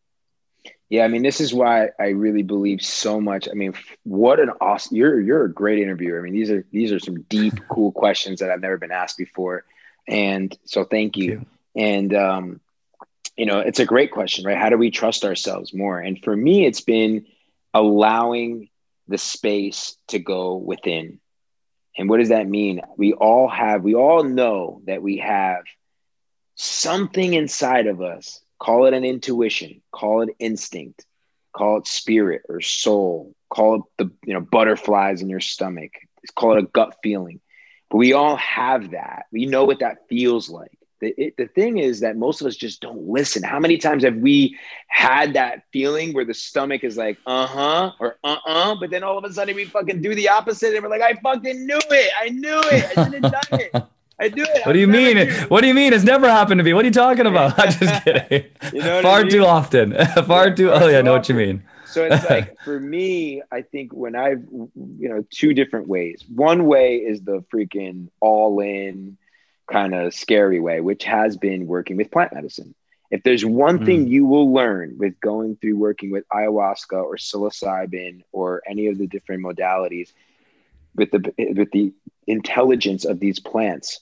yeah, 0.89 1.05
I 1.05 1.09
mean, 1.09 1.23
this 1.23 1.41
is 1.41 1.53
why 1.53 1.89
I 1.99 2.11
really 2.11 2.45
believe 2.45 2.81
so 2.81 3.21
much. 3.21 3.49
I 3.51 3.55
mean, 3.55 3.75
what 4.05 4.39
an 4.39 4.51
awesome! 4.61 4.97
You're 4.97 5.21
you're 5.21 5.45
a 5.45 5.53
great 5.53 5.81
interviewer. 5.81 6.21
I 6.21 6.23
mean, 6.23 6.33
these 6.33 6.49
are 6.49 6.65
these 6.71 6.93
are 6.93 7.01
some 7.01 7.23
deep, 7.23 7.55
cool 7.69 7.91
questions 7.91 8.39
that 8.39 8.51
I've 8.53 8.61
never 8.61 8.79
been 8.79 8.93
asked 8.93 9.19
before, 9.19 9.65
and 10.07 10.57
so 10.65 10.85
thank 10.85 11.17
you. 11.17 11.39
Thank 11.39 11.49
you. 11.75 11.83
And 11.83 12.15
um, 12.15 12.61
you 13.37 13.47
know, 13.47 13.59
it's 13.59 13.81
a 13.81 13.85
great 13.85 14.13
question, 14.13 14.45
right? 14.45 14.57
How 14.57 14.71
do 14.71 14.79
we 14.79 14.93
trust 14.93 15.25
ourselves 15.25 15.75
more? 15.75 15.99
And 15.99 16.23
for 16.23 16.37
me, 16.37 16.65
it's 16.65 16.81
been 16.81 17.27
allowing 17.75 18.69
the 19.09 19.19
space 19.19 19.97
to 20.09 20.19
go 20.19 20.57
within. 20.57 21.21
And 21.99 22.09
what 22.09 22.19
does 22.19 22.29
that 22.29 22.49
mean? 22.49 22.83
We 22.97 23.13
all 23.13 23.49
have, 23.49 23.83
we 23.83 23.95
all 23.95 24.23
know 24.23 24.83
that 24.87 25.03
we 25.03 25.19
have 25.19 25.65
something 26.55 27.35
inside 27.35 27.87
of 27.87 28.03
us 28.03 28.41
Call 28.59 28.87
it 28.87 28.95
an 28.95 29.05
intuition, 29.05 29.83
call 29.93 30.23
it 30.23 30.35
instinct, 30.39 31.05
call 31.53 31.79
it 31.79 31.87
spirit 31.87 32.43
or 32.49 32.61
soul, 32.61 33.35
call 33.51 33.77
it 33.77 33.83
the 33.99 34.11
you 34.25 34.33
know 34.33 34.41
butterflies 34.41 35.21
in 35.21 35.29
your 35.29 35.41
stomach, 35.41 35.93
call 36.35 36.57
it 36.57 36.65
a 36.65 36.67
gut 36.67 36.97
feeling. 37.03 37.41
But 37.91 37.99
we 37.99 38.15
all 38.15 38.37
have 38.37 38.93
that. 38.93 39.27
We 39.31 39.47
know 39.47 39.65
what 39.65 39.81
that 39.81 40.09
feels 40.09 40.49
like. 40.49 40.76
The, 41.01 41.15
it, 41.19 41.37
the 41.37 41.47
thing 41.47 41.79
is 41.79 42.01
that 42.01 42.17
most 42.17 42.41
of 42.41 42.47
us 42.47 42.57
just 42.57 42.81
don't 42.81 43.07
listen. 43.09 43.43
How 43.43 43.59
many 43.59 43.77
times 43.77 44.03
have 44.03 44.17
we 44.17 44.59
had 44.89 45.35
that 45.35 45.65
feeling 45.73 46.15
where 46.15 46.25
the 46.25 46.33
stomach 46.33 46.85
is 46.85 46.97
like, 46.97 47.19
uh 47.27 47.47
huh, 47.47 47.93
or 48.01 48.17
uh 48.25 48.37
uh, 48.47 48.75
but 48.81 48.91
then 48.91 49.03
all 49.03 49.19
of 49.19 49.25
a 49.25 49.33
sudden 49.33 49.55
we 49.55 49.67
fucking 49.67 50.01
do 50.01 50.15
the 50.15 50.29
opposite 50.29 50.75
and 50.75 50.83
we're 50.83 50.91
like, 50.91 51.03
I 51.03 51.13
fucking 51.23 51.67
knew 51.67 51.79
it. 51.91 52.13
I 52.19 52.31
knew 52.31 52.61
it. 52.61 52.99
I 52.99 53.05
should 53.05 53.25
have 53.25 53.33
done 53.33 53.61
it. 53.61 53.83
I 54.19 54.29
do 54.29 54.43
it. 54.43 54.65
What 54.65 54.73
do 54.73 54.79
you 54.79 54.87
mean? 54.87 55.17
Do 55.17 55.31
what 55.49 55.61
do 55.61 55.67
you 55.67 55.75
mean? 55.75 55.93
It's 55.93 56.05
never 56.05 56.29
happened 56.29 56.59
to 56.59 56.65
me. 56.65 56.73
What 56.73 56.85
are 56.85 56.89
you 56.89 56.95
talking 56.95 57.27
about? 57.27 57.53
I'm 57.59 57.71
just 57.71 58.05
kidding. 58.05 58.45
you 58.73 58.81
know 58.81 59.03
Far 59.03 59.21
I 59.21 59.23
mean? 59.23 59.33
too 59.33 59.45
often. 59.45 59.93
Far 60.25 60.49
yeah, 60.49 60.55
too. 60.55 60.73
Oh 60.73 60.89
yeah, 60.89 60.99
I 61.01 61.03
know 61.03 61.13
what 61.13 61.29
you 61.29 61.35
mean. 61.35 61.63
so 61.85 62.05
it's 62.05 62.29
like 62.31 62.57
for 62.65 62.81
me, 62.81 63.43
I 63.53 63.61
think 63.61 63.93
when 63.93 64.17
I've 64.17 64.43
you 64.51 65.09
know 65.09 65.25
two 65.31 65.53
different 65.53 65.89
ways. 65.89 66.25
One 66.35 66.65
way 66.65 66.97
is 66.97 67.21
the 67.23 67.45
freaking 67.53 68.09
all 68.21 68.59
in 68.61 69.19
kind 69.71 69.95
of 69.95 70.15
scary 70.15 70.61
way, 70.61 70.81
which 70.81 71.05
has 71.05 71.37
been 71.37 71.67
working 71.67 71.97
with 71.97 72.11
plant 72.11 72.35
medicine. 72.35 72.75
If 73.11 73.23
there's 73.23 73.45
one 73.45 73.81
mm. 73.81 73.87
thing 73.87 74.07
you 74.07 74.27
will 74.27 74.53
learn 74.53 74.97
with 74.99 75.21
going 75.21 75.57
through 75.57 75.77
working 75.77 76.11
with 76.11 76.25
ayahuasca 76.33 76.93
or 76.93 77.17
psilocybin 77.17 78.23
or 78.33 78.63
any 78.67 78.89
of 78.89 78.99
the 78.99 79.07
different 79.07 79.45
modalities 79.45 80.13
with 80.95 81.11
the 81.11 81.33
with 81.55 81.71
the 81.73 81.93
intelligence 82.27 83.05
of 83.05 83.21
these 83.21 83.39
plants 83.39 84.01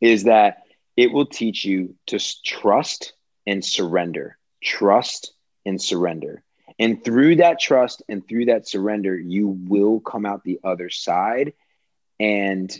is 0.00 0.24
that 0.24 0.62
it 0.96 1.12
will 1.12 1.26
teach 1.26 1.64
you 1.64 1.94
to 2.06 2.18
trust 2.44 3.12
and 3.46 3.64
surrender. 3.64 4.36
Trust 4.62 5.32
and 5.64 5.80
surrender. 5.80 6.42
And 6.78 7.04
through 7.04 7.36
that 7.36 7.60
trust 7.60 8.02
and 8.08 8.26
through 8.26 8.46
that 8.46 8.68
surrender, 8.68 9.16
you 9.16 9.48
will 9.48 10.00
come 10.00 10.24
out 10.26 10.44
the 10.44 10.60
other 10.64 10.90
side 10.90 11.52
and 12.18 12.70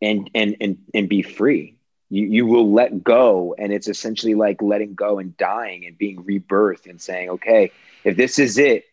and 0.00 0.30
and 0.34 0.56
and 0.60 0.78
and 0.94 1.08
be 1.08 1.22
free. 1.22 1.76
You 2.10 2.26
you 2.26 2.46
will 2.46 2.72
let 2.72 3.02
go. 3.02 3.54
And 3.58 3.72
it's 3.72 3.88
essentially 3.88 4.34
like 4.34 4.62
letting 4.62 4.94
go 4.94 5.18
and 5.18 5.36
dying 5.36 5.86
and 5.86 5.96
being 5.96 6.22
rebirthed 6.24 6.88
and 6.88 7.00
saying, 7.00 7.30
okay, 7.30 7.72
if 8.04 8.16
this 8.16 8.38
is 8.38 8.58
it, 8.58 8.84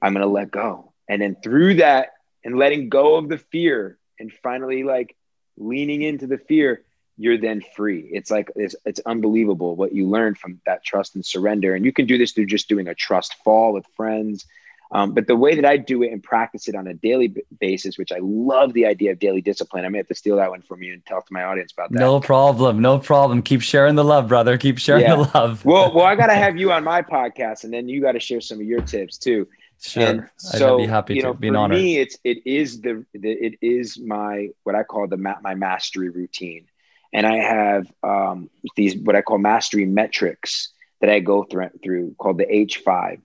I'm 0.00 0.12
gonna 0.12 0.26
let 0.26 0.50
go. 0.50 0.92
And 1.08 1.22
then 1.22 1.36
through 1.42 1.76
that 1.76 2.12
and 2.44 2.56
letting 2.56 2.88
go 2.88 3.16
of 3.16 3.28
the 3.28 3.38
fear 3.38 3.98
and 4.18 4.32
finally 4.32 4.84
like 4.84 5.16
leaning 5.56 6.02
into 6.02 6.26
the 6.26 6.38
fear, 6.38 6.82
you're 7.16 7.38
then 7.38 7.62
free. 7.76 8.08
It's 8.12 8.30
like 8.30 8.50
it's, 8.56 8.74
it's 8.84 9.00
unbelievable 9.06 9.76
what 9.76 9.92
you 9.92 10.08
learn 10.08 10.34
from 10.34 10.60
that 10.66 10.84
trust 10.84 11.14
and 11.14 11.24
surrender. 11.24 11.74
And 11.74 11.84
you 11.84 11.92
can 11.92 12.06
do 12.06 12.18
this 12.18 12.32
through 12.32 12.46
just 12.46 12.68
doing 12.68 12.88
a 12.88 12.94
trust 12.94 13.34
fall 13.44 13.72
with 13.72 13.86
friends. 13.96 14.46
Um, 14.94 15.12
but 15.12 15.26
the 15.26 15.36
way 15.36 15.54
that 15.54 15.64
I 15.64 15.78
do 15.78 16.02
it 16.02 16.12
and 16.12 16.22
practice 16.22 16.68
it 16.68 16.74
on 16.74 16.86
a 16.86 16.92
daily 16.92 17.34
basis, 17.58 17.96
which 17.96 18.12
I 18.12 18.18
love 18.20 18.74
the 18.74 18.84
idea 18.84 19.12
of 19.12 19.18
daily 19.18 19.40
discipline. 19.40 19.86
I 19.86 19.88
may 19.88 19.98
have 19.98 20.08
to 20.08 20.14
steal 20.14 20.36
that 20.36 20.50
one 20.50 20.60
from 20.60 20.82
you 20.82 20.92
and 20.92 21.04
talk 21.06 21.26
to 21.26 21.32
my 21.32 21.44
audience 21.44 21.72
about 21.72 21.90
that. 21.92 21.98
No 21.98 22.20
problem. 22.20 22.80
No 22.80 22.98
problem. 22.98 23.40
Keep 23.40 23.62
sharing 23.62 23.94
the 23.94 24.04
love, 24.04 24.28
brother. 24.28 24.58
Keep 24.58 24.78
sharing 24.78 25.02
yeah. 25.02 25.16
the 25.16 25.30
love. 25.34 25.64
well, 25.64 25.94
well, 25.94 26.04
I 26.04 26.14
got 26.14 26.26
to 26.26 26.34
have 26.44 26.58
you 26.58 26.72
on 26.72 26.84
my 26.84 27.00
podcast 27.00 27.64
and 27.64 27.72
then 27.72 27.88
you 27.88 28.02
got 28.02 28.12
to 28.12 28.20
share 28.20 28.42
some 28.42 28.60
of 28.60 28.66
your 28.66 28.82
tips 28.82 29.16
too. 29.16 29.48
Sure. 29.80 30.02
And 30.02 30.28
so, 30.36 30.78
I'd 30.78 30.82
be 30.82 30.86
happy 30.86 31.14
you 31.14 31.22
know, 31.22 31.32
to 31.32 31.38
be 31.38 31.48
an 31.48 31.56
honor. 31.56 31.74
For 31.74 31.80
me, 31.80 31.98
it's, 31.98 32.18
it 32.22 32.46
is 32.46 32.82
the, 32.82 33.04
the, 33.14 33.30
it 33.30 33.58
is 33.62 33.98
my, 33.98 34.50
what 34.62 34.74
I 34.74 34.82
call 34.84 35.08
the, 35.08 35.16
my 35.16 35.54
mastery 35.54 36.10
routine 36.10 36.66
and 37.12 37.26
I 37.26 37.36
have 37.36 37.92
um, 38.02 38.50
these 38.76 38.96
what 38.96 39.16
I 39.16 39.22
call 39.22 39.38
mastery 39.38 39.84
metrics 39.84 40.70
that 41.00 41.10
I 41.10 41.20
go 41.20 41.44
through, 41.44 41.70
through 41.82 42.14
called 42.18 42.38
the 42.38 42.46
H5. 42.46 43.20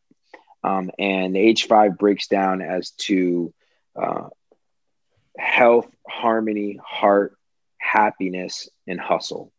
Um, 0.67 0.91
and 0.99 1.33
the 1.33 1.39
H5 1.39 1.97
breaks 1.97 2.27
down 2.27 2.61
as 2.61 2.91
to 2.91 3.53
uh, 3.95 4.27
health, 5.37 5.87
harmony, 6.05 6.77
heart, 6.83 7.37
happiness, 7.77 8.67
and 8.85 8.99
hustle. 8.99 9.53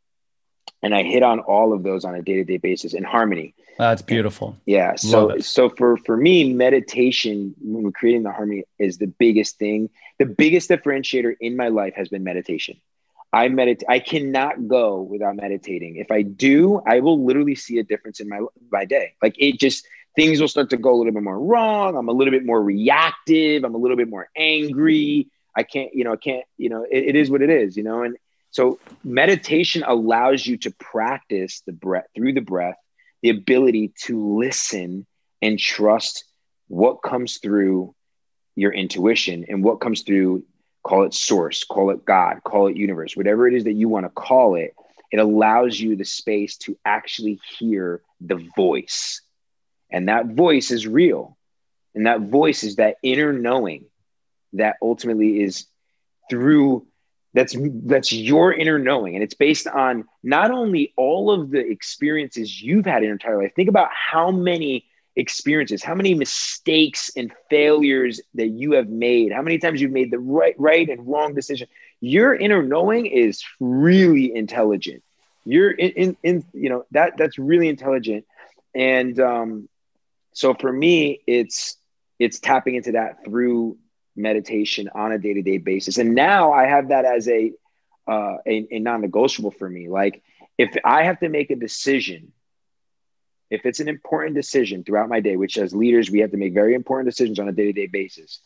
And 0.82 0.94
I 0.94 1.02
hit 1.02 1.22
on 1.22 1.40
all 1.40 1.72
of 1.72 1.82
those 1.82 2.04
on 2.04 2.14
a 2.14 2.22
day-to-day 2.22 2.58
basis 2.58 2.92
in 2.92 3.04
harmony. 3.04 3.54
That's 3.78 4.02
beautiful. 4.02 4.56
Yeah. 4.66 4.96
So 4.96 5.38
so 5.38 5.68
for 5.68 5.96
for 5.98 6.16
me, 6.16 6.52
meditation 6.52 7.54
when 7.60 7.84
we're 7.84 7.92
creating 7.92 8.24
the 8.24 8.32
harmony 8.32 8.64
is 8.78 8.98
the 8.98 9.06
biggest 9.06 9.56
thing. 9.58 9.88
The 10.18 10.26
biggest 10.26 10.68
differentiator 10.68 11.36
in 11.40 11.56
my 11.56 11.68
life 11.68 11.94
has 11.94 12.08
been 12.08 12.22
meditation. 12.24 12.80
I 13.32 13.48
meditate. 13.48 13.88
I 13.88 14.00
cannot 14.00 14.68
go 14.68 15.00
without 15.02 15.36
meditating. 15.36 15.96
If 15.96 16.10
I 16.10 16.22
do, 16.22 16.80
I 16.86 17.00
will 17.00 17.24
literally 17.24 17.54
see 17.54 17.78
a 17.78 17.84
difference 17.84 18.20
in 18.20 18.28
my 18.28 18.40
my 18.70 18.84
day. 18.84 19.14
Like 19.22 19.36
it 19.38 19.60
just 19.60 19.86
things 20.18 20.40
will 20.40 20.48
start 20.48 20.70
to 20.70 20.76
go 20.76 20.92
a 20.92 20.96
little 20.96 21.12
bit 21.12 21.22
more 21.22 21.38
wrong. 21.38 21.96
I'm 21.96 22.08
a 22.08 22.12
little 22.12 22.32
bit 22.32 22.44
more 22.44 22.60
reactive. 22.60 23.62
I'm 23.62 23.76
a 23.76 23.78
little 23.78 23.96
bit 23.96 24.08
more 24.08 24.28
angry. 24.36 25.28
I 25.54 25.62
can't, 25.62 25.94
you 25.94 26.02
know, 26.02 26.12
I 26.12 26.16
can't, 26.16 26.44
you 26.56 26.70
know, 26.70 26.84
it, 26.90 27.10
it 27.10 27.16
is 27.16 27.30
what 27.30 27.40
it 27.40 27.50
is, 27.50 27.76
you 27.76 27.84
know. 27.84 28.02
And 28.02 28.16
so 28.50 28.80
meditation 29.04 29.84
allows 29.86 30.44
you 30.44 30.56
to 30.58 30.72
practice 30.72 31.62
the 31.66 31.72
breath 31.72 32.06
through 32.16 32.32
the 32.32 32.40
breath, 32.40 32.74
the 33.22 33.30
ability 33.30 33.92
to 34.06 34.38
listen 34.38 35.06
and 35.40 35.56
trust 35.56 36.24
what 36.66 36.96
comes 36.96 37.38
through 37.38 37.94
your 38.56 38.72
intuition 38.72 39.46
and 39.48 39.62
what 39.62 39.80
comes 39.80 40.02
through 40.02 40.42
call 40.82 41.04
it 41.04 41.14
source, 41.14 41.62
call 41.62 41.90
it 41.90 42.04
God, 42.04 42.40
call 42.42 42.66
it 42.66 42.76
universe, 42.76 43.16
whatever 43.16 43.46
it 43.46 43.54
is 43.54 43.64
that 43.64 43.74
you 43.74 43.88
want 43.88 44.06
to 44.06 44.10
call 44.10 44.56
it, 44.56 44.74
it 45.12 45.18
allows 45.18 45.78
you 45.78 45.94
the 45.94 46.04
space 46.04 46.56
to 46.56 46.76
actually 46.84 47.38
hear 47.56 48.02
the 48.20 48.44
voice. 48.56 49.20
And 49.90 50.08
that 50.08 50.26
voice 50.26 50.70
is 50.70 50.86
real. 50.86 51.36
And 51.94 52.06
that 52.06 52.20
voice 52.20 52.62
is 52.62 52.76
that 52.76 52.96
inner 53.02 53.32
knowing 53.32 53.86
that 54.54 54.76
ultimately 54.82 55.42
is 55.42 55.66
through 56.30 56.86
that's 57.34 57.54
that's 57.84 58.10
your 58.10 58.52
inner 58.52 58.78
knowing 58.78 59.14
and 59.14 59.22
it's 59.22 59.34
based 59.34 59.66
on 59.66 60.06
not 60.22 60.50
only 60.50 60.94
all 60.96 61.30
of 61.30 61.50
the 61.50 61.58
experiences 61.58 62.60
you've 62.60 62.86
had 62.86 62.98
in 62.98 63.04
your 63.04 63.12
entire 63.12 63.42
life 63.42 63.54
think 63.54 63.68
about 63.68 63.90
how 63.92 64.30
many 64.30 64.86
experiences, 65.18 65.82
how 65.82 65.94
many 65.94 66.14
mistakes 66.14 67.10
and 67.16 67.32
failures 67.50 68.20
that 68.34 68.48
you 68.48 68.72
have 68.72 68.88
made, 68.88 69.32
how 69.32 69.42
many 69.42 69.58
times 69.58 69.80
you've 69.80 69.92
made 69.92 70.10
the 70.10 70.18
right, 70.18 70.54
right 70.58 70.88
and 70.88 71.06
wrong 71.06 71.34
decision. 71.34 71.66
Your 72.00 72.34
inner 72.34 72.62
knowing 72.62 73.06
is 73.06 73.42
really 73.58 74.34
intelligent. 74.34 75.02
You're 75.44 75.72
in, 75.72 75.90
in, 75.90 76.16
in 76.22 76.44
you 76.52 76.70
know, 76.70 76.84
that 76.92 77.16
that's 77.16 77.38
really 77.38 77.68
intelligent. 77.68 78.26
And 78.74 79.18
um, 79.18 79.68
so 80.38 80.54
for 80.54 80.72
me, 80.72 81.20
it's 81.26 81.76
it's 82.20 82.38
tapping 82.38 82.76
into 82.76 82.92
that 82.92 83.24
through 83.24 83.76
meditation 84.14 84.88
on 84.94 85.10
a 85.10 85.18
day-to-day 85.18 85.58
basis. 85.58 85.98
And 85.98 86.14
now 86.14 86.52
I 86.52 86.66
have 86.66 86.90
that 86.90 87.04
as 87.04 87.26
a 87.26 87.50
uh, 88.06 88.36
a, 88.46 88.68
a 88.70 88.78
non-negotiable 88.78 89.50
for 89.50 89.68
me. 89.68 89.88
Like 89.88 90.22
if 90.56 90.76
I 90.84 91.02
have 91.02 91.18
to 91.20 91.28
make 91.28 91.50
a 91.50 91.56
decision 91.56 92.32
if 93.50 93.66
it's 93.66 93.80
an 93.80 93.88
important 93.88 94.36
decision 94.36 94.84
throughout 94.84 95.08
my 95.08 95.18
day, 95.18 95.34
which 95.34 95.58
as 95.58 95.74
leaders, 95.74 96.08
we 96.08 96.20
have 96.20 96.30
to 96.30 96.36
make 96.36 96.54
very 96.54 96.74
important 96.74 97.08
decisions 97.08 97.40
on 97.40 97.48
a 97.48 97.52
day 97.52 97.64
to 97.64 97.72
day 97.72 97.86
basis, 97.86 98.38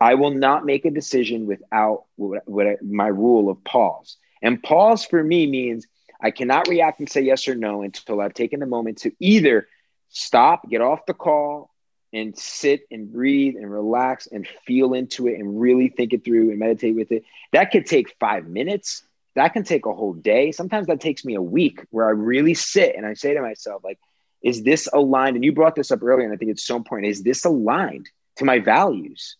I 0.00 0.14
will 0.14 0.30
not 0.30 0.64
make 0.64 0.86
a 0.86 0.90
decision 0.90 1.46
without 1.46 2.04
what, 2.16 2.48
what 2.48 2.82
my 2.82 3.08
rule 3.08 3.50
of 3.50 3.62
pause. 3.62 4.16
And 4.40 4.62
pause 4.62 5.04
for 5.04 5.22
me 5.22 5.46
means 5.46 5.86
I 6.18 6.30
cannot 6.30 6.68
react 6.68 7.00
and 7.00 7.10
say 7.10 7.20
yes 7.20 7.46
or 7.46 7.54
no 7.54 7.82
until 7.82 8.22
I've 8.22 8.32
taken 8.32 8.60
the 8.60 8.66
moment 8.66 8.98
to 8.98 9.12
either 9.20 9.66
stop, 10.10 10.68
get 10.68 10.80
off 10.80 11.06
the 11.06 11.14
call, 11.14 11.70
and 12.12 12.36
sit 12.36 12.82
and 12.90 13.12
breathe 13.12 13.56
and 13.56 13.70
relax 13.70 14.26
and 14.26 14.46
feel 14.66 14.94
into 14.94 15.28
it 15.28 15.38
and 15.38 15.60
really 15.60 15.88
think 15.88 16.12
it 16.12 16.24
through 16.24 16.50
and 16.50 16.58
meditate 16.58 16.94
with 16.94 17.12
it. 17.12 17.24
That 17.52 17.70
could 17.70 17.86
take 17.86 18.16
five 18.18 18.46
minutes. 18.46 19.04
That 19.36 19.52
can 19.52 19.62
take 19.62 19.86
a 19.86 19.94
whole 19.94 20.12
day. 20.12 20.50
Sometimes 20.50 20.88
that 20.88 21.00
takes 21.00 21.24
me 21.24 21.34
a 21.34 21.42
week 21.42 21.86
where 21.90 22.06
I 22.06 22.10
really 22.10 22.54
sit 22.54 22.96
and 22.96 23.06
I 23.06 23.14
say 23.14 23.34
to 23.34 23.40
myself, 23.40 23.84
like, 23.84 23.98
is 24.42 24.62
this 24.62 24.88
aligned? 24.92 25.36
And 25.36 25.44
you 25.44 25.52
brought 25.52 25.74
this 25.76 25.90
up 25.90 26.02
earlier, 26.02 26.24
and 26.24 26.34
I 26.34 26.36
think 26.36 26.50
it's 26.50 26.64
so 26.64 26.76
important. 26.76 27.10
Is 27.10 27.22
this 27.22 27.44
aligned 27.44 28.08
to 28.36 28.44
my 28.44 28.58
values? 28.58 29.36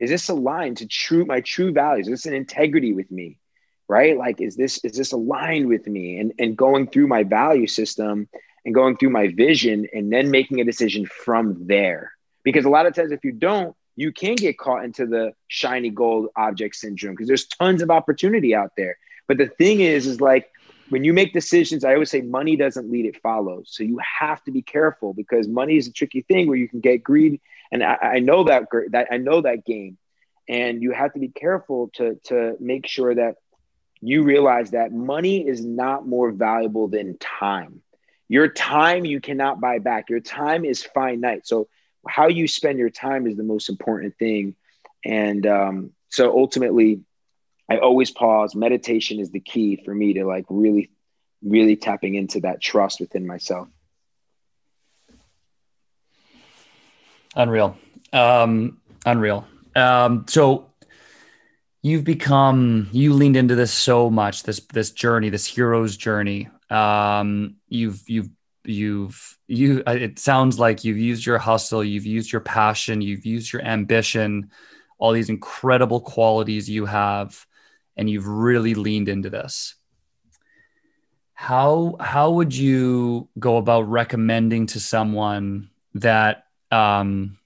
Is 0.00 0.10
this 0.10 0.28
aligned 0.28 0.78
to 0.78 0.86
true 0.86 1.24
my 1.24 1.40
true 1.40 1.72
values? 1.72 2.08
Is 2.08 2.22
this 2.22 2.26
an 2.26 2.34
integrity 2.34 2.92
with 2.92 3.10
me? 3.10 3.38
Right? 3.88 4.16
Like, 4.16 4.40
is 4.40 4.56
this 4.56 4.82
is 4.84 4.96
this 4.96 5.12
aligned 5.12 5.68
with 5.68 5.86
me? 5.86 6.18
And 6.18 6.32
and 6.38 6.56
going 6.56 6.88
through 6.88 7.08
my 7.08 7.24
value 7.24 7.66
system 7.66 8.28
and 8.68 8.74
going 8.74 8.98
through 8.98 9.08
my 9.08 9.28
vision 9.28 9.86
and 9.94 10.12
then 10.12 10.30
making 10.30 10.60
a 10.60 10.64
decision 10.64 11.06
from 11.06 11.56
there. 11.66 12.12
Because 12.44 12.66
a 12.66 12.68
lot 12.68 12.84
of 12.84 12.94
times, 12.94 13.12
if 13.12 13.24
you 13.24 13.32
don't, 13.32 13.74
you 13.96 14.12
can 14.12 14.34
get 14.34 14.58
caught 14.58 14.84
into 14.84 15.06
the 15.06 15.32
shiny 15.46 15.88
gold 15.88 16.28
object 16.36 16.76
syndrome 16.76 17.14
because 17.14 17.28
there's 17.28 17.46
tons 17.46 17.80
of 17.80 17.90
opportunity 17.90 18.54
out 18.54 18.72
there. 18.76 18.98
But 19.26 19.38
the 19.38 19.46
thing 19.46 19.80
is, 19.80 20.06
is 20.06 20.20
like 20.20 20.50
when 20.90 21.02
you 21.02 21.14
make 21.14 21.32
decisions, 21.32 21.82
I 21.82 21.94
always 21.94 22.10
say 22.10 22.20
money 22.20 22.56
doesn't 22.56 22.90
lead, 22.90 23.06
it 23.06 23.22
follows. 23.22 23.68
So 23.70 23.84
you 23.84 23.98
have 24.20 24.44
to 24.44 24.50
be 24.50 24.60
careful 24.60 25.14
because 25.14 25.48
money 25.48 25.78
is 25.78 25.86
a 25.86 25.92
tricky 25.92 26.20
thing 26.20 26.46
where 26.46 26.58
you 26.58 26.68
can 26.68 26.80
get 26.80 27.02
greed. 27.02 27.40
And 27.72 27.82
I, 27.82 27.96
I 28.02 28.18
know 28.18 28.44
that, 28.44 28.64
that 28.90 29.08
I 29.10 29.16
know 29.16 29.40
that 29.40 29.64
game. 29.64 29.96
And 30.46 30.82
you 30.82 30.92
have 30.92 31.14
to 31.14 31.18
be 31.18 31.28
careful 31.28 31.88
to, 31.94 32.20
to 32.24 32.56
make 32.60 32.86
sure 32.86 33.14
that 33.14 33.36
you 34.02 34.24
realize 34.24 34.72
that 34.72 34.92
money 34.92 35.48
is 35.48 35.64
not 35.64 36.06
more 36.06 36.32
valuable 36.32 36.88
than 36.88 37.16
time. 37.16 37.80
Your 38.28 38.48
time 38.48 39.04
you 39.04 39.20
cannot 39.20 39.60
buy 39.60 39.78
back. 39.78 40.10
Your 40.10 40.20
time 40.20 40.64
is 40.64 40.82
finite. 40.82 41.46
So 41.46 41.68
how 42.06 42.28
you 42.28 42.46
spend 42.46 42.78
your 42.78 42.90
time 42.90 43.26
is 43.26 43.36
the 43.36 43.42
most 43.42 43.68
important 43.68 44.16
thing. 44.18 44.54
And 45.04 45.46
um, 45.46 45.92
so 46.08 46.36
ultimately, 46.36 47.00
I 47.70 47.78
always 47.78 48.10
pause. 48.10 48.54
Meditation 48.54 49.20
is 49.20 49.30
the 49.30 49.40
key 49.40 49.82
for 49.84 49.94
me 49.94 50.14
to 50.14 50.24
like 50.24 50.46
really, 50.48 50.90
really 51.42 51.76
tapping 51.76 52.14
into 52.14 52.40
that 52.40 52.60
trust 52.60 53.00
within 53.00 53.26
myself. 53.26 53.68
Unreal. 57.34 57.76
Um, 58.12 58.80
unreal. 59.04 59.46
Um, 59.76 60.24
so 60.28 60.70
you've 61.82 62.04
become 62.04 62.88
you 62.92 63.12
leaned 63.12 63.36
into 63.36 63.54
this 63.54 63.72
so 63.72 64.10
much 64.10 64.42
this 64.42 64.60
this 64.72 64.90
journey 64.90 65.28
this 65.28 65.46
hero's 65.46 65.96
journey 65.96 66.48
um, 66.70 67.56
you've 67.68 68.02
you've 68.08 68.30
you've 68.64 69.38
you 69.46 69.82
it 69.86 70.18
sounds 70.18 70.58
like 70.58 70.84
you've 70.84 70.98
used 70.98 71.24
your 71.24 71.38
hustle 71.38 71.82
you've 71.82 72.04
used 72.04 72.30
your 72.30 72.40
passion 72.40 73.00
you've 73.00 73.24
used 73.24 73.50
your 73.50 73.62
ambition 73.62 74.50
all 74.98 75.12
these 75.12 75.30
incredible 75.30 76.00
qualities 76.00 76.68
you 76.68 76.84
have 76.84 77.46
and 77.96 78.08
you've 78.08 78.26
really 78.26 78.74
leaned 78.74 79.08
into 79.08 79.30
this. 79.30 79.74
How 81.34 81.96
how 82.00 82.30
would 82.32 82.54
you 82.54 83.28
go 83.38 83.58
about 83.58 83.88
recommending 83.88 84.66
to 84.66 84.80
someone 84.80 85.70
that 85.94 86.44
um, 86.72 87.38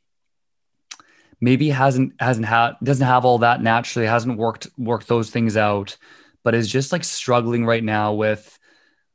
maybe 1.41 1.69
hasn't 1.69 2.15
hasn't 2.19 2.47
had 2.47 2.73
doesn't 2.83 3.07
have 3.07 3.25
all 3.25 3.39
that 3.39 3.63
naturally 3.63 4.07
hasn't 4.07 4.39
worked 4.39 4.69
worked 4.79 5.09
those 5.09 5.31
things 5.31 5.57
out 5.57 5.97
but 6.43 6.55
is 6.55 6.69
just 6.69 6.91
like 6.91 7.05
struggling 7.05 7.65
right 7.65 7.85
now 7.85 8.15
with 8.15 8.59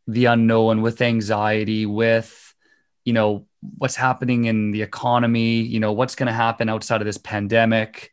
the 0.08 0.26
unknown 0.26 0.82
with 0.82 1.02
anxiety 1.02 1.86
with 1.86 2.56
you 3.04 3.14
know 3.14 3.46
what's 3.78 3.96
happening 3.96 4.46
in 4.46 4.72
the 4.72 4.82
economy 4.82 5.60
you 5.60 5.80
know 5.80 5.92
what's 5.92 6.16
going 6.16 6.28
to 6.28 6.34
happen 6.34 6.70
outside 6.70 7.02
of 7.02 7.06
this 7.06 7.18
pandemic. 7.18 8.12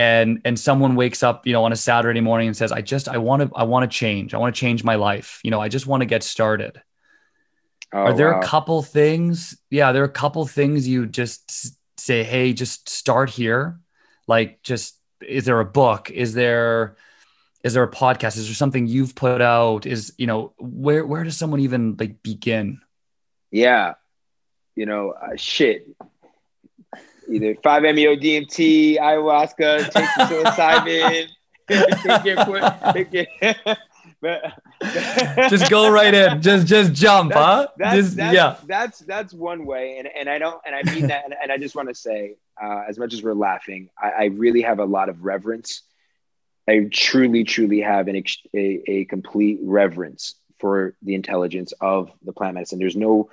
And 0.00 0.42
and 0.44 0.58
someone 0.58 0.94
wakes 0.94 1.24
up 1.24 1.44
you 1.44 1.52
know 1.52 1.64
on 1.64 1.72
a 1.72 1.76
saturday 1.76 2.20
morning 2.20 2.46
and 2.46 2.56
says 2.56 2.70
i 2.70 2.80
just 2.80 3.08
i 3.08 3.18
want 3.18 3.42
to 3.42 3.50
i 3.56 3.64
want 3.64 3.90
to 3.90 3.96
change. 3.96 4.32
I 4.32 4.38
want 4.38 4.54
to 4.54 4.60
change 4.60 4.84
my 4.84 4.94
life. 4.94 5.40
You 5.42 5.50
know 5.50 5.60
i 5.60 5.68
just 5.68 5.88
want 5.88 6.02
to 6.02 6.06
get 6.06 6.22
started. 6.22 6.80
Oh, 7.92 7.98
are 7.98 8.12
there 8.12 8.32
wow. 8.32 8.40
a 8.40 8.44
couple 8.44 8.80
things 8.82 9.58
yeah 9.70 9.90
there 9.90 10.02
are 10.02 10.06
a 10.06 10.10
couple 10.10 10.46
things 10.46 10.86
you 10.86 11.06
just 11.06 11.74
say 11.98 12.22
hey 12.22 12.52
just 12.52 12.88
start 12.88 13.28
here. 13.28 13.80
Like 14.28 14.62
just 14.62 14.98
is 15.20 15.44
there 15.44 15.58
a 15.58 15.64
book? 15.64 16.10
Is 16.10 16.32
there 16.34 16.96
is 17.64 17.74
there 17.74 17.82
a 17.82 17.90
podcast? 17.90 18.36
Is 18.36 18.46
there 18.46 18.54
something 18.54 18.86
you've 18.86 19.14
put 19.14 19.40
out? 19.40 19.86
Is 19.86 20.12
you 20.16 20.26
know 20.26 20.52
where 20.58 21.04
where 21.04 21.24
does 21.24 21.36
someone 21.36 21.60
even 21.60 21.96
like 21.98 22.22
begin? 22.22 22.80
Yeah. 23.50 23.94
You 24.76 24.86
know 24.86 25.10
uh, 25.10 25.36
shit. 25.36 25.88
Either 27.30 27.54
5-meo 27.56 28.16
dmt 28.16 28.96
ayahuasca 28.96 29.90
take 29.90 30.08
psilocybin 30.16 31.26
take 31.68 32.24
your, 32.24 32.94
take 32.94 33.28
but 34.22 34.42
just 35.50 35.70
go 35.70 35.90
right 35.90 36.14
in. 36.14 36.40
Just 36.40 36.66
just 36.66 36.92
jump 36.92 37.32
that's, 37.32 37.40
huh? 37.40 37.66
that's, 37.76 37.96
just, 37.96 38.16
that's, 38.16 38.34
yeah. 38.34 38.56
that's 38.66 38.98
that's 39.00 39.34
one 39.34 39.66
way 39.66 39.98
and, 39.98 40.08
and 40.08 40.28
i 40.28 40.38
don't 40.38 40.60
and 40.64 40.74
i 40.74 40.82
mean 40.92 41.08
that 41.08 41.24
and, 41.24 41.34
and 41.40 41.52
i 41.52 41.58
just 41.58 41.76
want 41.76 41.88
to 41.88 41.94
say 41.94 42.36
uh, 42.60 42.84
as 42.88 42.98
much 42.98 43.12
as 43.12 43.22
we're 43.22 43.34
laughing 43.34 43.90
I, 43.96 44.10
I 44.10 44.24
really 44.26 44.62
have 44.62 44.78
a 44.78 44.84
lot 44.84 45.08
of 45.08 45.24
reverence 45.24 45.82
I 46.68 46.88
truly, 46.92 47.44
truly 47.44 47.80
have 47.80 48.08
an 48.08 48.22
a, 48.54 48.82
a 48.86 49.04
complete 49.06 49.58
reverence 49.62 50.34
for 50.60 50.94
the 51.02 51.14
intelligence 51.14 51.72
of 51.80 52.10
the 52.22 52.32
plant 52.32 52.54
medicine. 52.54 52.78
There's 52.78 52.96
no, 52.96 53.30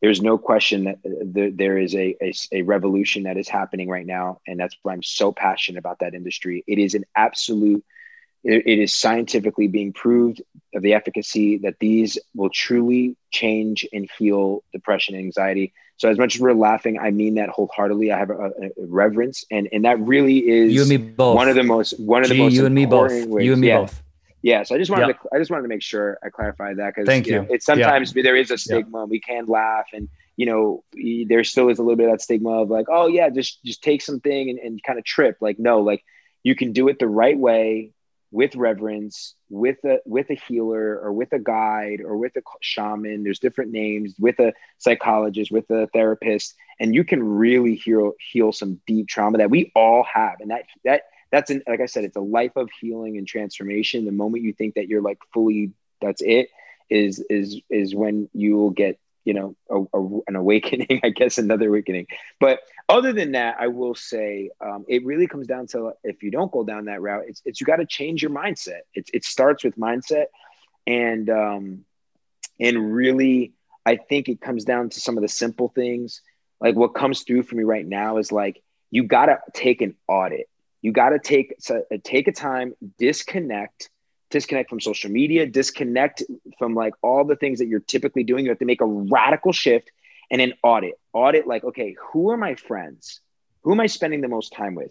there's 0.00 0.22
no 0.22 0.38
question 0.38 0.84
that 0.84 0.98
uh, 1.04 1.24
there, 1.24 1.50
there 1.50 1.78
is 1.78 1.94
a, 1.94 2.16
a, 2.22 2.32
a 2.52 2.62
revolution 2.62 3.24
that 3.24 3.36
is 3.36 3.48
happening 3.48 3.88
right 3.88 4.06
now, 4.06 4.40
and 4.46 4.58
that's 4.58 4.76
why 4.82 4.92
I'm 4.92 5.02
so 5.02 5.32
passionate 5.32 5.78
about 5.78 5.98
that 6.00 6.14
industry. 6.14 6.64
It 6.66 6.78
is 6.78 6.94
an 6.94 7.04
absolute. 7.14 7.84
it 8.44 8.78
is 8.78 8.94
scientifically 8.94 9.68
being 9.68 9.92
proved 9.92 10.40
of 10.74 10.82
the 10.82 10.94
efficacy 10.94 11.58
that 11.58 11.78
these 11.80 12.18
will 12.34 12.50
truly 12.50 13.16
change 13.30 13.86
and 13.92 14.08
heal 14.18 14.62
depression 14.72 15.14
and 15.14 15.24
anxiety 15.24 15.72
so 15.98 16.08
as 16.08 16.16
much 16.16 16.36
as 16.36 16.40
we're 16.40 16.54
laughing, 16.54 16.98
I 16.98 17.10
mean 17.10 17.34
that 17.34 17.48
wholeheartedly. 17.48 18.12
I 18.12 18.18
have 18.18 18.30
a, 18.30 18.34
a 18.34 18.70
reverence, 18.78 19.44
and 19.50 19.68
and 19.72 19.84
that 19.84 19.98
really 19.98 20.48
is 20.48 20.72
you 20.72 20.82
and 20.82 20.88
me 20.88 20.96
both. 20.96 21.34
One 21.34 21.48
of 21.48 21.56
the 21.56 21.64
most 21.64 21.98
one 21.98 22.22
of 22.22 22.28
Gee, 22.28 22.36
the 22.36 22.42
most 22.44 22.52
you 22.54 22.66
and 22.66 22.74
me 22.74 22.86
both. 22.86 23.10
Ways. 23.10 23.44
You 23.44 23.52
and 23.52 23.60
me 23.60 23.68
yeah. 23.68 23.80
both. 23.80 24.02
Yeah, 24.40 24.62
so 24.62 24.76
I 24.76 24.78
just 24.78 24.92
wanted 24.92 25.14
to 25.14 25.18
I 25.34 25.38
just 25.38 25.50
wanted 25.50 25.62
to 25.62 25.68
make 25.68 25.82
sure 25.82 26.16
I 26.22 26.30
clarified 26.30 26.76
that 26.76 26.94
because 26.94 27.06
thank 27.06 27.26
you. 27.26 27.34
you. 27.34 27.42
Know, 27.42 27.48
it's 27.50 27.66
sometimes 27.66 28.14
yeah. 28.14 28.22
there 28.22 28.36
is 28.36 28.52
a 28.52 28.58
stigma. 28.58 29.00
Yeah. 29.00 29.04
We 29.04 29.20
can 29.20 29.46
laugh, 29.46 29.86
and 29.92 30.08
you 30.36 30.46
know 30.46 30.84
there 31.28 31.42
still 31.42 31.68
is 31.68 31.80
a 31.80 31.82
little 31.82 31.96
bit 31.96 32.06
of 32.06 32.12
that 32.12 32.22
stigma 32.22 32.62
of 32.62 32.70
like, 32.70 32.86
oh 32.88 33.08
yeah, 33.08 33.28
just 33.28 33.62
just 33.64 33.82
take 33.82 34.00
something 34.00 34.50
and, 34.50 34.60
and 34.60 34.82
kind 34.84 35.00
of 35.00 35.04
trip. 35.04 35.38
Like 35.40 35.58
no, 35.58 35.80
like 35.80 36.04
you 36.44 36.54
can 36.54 36.72
do 36.72 36.86
it 36.86 37.00
the 37.00 37.08
right 37.08 37.36
way 37.36 37.90
with 38.30 38.54
reverence 38.56 39.34
with 39.48 39.82
a 39.84 39.98
with 40.04 40.28
a 40.30 40.34
healer 40.34 40.98
or 41.00 41.12
with 41.12 41.32
a 41.32 41.38
guide 41.38 42.00
or 42.04 42.16
with 42.16 42.36
a 42.36 42.42
shaman 42.60 43.22
there's 43.24 43.38
different 43.38 43.70
names 43.70 44.14
with 44.18 44.38
a 44.38 44.52
psychologist 44.78 45.50
with 45.50 45.68
a 45.70 45.86
therapist 45.94 46.54
and 46.80 46.94
you 46.94 47.04
can 47.04 47.22
really 47.22 47.74
heal 47.74 48.12
heal 48.32 48.52
some 48.52 48.80
deep 48.86 49.08
trauma 49.08 49.38
that 49.38 49.50
we 49.50 49.72
all 49.74 50.04
have. 50.12 50.40
And 50.40 50.50
that 50.50 50.62
that 50.84 51.02
that's 51.30 51.50
an, 51.50 51.62
like 51.68 51.80
i 51.80 51.86
said 51.86 52.04
it's 52.04 52.16
a 52.16 52.20
life 52.20 52.56
of 52.56 52.70
healing 52.80 53.18
and 53.18 53.26
transformation. 53.26 54.04
The 54.04 54.12
moment 54.12 54.44
you 54.44 54.52
think 54.52 54.74
that 54.74 54.88
you're 54.88 55.02
like 55.02 55.18
fully 55.32 55.72
that's 56.00 56.22
it 56.22 56.48
is 56.90 57.24
is 57.28 57.60
is 57.70 57.94
when 57.94 58.28
you 58.32 58.56
will 58.56 58.70
get 58.70 58.98
you 59.28 59.34
know 59.34 59.54
a, 59.70 59.98
a, 59.98 60.20
an 60.28 60.36
awakening 60.36 61.00
i 61.04 61.10
guess 61.10 61.36
another 61.36 61.68
awakening. 61.68 62.06
But 62.40 62.60
other 62.88 63.12
than 63.12 63.32
that 63.32 63.56
i 63.60 63.68
will 63.68 63.94
say 63.94 64.50
um, 64.64 64.86
it 64.88 65.04
really 65.04 65.26
comes 65.26 65.46
down 65.46 65.66
to 65.68 65.92
if 66.02 66.22
you 66.22 66.30
don't 66.30 66.50
go 66.50 66.64
down 66.64 66.86
that 66.86 67.02
route 67.02 67.24
it's, 67.28 67.42
it's 67.44 67.60
you 67.60 67.66
got 67.66 67.76
to 67.76 67.86
change 67.86 68.22
your 68.22 68.30
mindset. 68.30 68.80
It, 68.94 69.10
it 69.12 69.24
starts 69.24 69.62
with 69.62 69.76
mindset. 69.76 70.26
And 70.86 71.28
um, 71.28 71.84
and 72.58 72.94
really 72.94 73.52
i 73.84 73.96
think 73.96 74.30
it 74.30 74.40
comes 74.40 74.64
down 74.64 74.88
to 74.88 75.00
some 75.00 75.18
of 75.18 75.22
the 75.22 75.28
simple 75.28 75.68
things. 75.68 76.22
Like 76.58 76.74
what 76.74 76.94
comes 76.94 77.22
through 77.22 77.42
for 77.42 77.54
me 77.54 77.64
right 77.64 77.86
now 77.86 78.16
is 78.16 78.32
like 78.32 78.62
you 78.90 79.02
got 79.04 79.26
to 79.26 79.38
take 79.52 79.82
an 79.82 79.94
audit. 80.08 80.48
You 80.80 80.92
got 80.92 81.10
to 81.10 81.18
take 81.18 81.54
so, 81.58 81.84
take 82.02 82.28
a 82.28 82.32
time 82.32 82.74
disconnect 82.98 83.90
disconnect 84.30 84.70
from 84.70 84.80
social 84.80 85.10
media, 85.10 85.46
disconnect 85.46 86.22
from 86.58 86.74
like 86.74 86.94
all 87.02 87.24
the 87.24 87.36
things 87.36 87.58
that 87.58 87.66
you're 87.66 87.80
typically 87.80 88.24
doing. 88.24 88.44
You 88.44 88.50
have 88.50 88.58
to 88.58 88.64
make 88.64 88.80
a 88.80 88.86
radical 88.86 89.52
shift 89.52 89.90
and 90.30 90.40
an 90.40 90.54
audit. 90.62 90.98
Audit 91.12 91.46
like, 91.46 91.64
okay, 91.64 91.96
who 92.12 92.30
are 92.30 92.36
my 92.36 92.54
friends? 92.54 93.20
Who 93.62 93.72
am 93.72 93.80
I 93.80 93.86
spending 93.86 94.20
the 94.20 94.28
most 94.28 94.52
time 94.52 94.74
with? 94.74 94.90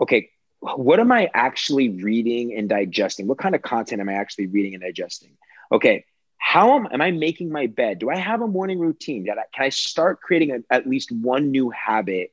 Okay, 0.00 0.30
what 0.60 0.98
am 0.98 1.12
I 1.12 1.30
actually 1.34 1.90
reading 1.90 2.54
and 2.54 2.68
digesting? 2.68 3.26
What 3.26 3.38
kind 3.38 3.54
of 3.54 3.62
content 3.62 4.00
am 4.00 4.08
I 4.08 4.14
actually 4.14 4.46
reading 4.46 4.74
and 4.74 4.82
digesting? 4.82 5.36
Okay, 5.70 6.04
how 6.38 6.76
am, 6.76 6.88
am 6.92 7.00
I 7.00 7.10
making 7.10 7.50
my 7.50 7.66
bed? 7.66 7.98
Do 7.98 8.10
I 8.10 8.16
have 8.16 8.42
a 8.42 8.46
morning 8.46 8.78
routine? 8.78 9.24
Can 9.24 9.36
I 9.58 9.68
start 9.68 10.20
creating 10.20 10.50
a, 10.52 10.74
at 10.74 10.86
least 10.86 11.12
one 11.12 11.50
new 11.50 11.70
habit 11.70 12.32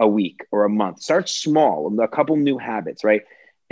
a 0.00 0.06
week 0.06 0.44
or 0.50 0.64
a 0.64 0.70
month? 0.70 1.02
Start 1.02 1.28
small, 1.28 1.98
a 2.00 2.08
couple 2.08 2.36
new 2.36 2.58
habits, 2.58 3.04
right? 3.04 3.22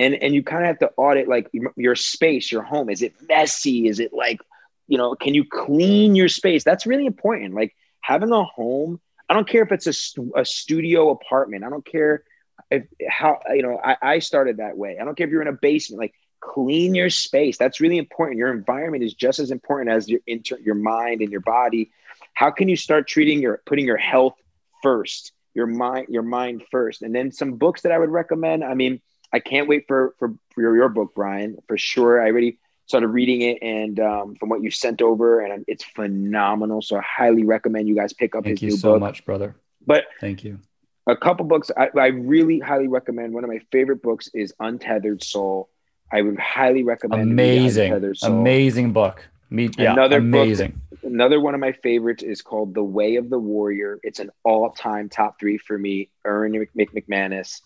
And 0.00 0.14
and 0.14 0.34
you 0.34 0.42
kind 0.42 0.64
of 0.64 0.68
have 0.68 0.78
to 0.78 0.90
audit 0.96 1.28
like 1.28 1.50
your 1.76 1.94
space 1.94 2.50
your 2.50 2.62
home. 2.62 2.88
Is 2.88 3.02
it 3.02 3.14
messy? 3.28 3.86
Is 3.86 4.00
it 4.00 4.12
like 4.12 4.40
you 4.88 4.98
know 4.98 5.14
can 5.14 5.34
you 5.34 5.44
clean 5.44 6.16
your 6.16 6.28
space? 6.28 6.64
That's 6.64 6.86
really 6.86 7.06
important. 7.06 7.54
Like 7.54 7.76
having 8.00 8.32
a 8.32 8.42
home 8.42 8.98
i 9.28 9.34
don't 9.34 9.46
care 9.46 9.62
if 9.62 9.70
it's 9.70 9.86
a, 9.86 10.40
a 10.40 10.44
studio 10.44 11.10
apartment. 11.10 11.62
I 11.62 11.70
don't 11.70 11.86
care 11.86 12.24
if 12.70 12.84
how 13.08 13.38
you 13.54 13.62
know 13.62 13.80
I, 13.82 13.96
I 14.02 14.18
started 14.18 14.56
that 14.56 14.76
way. 14.76 14.98
I 15.00 15.04
don't 15.04 15.16
care 15.16 15.26
if 15.26 15.30
you're 15.30 15.42
in 15.42 15.48
a 15.48 15.52
basement. 15.52 16.00
Like 16.00 16.14
clean 16.40 16.94
your 16.96 17.10
space. 17.10 17.56
That's 17.56 17.80
really 17.80 17.98
important. 17.98 18.38
Your 18.38 18.52
environment 18.52 19.04
is 19.04 19.14
just 19.14 19.38
as 19.38 19.52
important 19.52 19.90
as 19.94 20.08
your 20.08 20.20
inter 20.26 20.58
your 20.58 20.74
mind 20.74 21.20
and 21.20 21.30
your 21.30 21.42
body. 21.42 21.92
How 22.34 22.50
can 22.50 22.68
you 22.68 22.76
start 22.76 23.06
treating 23.06 23.40
your 23.40 23.62
putting 23.66 23.86
your 23.86 23.98
health 23.98 24.34
first 24.82 25.32
your 25.54 25.66
mind 25.66 26.08
your 26.08 26.22
mind 26.22 26.64
first? 26.70 27.02
And 27.02 27.14
then 27.14 27.30
some 27.30 27.52
books 27.52 27.82
that 27.82 27.92
i 27.92 27.98
would 27.98 28.10
recommend. 28.10 28.64
I 28.64 28.74
mean 28.74 29.00
I 29.32 29.40
can't 29.40 29.68
wait 29.68 29.86
for 29.86 30.14
for, 30.18 30.34
for 30.54 30.60
your, 30.60 30.76
your 30.76 30.88
book, 30.88 31.12
Brian, 31.14 31.58
for 31.68 31.78
sure. 31.78 32.22
I 32.22 32.26
already 32.26 32.58
started 32.86 33.08
reading 33.08 33.42
it, 33.42 33.58
and 33.62 34.00
um, 34.00 34.34
from 34.34 34.48
what 34.48 34.62
you 34.62 34.70
sent 34.70 35.00
over, 35.00 35.40
and 35.40 35.64
it's 35.68 35.84
phenomenal. 35.84 36.82
So 36.82 36.96
I 36.96 37.02
highly 37.02 37.44
recommend 37.44 37.88
you 37.88 37.94
guys 37.94 38.12
pick 38.12 38.34
up 38.34 38.44
Thank 38.44 38.58
his 38.58 38.62
you 38.62 38.68
new 38.70 38.76
so 38.76 38.92
book. 38.92 39.00
much, 39.00 39.24
brother. 39.24 39.54
But 39.86 40.04
thank 40.20 40.42
you. 40.44 40.58
A 41.06 41.16
couple 41.16 41.46
books 41.46 41.70
I, 41.76 41.88
I 41.98 42.06
really 42.08 42.58
highly 42.58 42.88
recommend. 42.88 43.32
One 43.32 43.44
of 43.44 43.50
my 43.50 43.60
favorite 43.72 44.02
books 44.02 44.28
is 44.34 44.52
Untethered 44.60 45.22
Soul. 45.22 45.68
I 46.12 46.22
would 46.22 46.38
highly 46.38 46.82
recommend. 46.82 47.22
Amazing, 47.22 48.14
amazing 48.22 48.92
book. 48.92 49.28
Me, 49.48 49.68
yeah, 49.78 49.92
another 49.92 50.18
amazing. 50.18 50.80
Book, 50.90 51.00
another 51.02 51.40
one 51.40 51.54
of 51.54 51.60
my 51.60 51.72
favorites 51.72 52.22
is 52.22 52.42
called 52.42 52.74
The 52.74 52.84
Way 52.84 53.16
of 53.16 53.30
the 53.30 53.38
Warrior. 53.38 53.98
It's 54.02 54.20
an 54.20 54.30
all-time 54.44 55.08
top 55.08 55.40
three 55.40 55.58
for 55.58 55.76
me. 55.76 56.10
Erwin 56.26 56.66
McManus. 56.76 57.62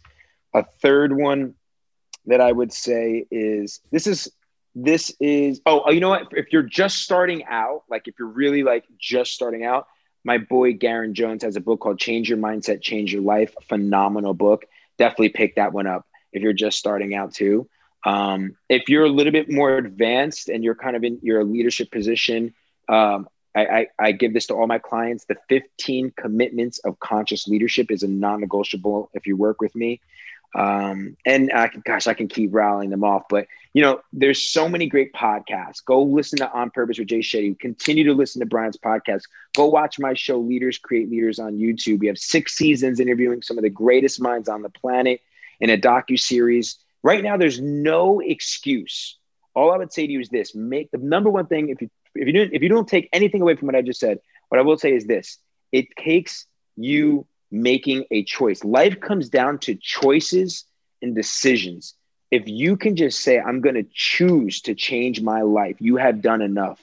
A 0.54 0.64
third 0.64 1.14
one 1.14 1.54
that 2.26 2.40
I 2.40 2.50
would 2.50 2.72
say 2.72 3.26
is 3.30 3.80
this 3.90 4.06
is 4.06 4.30
this 4.74 5.14
is 5.20 5.60
oh 5.66 5.90
you 5.90 6.00
know 6.00 6.08
what? 6.08 6.28
If 6.32 6.52
you're 6.52 6.62
just 6.62 6.98
starting 6.98 7.44
out 7.44 7.84
like 7.88 8.08
if 8.08 8.14
you're 8.18 8.28
really 8.28 8.62
like 8.62 8.84
just 8.98 9.32
starting 9.32 9.64
out 9.64 9.86
my 10.24 10.38
boy 10.38 10.72
Garrain 10.72 11.12
Jones 11.12 11.42
has 11.42 11.56
a 11.56 11.60
book 11.60 11.80
called 11.80 11.98
Change 11.98 12.28
Your 12.28 12.38
Mindset 12.38 12.80
Change 12.80 13.12
Your 13.12 13.22
Life 13.22 13.54
phenomenal 13.68 14.34
book. 14.34 14.64
Definitely 14.96 15.30
pick 15.30 15.56
that 15.56 15.72
one 15.72 15.86
up 15.86 16.06
if 16.32 16.42
you're 16.42 16.52
just 16.52 16.78
starting 16.78 17.14
out 17.14 17.34
too. 17.34 17.68
Um, 18.06 18.56
if 18.68 18.88
you're 18.88 19.04
a 19.04 19.08
little 19.08 19.32
bit 19.32 19.50
more 19.50 19.76
advanced 19.76 20.48
and 20.48 20.62
you're 20.62 20.74
kind 20.74 20.94
of 20.94 21.04
in 21.04 21.18
your 21.22 21.42
leadership 21.42 21.90
position 21.90 22.54
um, 22.88 23.28
I, 23.54 23.66
I, 23.66 23.86
I 23.98 24.12
give 24.12 24.34
this 24.34 24.46
to 24.46 24.54
all 24.54 24.66
my 24.66 24.78
clients. 24.78 25.24
The 25.26 25.36
15 25.48 26.12
commitments 26.16 26.78
of 26.80 26.98
conscious 26.98 27.46
leadership 27.46 27.90
is 27.90 28.02
a 28.02 28.08
non-negotiable 28.08 29.10
if 29.14 29.26
you 29.26 29.36
work 29.36 29.60
with 29.60 29.74
me 29.74 30.00
Um, 30.54 31.16
and 31.26 31.50
I 31.52 31.68
can, 31.68 31.82
gosh, 31.84 32.06
I 32.06 32.14
can 32.14 32.28
keep 32.28 32.54
rallying 32.54 32.90
them 32.90 33.02
off, 33.02 33.24
but 33.28 33.46
you 33.72 33.82
know, 33.82 34.00
there's 34.12 34.40
so 34.40 34.68
many 34.68 34.86
great 34.86 35.12
podcasts. 35.12 35.84
Go 35.84 36.00
listen 36.00 36.38
to 36.38 36.52
On 36.52 36.70
Purpose 36.70 36.96
with 36.98 37.08
Jay 37.08 37.18
Shetty. 37.18 37.58
Continue 37.58 38.04
to 38.04 38.12
listen 38.12 38.38
to 38.38 38.46
Brian's 38.46 38.76
podcast. 38.76 39.22
Go 39.52 39.66
watch 39.66 39.98
my 39.98 40.14
show, 40.14 40.38
Leaders 40.38 40.78
Create 40.78 41.10
Leaders, 41.10 41.40
on 41.40 41.54
YouTube. 41.54 41.98
We 41.98 42.06
have 42.06 42.18
six 42.18 42.54
seasons 42.54 43.00
interviewing 43.00 43.42
some 43.42 43.58
of 43.58 43.64
the 43.64 43.70
greatest 43.70 44.20
minds 44.20 44.48
on 44.48 44.62
the 44.62 44.68
planet 44.68 45.20
in 45.60 45.70
a 45.70 45.76
docu 45.76 46.18
series. 46.18 46.78
Right 47.02 47.22
now, 47.22 47.36
there's 47.36 47.60
no 47.60 48.20
excuse. 48.20 49.18
All 49.54 49.72
I 49.72 49.76
would 49.76 49.92
say 49.92 50.06
to 50.06 50.12
you 50.12 50.20
is 50.20 50.28
this: 50.28 50.54
make 50.54 50.92
the 50.92 50.98
number 50.98 51.28
one 51.28 51.46
thing. 51.46 51.68
If 51.68 51.82
you 51.82 51.90
if 52.14 52.28
you 52.28 52.32
don't 52.32 52.52
if 52.52 52.62
you 52.62 52.68
don't 52.68 52.88
take 52.88 53.08
anything 53.12 53.42
away 53.42 53.56
from 53.56 53.66
what 53.66 53.74
I 53.74 53.82
just 53.82 53.98
said, 53.98 54.20
what 54.50 54.60
I 54.60 54.62
will 54.62 54.78
say 54.78 54.94
is 54.94 55.04
this: 55.04 55.38
it 55.72 55.88
takes 55.96 56.46
you 56.76 57.26
making 57.54 58.04
a 58.10 58.24
choice. 58.24 58.64
Life 58.64 59.00
comes 59.00 59.28
down 59.28 59.58
to 59.60 59.76
choices 59.76 60.64
and 61.00 61.14
decisions. 61.14 61.94
If 62.30 62.48
you 62.48 62.76
can 62.76 62.96
just 62.96 63.20
say, 63.20 63.38
I'm 63.38 63.60
going 63.60 63.76
to 63.76 63.86
choose 63.94 64.62
to 64.62 64.74
change 64.74 65.20
my 65.20 65.42
life, 65.42 65.76
you 65.78 65.96
have 65.96 66.20
done 66.20 66.42
enough. 66.42 66.80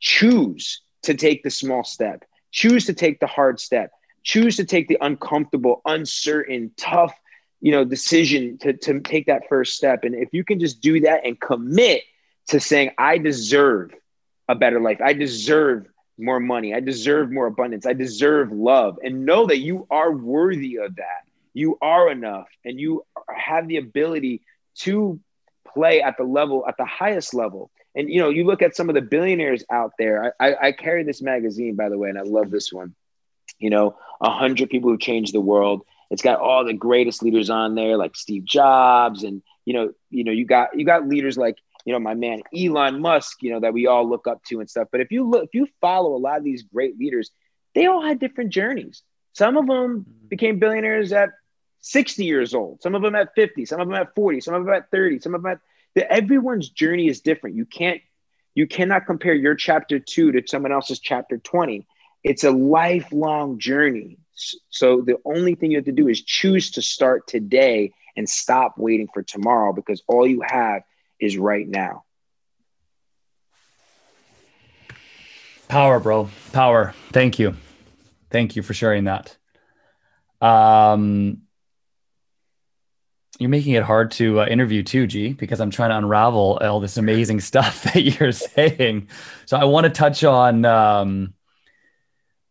Choose 0.00 0.80
to 1.02 1.14
take 1.14 1.42
the 1.42 1.50
small 1.50 1.84
step, 1.84 2.24
choose 2.50 2.86
to 2.86 2.94
take 2.94 3.20
the 3.20 3.26
hard 3.26 3.60
step, 3.60 3.90
choose 4.22 4.56
to 4.56 4.64
take 4.64 4.88
the 4.88 4.98
uncomfortable, 5.00 5.82
uncertain, 5.84 6.72
tough, 6.76 7.14
you 7.60 7.72
know, 7.72 7.84
decision 7.84 8.58
to, 8.58 8.72
to 8.72 9.00
take 9.00 9.26
that 9.26 9.48
first 9.48 9.74
step. 9.74 10.04
And 10.04 10.14
if 10.14 10.30
you 10.32 10.44
can 10.44 10.60
just 10.60 10.80
do 10.80 11.00
that 11.00 11.26
and 11.26 11.38
commit 11.38 12.02
to 12.48 12.60
saying, 12.60 12.90
I 12.96 13.18
deserve 13.18 13.92
a 14.48 14.54
better 14.54 14.80
life, 14.80 15.00
I 15.04 15.12
deserve 15.12 15.86
more 16.18 16.40
money. 16.40 16.74
I 16.74 16.80
deserve 16.80 17.30
more 17.30 17.46
abundance. 17.46 17.86
I 17.86 17.92
deserve 17.92 18.52
love. 18.52 18.98
And 19.02 19.24
know 19.24 19.46
that 19.46 19.58
you 19.58 19.86
are 19.90 20.12
worthy 20.12 20.76
of 20.76 20.96
that. 20.96 21.24
You 21.54 21.78
are 21.80 22.10
enough 22.10 22.48
and 22.64 22.78
you 22.78 23.04
have 23.34 23.68
the 23.68 23.78
ability 23.78 24.42
to 24.76 25.20
play 25.72 26.02
at 26.02 26.16
the 26.16 26.24
level, 26.24 26.64
at 26.68 26.76
the 26.76 26.84
highest 26.84 27.34
level. 27.34 27.70
And 27.94 28.08
you 28.10 28.20
know, 28.20 28.30
you 28.30 28.44
look 28.44 28.62
at 28.62 28.76
some 28.76 28.88
of 28.88 28.94
the 28.94 29.00
billionaires 29.00 29.64
out 29.70 29.92
there. 29.98 30.34
I, 30.40 30.48
I, 30.48 30.66
I 30.68 30.72
carry 30.72 31.02
this 31.04 31.22
magazine, 31.22 31.74
by 31.74 31.88
the 31.88 31.98
way, 31.98 32.08
and 32.10 32.18
I 32.18 32.22
love 32.22 32.50
this 32.50 32.72
one. 32.72 32.94
You 33.58 33.70
know, 33.70 33.96
a 34.20 34.30
hundred 34.30 34.70
people 34.70 34.90
who 34.90 34.98
changed 34.98 35.34
the 35.34 35.40
world. 35.40 35.82
It's 36.10 36.22
got 36.22 36.40
all 36.40 36.64
the 36.64 36.74
greatest 36.74 37.22
leaders 37.22 37.50
on 37.50 37.74
there, 37.74 37.96
like 37.96 38.14
Steve 38.14 38.44
Jobs, 38.44 39.24
and 39.24 39.42
you 39.64 39.74
know, 39.74 39.92
you 40.10 40.24
know, 40.24 40.32
you 40.32 40.46
got 40.46 40.78
you 40.78 40.84
got 40.84 41.08
leaders 41.08 41.36
like 41.36 41.56
you 41.88 41.94
know, 41.94 42.00
my 42.00 42.12
man 42.12 42.42
Elon 42.54 43.00
Musk, 43.00 43.38
you 43.40 43.50
know, 43.50 43.60
that 43.60 43.72
we 43.72 43.86
all 43.86 44.06
look 44.06 44.26
up 44.26 44.44
to 44.44 44.60
and 44.60 44.68
stuff. 44.68 44.88
But 44.92 45.00
if 45.00 45.10
you 45.10 45.26
look, 45.26 45.44
if 45.44 45.54
you 45.54 45.66
follow 45.80 46.14
a 46.14 46.18
lot 46.18 46.36
of 46.36 46.44
these 46.44 46.62
great 46.62 46.98
leaders, 46.98 47.30
they 47.74 47.86
all 47.86 48.02
had 48.02 48.20
different 48.20 48.50
journeys. 48.50 49.00
Some 49.32 49.56
of 49.56 49.66
them 49.66 50.00
mm-hmm. 50.00 50.28
became 50.28 50.58
billionaires 50.58 51.14
at 51.14 51.30
60 51.80 52.26
years 52.26 52.52
old, 52.52 52.82
some 52.82 52.94
of 52.94 53.00
them 53.00 53.14
at 53.14 53.34
50, 53.34 53.64
some 53.64 53.80
of 53.80 53.88
them 53.88 53.96
at 53.96 54.14
40, 54.14 54.42
some 54.42 54.52
of 54.52 54.66
them 54.66 54.74
at 54.74 54.90
30, 54.90 55.20
some 55.20 55.34
of 55.34 55.42
them 55.42 55.52
at 55.52 55.60
the, 55.94 56.12
everyone's 56.12 56.68
journey 56.68 57.08
is 57.08 57.22
different. 57.22 57.56
You 57.56 57.64
can't 57.64 58.02
you 58.54 58.66
cannot 58.66 59.06
compare 59.06 59.32
your 59.32 59.54
chapter 59.54 59.98
2 59.98 60.32
to 60.32 60.42
someone 60.46 60.72
else's 60.72 60.98
chapter 60.98 61.38
20. 61.38 61.86
It's 62.22 62.44
a 62.44 62.50
lifelong 62.50 63.58
journey. 63.58 64.18
So 64.68 65.00
the 65.00 65.16
only 65.24 65.54
thing 65.54 65.70
you 65.70 65.78
have 65.78 65.86
to 65.86 65.92
do 65.92 66.08
is 66.08 66.20
choose 66.20 66.72
to 66.72 66.82
start 66.82 67.26
today 67.26 67.92
and 68.14 68.28
stop 68.28 68.76
waiting 68.76 69.08
for 69.14 69.22
tomorrow 69.22 69.72
because 69.72 70.02
all 70.06 70.26
you 70.26 70.42
have 70.44 70.82
is 71.20 71.36
right 71.36 71.68
now. 71.68 72.04
Power, 75.68 76.00
bro. 76.00 76.30
Power. 76.52 76.94
Thank 77.12 77.38
you. 77.38 77.54
Thank 78.30 78.56
you 78.56 78.62
for 78.62 78.74
sharing 78.74 79.04
that. 79.04 79.36
Um, 80.40 81.42
you're 83.38 83.50
making 83.50 83.74
it 83.74 83.82
hard 83.82 84.10
to 84.12 84.40
uh, 84.40 84.46
interview 84.46 84.82
too, 84.82 85.06
G, 85.06 85.32
because 85.32 85.60
I'm 85.60 85.70
trying 85.70 85.90
to 85.90 85.98
unravel 85.98 86.58
all 86.60 86.80
this 86.80 86.96
amazing 86.96 87.40
stuff 87.50 87.82
that 87.84 88.02
you're 88.02 88.32
saying. 88.32 89.08
So 89.46 89.56
I 89.56 89.64
want 89.64 89.84
to 89.84 89.90
touch 89.90 90.24
on 90.24 90.64
um, 90.64 91.34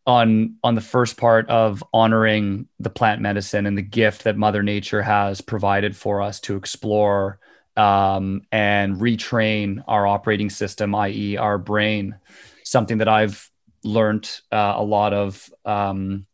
on 0.05 0.55
on 0.63 0.76
the 0.76 0.82
first 0.82 1.18
part 1.18 1.49
of 1.49 1.84
honoring 1.93 2.68
the 2.80 2.89
plant 2.89 3.22
medicine 3.22 3.65
and 3.65 3.78
the 3.78 3.82
gift 3.82 4.24
that 4.24 4.38
Mother 4.38 4.63
Nature 4.63 5.01
has 5.01 5.41
provided 5.41 5.95
for 5.95 6.22
us 6.22 6.39
to 6.41 6.55
explore 6.55 7.39
um, 7.78 8.41
and 8.51 8.97
retrain 8.97 9.84
our 9.88 10.05
operating 10.07 10.49
system, 10.49 10.95
i.e., 10.95 11.38
our 11.38 11.57
brain. 11.57 12.17
Something 12.63 12.97
that 12.97 13.07
I've 13.07 13.49
learned 13.84 14.30
uh, 14.51 14.73
a 14.75 14.84
lot 14.84 15.13
of 15.13 15.49
um, 15.63 16.25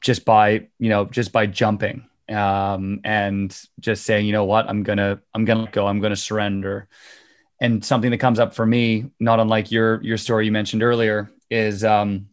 just 0.00 0.24
by 0.24 0.68
you 0.78 0.88
know 0.88 1.04
just 1.04 1.30
by 1.30 1.46
jumping 1.46 2.08
um, 2.28 3.00
and 3.04 3.56
just 3.80 4.04
saying, 4.04 4.26
you 4.26 4.32
know 4.32 4.44
what, 4.44 4.68
I'm 4.68 4.82
gonna 4.82 5.20
I'm 5.34 5.44
gonna 5.44 5.68
go, 5.70 5.86
I'm 5.86 6.00
gonna 6.00 6.16
surrender. 6.16 6.88
And 7.60 7.84
something 7.84 8.10
that 8.10 8.18
comes 8.18 8.40
up 8.40 8.54
for 8.54 8.66
me, 8.66 9.10
not 9.20 9.40
unlike 9.40 9.70
your 9.70 10.02
your 10.02 10.16
story 10.16 10.46
you 10.46 10.52
mentioned 10.52 10.82
earlier, 10.82 11.30
is 11.50 11.84
um, 11.84 12.28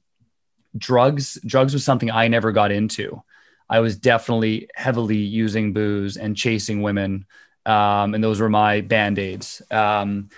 drugs. 0.78 1.38
Drugs 1.46 1.74
was 1.74 1.84
something 1.84 2.10
I 2.10 2.28
never 2.28 2.52
got 2.52 2.72
into. 2.72 3.22
I 3.70 3.80
was 3.80 3.96
definitely 3.96 4.68
heavily 4.76 5.18
using 5.18 5.74
booze 5.74 6.18
and 6.18 6.36
chasing 6.36 6.82
women 6.82 7.26
um, 7.66 8.14
and 8.14 8.24
those 8.24 8.40
were 8.40 8.50
my 8.50 8.82
band 8.82 9.20
aids. 9.20 9.62
Um, 9.72 10.30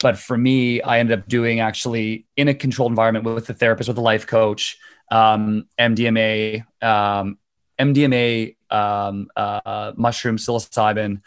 but 0.00 0.18
for 0.18 0.36
me, 0.36 0.80
I 0.80 0.98
ended 0.98 1.18
up 1.18 1.28
doing 1.28 1.60
actually 1.60 2.26
in 2.36 2.48
a 2.48 2.54
controlled 2.54 2.92
environment 2.92 3.24
with 3.24 3.48
a 3.50 3.54
therapist, 3.54 3.88
with 3.88 3.98
a 3.98 4.02
life 4.02 4.26
coach, 4.26 4.78
um, 5.10 5.66
MDMA, 5.78 6.64
um, 6.82 7.38
MDMA, 7.78 8.56
um, 8.70 9.28
uh, 9.36 9.92
mushroom, 9.96 10.36
psilocybin, 10.36 11.20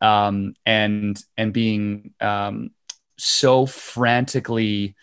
um, 0.00 0.54
and 0.66 1.22
and 1.36 1.52
being 1.52 2.12
so 3.16 3.66
frantically 3.66 4.94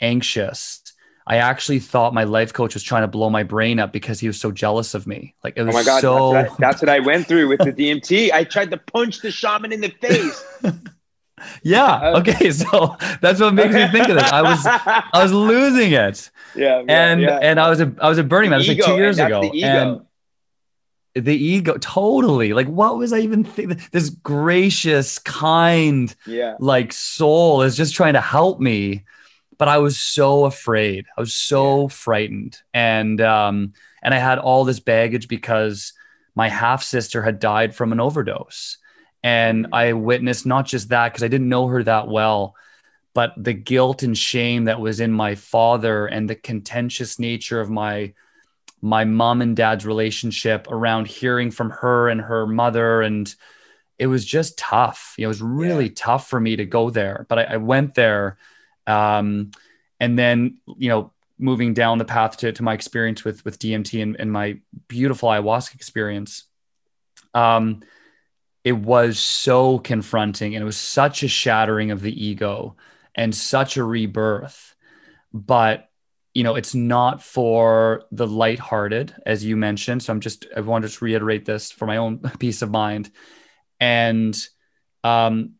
anxious 0.00 0.85
I 1.26 1.38
actually 1.38 1.80
thought 1.80 2.14
my 2.14 2.24
life 2.24 2.52
coach 2.52 2.74
was 2.74 2.84
trying 2.84 3.02
to 3.02 3.08
blow 3.08 3.30
my 3.30 3.42
brain 3.42 3.80
up 3.80 3.92
because 3.92 4.20
he 4.20 4.28
was 4.28 4.38
so 4.38 4.52
jealous 4.52 4.94
of 4.94 5.06
me. 5.06 5.34
Like 5.42 5.54
it 5.56 5.62
was 5.64 5.74
oh 5.74 5.78
my 5.78 5.84
God, 5.84 6.00
so. 6.00 6.32
That's 6.32 6.50
what, 6.50 6.64
I, 6.64 6.68
that's 6.68 6.82
what 6.82 6.88
I 6.88 7.00
went 7.00 7.26
through 7.26 7.48
with 7.48 7.60
the 7.60 7.72
DMT. 7.72 8.30
I 8.32 8.44
tried 8.44 8.70
to 8.70 8.76
punch 8.76 9.20
the 9.20 9.32
shaman 9.32 9.72
in 9.72 9.80
the 9.80 9.88
face. 9.88 10.44
yeah. 11.62 11.84
Uh, 11.84 12.20
okay. 12.20 12.50
So 12.52 12.96
that's 13.20 13.40
what 13.40 13.54
makes 13.54 13.74
me 13.74 13.88
think 13.88 14.08
of 14.08 14.14
this. 14.14 14.30
I 14.30 14.42
was 14.42 14.64
I 14.64 15.22
was 15.22 15.32
losing 15.32 15.92
it. 15.92 16.30
Yeah. 16.54 16.82
and 16.88 17.20
yeah. 17.20 17.38
and 17.42 17.60
I 17.60 17.68
was 17.68 17.82
a 17.82 17.94
I 18.00 18.08
was 18.08 18.16
a 18.16 18.24
Burning 18.24 18.48
Man. 18.48 18.60
It 18.60 18.66
was 18.66 18.78
like 18.78 18.86
two 18.86 18.96
years 18.96 19.18
ago. 19.18 19.42
The 19.42 19.62
and 19.62 20.00
the 21.14 21.34
ego 21.34 21.76
totally 21.80 22.52
like 22.52 22.66
what 22.66 22.98
was 22.98 23.10
i 23.10 23.18
even 23.18 23.42
thinking 23.42 23.80
this 23.90 24.10
gracious 24.10 25.18
kind 25.18 26.14
yeah 26.26 26.56
like 26.60 26.92
soul 26.92 27.62
is 27.62 27.74
just 27.74 27.94
trying 27.94 28.12
to 28.12 28.20
help 28.20 28.60
me 28.60 29.02
but 29.58 29.68
I 29.68 29.78
was 29.78 29.98
so 29.98 30.44
afraid. 30.44 31.06
I 31.16 31.20
was 31.20 31.34
so 31.34 31.82
yeah. 31.82 31.88
frightened. 31.88 32.58
And 32.74 33.20
um, 33.20 33.72
and 34.02 34.14
I 34.14 34.18
had 34.18 34.38
all 34.38 34.64
this 34.64 34.80
baggage 34.80 35.28
because 35.28 35.92
my 36.34 36.48
half 36.48 36.82
sister 36.82 37.22
had 37.22 37.40
died 37.40 37.74
from 37.74 37.92
an 37.92 38.00
overdose. 38.00 38.78
And 39.22 39.66
mm. 39.66 39.68
I 39.72 39.92
witnessed 39.94 40.46
not 40.46 40.66
just 40.66 40.90
that, 40.90 41.12
because 41.12 41.24
I 41.24 41.28
didn't 41.28 41.48
know 41.48 41.66
her 41.68 41.82
that 41.82 42.08
well, 42.08 42.54
but 43.14 43.32
the 43.36 43.54
guilt 43.54 44.02
and 44.02 44.16
shame 44.16 44.64
that 44.64 44.78
was 44.78 45.00
in 45.00 45.10
my 45.10 45.34
father 45.34 46.06
and 46.06 46.28
the 46.28 46.34
contentious 46.34 47.18
nature 47.18 47.60
of 47.60 47.70
my 47.70 48.12
my 48.82 49.04
mom 49.04 49.40
and 49.40 49.56
dad's 49.56 49.86
relationship 49.86 50.68
around 50.70 51.06
hearing 51.06 51.50
from 51.50 51.70
her 51.70 52.10
and 52.10 52.20
her 52.20 52.46
mother 52.46 53.00
and 53.00 53.34
it 53.98 54.06
was 54.06 54.22
just 54.22 54.58
tough 54.58 55.14
it 55.18 55.26
was 55.26 55.40
really 55.40 55.86
yeah. 55.86 55.92
tough 55.96 56.28
for 56.28 56.38
me 56.38 56.56
to 56.56 56.66
go 56.66 56.90
there 56.90 57.24
but 57.30 57.38
I, 57.38 57.42
I 57.44 57.56
went 57.56 57.94
there 57.94 58.36
um, 58.86 59.50
and 60.00 60.18
then, 60.18 60.58
you 60.76 60.88
know, 60.88 61.12
moving 61.38 61.74
down 61.74 61.98
the 61.98 62.04
path 62.04 62.38
to, 62.38 62.52
to 62.52 62.62
my 62.62 62.74
experience 62.74 63.24
with, 63.24 63.44
with 63.44 63.58
DMT 63.58 64.02
and, 64.02 64.16
and 64.18 64.32
my 64.32 64.58
beautiful 64.88 65.28
ayahuasca 65.28 65.74
experience, 65.74 66.44
um, 67.34 67.82
it 68.64 68.72
was 68.72 69.18
so 69.18 69.78
confronting 69.78 70.54
and 70.54 70.62
it 70.62 70.66
was 70.66 70.76
such 70.76 71.22
a 71.22 71.28
shattering 71.28 71.90
of 71.90 72.00
the 72.00 72.24
ego 72.24 72.76
and 73.14 73.34
such 73.34 73.76
a 73.76 73.84
rebirth. 73.84 74.74
But 75.32 75.88
you 76.36 76.42
know, 76.42 76.54
it's 76.54 76.74
not 76.74 77.22
for 77.22 78.02
the 78.12 78.26
lighthearted, 78.26 79.14
as 79.24 79.42
you 79.42 79.56
mentioned. 79.56 80.02
So 80.02 80.12
I'm 80.12 80.20
just, 80.20 80.46
I 80.54 80.60
want 80.60 80.82
to 80.82 80.88
just 80.88 81.00
reiterate 81.00 81.46
this 81.46 81.70
for 81.70 81.86
my 81.86 81.96
own 81.96 82.18
peace 82.38 82.60
of 82.60 82.70
mind. 82.70 83.10
And 83.80 84.36
um, 85.02 85.54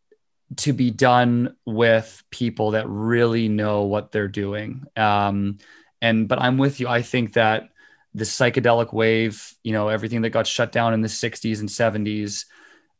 to 0.56 0.72
be 0.72 0.90
done 0.90 1.56
with 1.64 2.22
people 2.30 2.72
that 2.72 2.88
really 2.88 3.48
know 3.48 3.82
what 3.82 4.12
they're 4.12 4.28
doing. 4.28 4.84
Um, 4.96 5.58
and 6.00 6.28
but 6.28 6.40
I'm 6.40 6.58
with 6.58 6.78
you. 6.78 6.88
I 6.88 7.02
think 7.02 7.32
that 7.32 7.70
the 8.14 8.24
psychedelic 8.24 8.92
wave, 8.92 9.52
you 9.62 9.72
know, 9.72 9.88
everything 9.88 10.22
that 10.22 10.30
got 10.30 10.46
shut 10.46 10.72
down 10.72 10.94
in 10.94 11.00
the 11.00 11.08
60s 11.08 11.60
and 11.60 11.68
70s, 11.68 12.44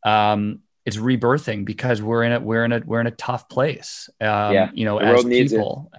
um, 0.05 0.61
it's 0.85 0.97
rebirthing 0.97 1.65
because 1.65 2.03
we're 2.03 2.25
in 2.25 2.33
a 2.33 2.41
we're 2.41 2.65
in 2.65 2.73
a 2.73 2.83
we're 2.85 3.01
in 3.01 3.07
a 3.07 3.13
tough 3.13 3.49
place. 3.49 4.09
Um, 4.21 4.53
yeah, 4.53 4.71
you 4.75 4.85
know, 4.85 4.99
as 4.99 5.25
people. 5.25 5.91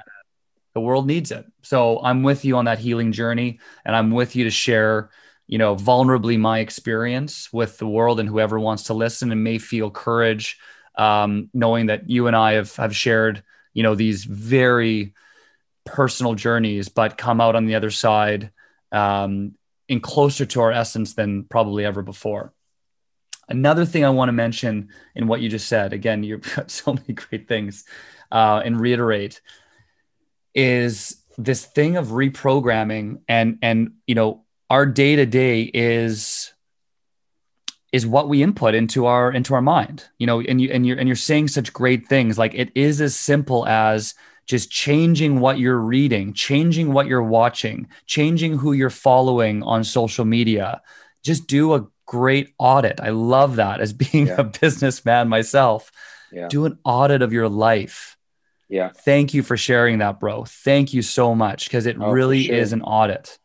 The 0.73 0.81
world 0.81 1.07
needs 1.07 1.31
it. 1.31 1.43
So 1.63 1.99
I'm 2.03 2.21
with 2.21 2.45
you 2.45 2.57
on 2.57 2.65
that 2.65 2.77
healing 2.77 3.11
journey, 3.11 3.59
and 3.83 3.95
I'm 3.95 4.11
with 4.11 4.35
you 4.35 4.43
to 4.43 4.51
share 4.51 5.09
you 5.47 5.57
know, 5.57 5.75
vulnerably 5.75 6.37
my 6.37 6.59
experience 6.59 7.51
with 7.53 7.77
the 7.77 7.87
world 7.87 8.19
and 8.19 8.27
whoever 8.27 8.59
wants 8.59 8.83
to 8.83 8.93
listen 8.93 9.31
and 9.31 9.43
may 9.43 9.57
feel 9.57 9.89
courage, 9.89 10.59
um, 10.97 11.49
knowing 11.53 11.87
that 11.87 12.09
you 12.09 12.27
and 12.27 12.35
I 12.35 12.53
have 12.53 12.75
have 12.77 12.95
shared, 12.95 13.43
you 13.73 13.83
know, 13.83 13.95
these 13.95 14.23
very 14.23 15.13
personal 15.85 16.33
journeys, 16.33 16.89
but 16.89 17.17
come 17.17 17.39
out 17.39 17.55
on 17.55 17.65
the 17.65 17.75
other 17.75 17.91
side 17.91 18.51
um, 18.91 19.55
in 19.87 20.01
closer 20.01 20.45
to 20.45 20.61
our 20.61 20.71
essence 20.71 21.13
than 21.13 21.43
probably 21.43 21.85
ever 21.85 22.01
before. 22.01 22.53
Another 23.49 23.85
thing 23.85 24.03
I 24.03 24.09
want 24.09 24.29
to 24.29 24.33
mention 24.33 24.89
in 25.15 25.27
what 25.27 25.39
you 25.39 25.47
just 25.47 25.69
said, 25.69 25.93
again, 25.93 26.23
you've 26.23 26.41
got 26.55 26.69
so 26.69 26.93
many 26.93 27.13
great 27.13 27.47
things, 27.47 27.85
uh, 28.31 28.61
and 28.65 28.79
reiterate 28.79 29.41
is 30.53 31.23
this 31.37 31.65
thing 31.65 31.97
of 31.97 32.07
reprogramming 32.07 33.21
and 33.27 33.59
and 33.61 33.91
you 34.07 34.15
know 34.15 34.43
our 34.71 34.85
day 34.85 35.15
to 35.15 35.25
day 35.25 35.61
is 35.61 36.51
is 37.91 38.05
what 38.05 38.27
we 38.27 38.43
input 38.43 38.75
into 38.75 39.05
our 39.05 39.31
into 39.31 39.53
our 39.53 39.61
mind 39.61 40.05
you 40.17 40.27
know 40.27 40.41
and 40.41 40.61
you 40.61 40.69
and 40.71 40.85
you're 40.85 40.97
and 40.97 41.07
you're 41.07 41.15
saying 41.15 41.47
such 41.47 41.73
great 41.73 42.07
things 42.07 42.37
like 42.37 42.53
it 42.53 42.71
is 42.75 43.01
as 43.01 43.15
simple 43.15 43.65
as 43.67 44.13
just 44.45 44.71
changing 44.71 45.39
what 45.39 45.57
you're 45.57 45.79
reading 45.79 46.33
changing 46.33 46.91
what 46.91 47.07
you're 47.07 47.23
watching 47.23 47.87
changing 48.05 48.57
who 48.57 48.73
you're 48.73 48.89
following 48.89 49.63
on 49.63 49.83
social 49.83 50.25
media 50.25 50.81
just 51.23 51.47
do 51.47 51.73
a 51.73 51.87
great 52.05 52.53
audit 52.57 52.99
i 53.01 53.09
love 53.09 53.57
that 53.57 53.79
as 53.79 53.93
being 54.11 54.27
yeah. 54.27 54.35
a 54.37 54.43
businessman 54.43 55.27
myself 55.27 55.91
yeah. 56.31 56.47
do 56.47 56.65
an 56.65 56.77
audit 56.83 57.21
of 57.21 57.31
your 57.31 57.47
life 57.47 58.17
yeah 58.67 58.89
thank 58.89 59.33
you 59.33 59.43
for 59.43 59.55
sharing 59.55 59.99
that 59.99 60.19
bro 60.19 60.43
thank 60.45 60.93
you 60.93 61.01
so 61.01 61.33
much 61.33 61.67
because 61.67 61.85
it 61.85 61.95
oh, 61.99 62.11
really 62.11 62.43
sure. 62.43 62.55
is 62.55 62.73
an 62.73 62.81
audit 62.81 63.37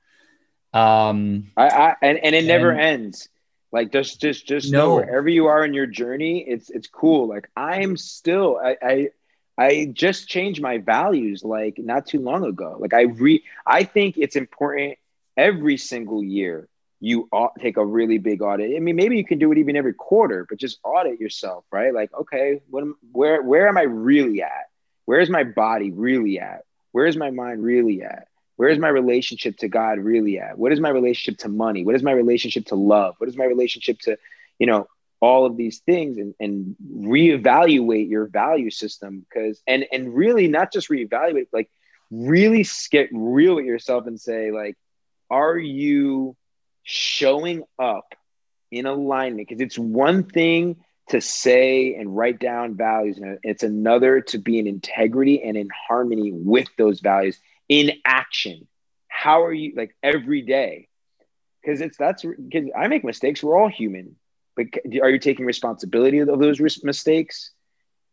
um, 0.72 1.50
I, 1.56 1.68
I 1.68 1.96
and, 2.00 2.18
and 2.18 2.34
it 2.34 2.44
never 2.44 2.70
and, 2.70 2.80
ends. 2.80 3.28
Like 3.72 3.90
just 3.90 4.20
just 4.20 4.46
just 4.46 4.70
no. 4.70 4.78
know 4.78 4.94
wherever 4.96 5.28
you 5.28 5.46
are 5.46 5.64
in 5.64 5.72
your 5.72 5.86
journey, 5.86 6.44
it's 6.46 6.68
it's 6.70 6.86
cool. 6.86 7.26
Like 7.26 7.48
I'm 7.56 7.96
still 7.96 8.60
I, 8.62 8.76
I 8.82 9.08
I 9.56 9.90
just 9.92 10.28
changed 10.28 10.60
my 10.60 10.78
values 10.78 11.42
like 11.42 11.78
not 11.78 12.06
too 12.06 12.20
long 12.20 12.44
ago. 12.44 12.76
Like 12.78 12.92
I 12.92 13.02
re 13.02 13.42
I 13.66 13.84
think 13.84 14.18
it's 14.18 14.36
important 14.36 14.98
every 15.36 15.78
single 15.78 16.22
year 16.22 16.68
you 17.00 17.28
take 17.58 17.78
a 17.78 17.84
really 17.84 18.18
big 18.18 18.42
audit. 18.42 18.76
I 18.76 18.78
mean, 18.78 18.94
maybe 18.94 19.16
you 19.16 19.24
can 19.24 19.38
do 19.38 19.50
it 19.50 19.58
even 19.58 19.74
every 19.74 19.92
quarter, 19.92 20.46
but 20.48 20.58
just 20.58 20.78
audit 20.84 21.18
yourself, 21.18 21.64
right? 21.72 21.92
Like, 21.92 22.14
okay, 22.14 22.60
what 22.70 22.82
am, 22.82 22.94
where 23.10 23.42
where 23.42 23.66
am 23.66 23.76
I 23.76 23.82
really 23.82 24.40
at? 24.42 24.70
Where's 25.04 25.28
my 25.28 25.42
body 25.42 25.90
really 25.90 26.38
at? 26.38 26.64
Where's 26.92 27.16
my 27.16 27.30
mind 27.30 27.64
really 27.64 28.02
at? 28.02 28.28
Where 28.62 28.70
is 28.70 28.78
my 28.78 28.88
relationship 28.88 29.56
to 29.56 29.66
God 29.66 29.98
really 29.98 30.38
at? 30.38 30.56
What 30.56 30.70
is 30.70 30.78
my 30.78 30.90
relationship 30.90 31.40
to 31.40 31.48
money? 31.48 31.84
What 31.84 31.96
is 31.96 32.04
my 32.04 32.12
relationship 32.12 32.66
to 32.66 32.76
love? 32.76 33.16
What 33.18 33.28
is 33.28 33.36
my 33.36 33.42
relationship 33.42 33.98
to, 34.02 34.16
you 34.56 34.68
know, 34.68 34.86
all 35.18 35.46
of 35.46 35.56
these 35.56 35.80
things 35.80 36.16
and, 36.16 36.32
and 36.38 36.76
reevaluate 36.88 38.08
your 38.08 38.26
value 38.26 38.70
system 38.70 39.26
because 39.28 39.60
and 39.66 39.84
and 39.90 40.14
really 40.14 40.46
not 40.46 40.72
just 40.72 40.90
reevaluate, 40.90 41.48
like 41.52 41.70
really 42.12 42.64
get 42.92 43.08
real 43.12 43.56
with 43.56 43.64
yourself 43.64 44.06
and 44.06 44.20
say, 44.20 44.52
like, 44.52 44.76
are 45.28 45.58
you 45.58 46.36
showing 46.84 47.64
up 47.80 48.14
in 48.70 48.86
alignment? 48.86 49.48
Because 49.48 49.60
it's 49.60 49.76
one 49.76 50.22
thing 50.22 50.76
to 51.08 51.20
say 51.20 51.96
and 51.96 52.16
write 52.16 52.38
down 52.38 52.76
values, 52.76 53.18
and 53.18 53.40
it's 53.42 53.64
another 53.64 54.20
to 54.20 54.38
be 54.38 54.60
in 54.60 54.68
integrity 54.68 55.42
and 55.42 55.56
in 55.56 55.68
harmony 55.88 56.30
with 56.30 56.68
those 56.78 57.00
values 57.00 57.40
in 57.68 57.92
action. 58.04 58.66
How 59.08 59.44
are 59.44 59.52
you 59.52 59.74
like 59.76 59.94
every 60.02 60.42
day? 60.42 60.88
Because 61.62 61.80
it's 61.80 61.96
that's 61.96 62.24
because 62.24 62.70
I 62.76 62.88
make 62.88 63.04
mistakes. 63.04 63.42
We're 63.42 63.58
all 63.58 63.68
human, 63.68 64.16
but 64.56 64.66
are 65.00 65.10
you 65.10 65.18
taking 65.18 65.46
responsibility 65.46 66.18
of 66.18 66.26
those 66.26 66.60
mistakes? 66.82 67.50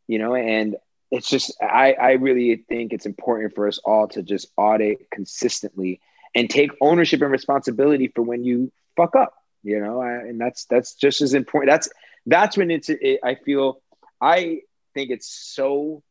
You 0.08 0.20
know, 0.20 0.36
and 0.36 0.76
it's 1.12 1.30
just 1.30 1.56
I 1.62 1.93
I 1.93 2.12
really 2.12 2.56
think 2.70 2.93
it's 2.93 3.06
important 3.06 3.56
for 3.56 3.68
us 3.68 3.80
all 3.80 4.08
to 4.10 4.22
just 4.22 4.52
audit 4.58 5.10
consistently 5.12 6.00
and 6.36 6.50
take 6.50 6.72
ownership 6.82 7.22
and 7.22 7.32
responsibility 7.32 8.08
for 8.08 8.22
when 8.22 8.43
you 8.43 8.72
fuck 8.95 9.16
up. 9.16 9.34
You 9.64 9.80
know, 9.80 10.02
I, 10.02 10.14
and 10.14 10.39
that's 10.39 10.66
that's 10.66 10.93
just 10.95 11.22
as 11.22 11.34
important. 11.34 11.72
That's 11.72 11.89
that's 12.26 12.58
when 12.58 12.72
it's 12.72 12.89
it, 12.89 13.20
I 13.24 13.36
feel 13.36 13.82
I 14.22 14.62
think 14.93 15.10
it's 15.12 15.28
so 15.28 16.04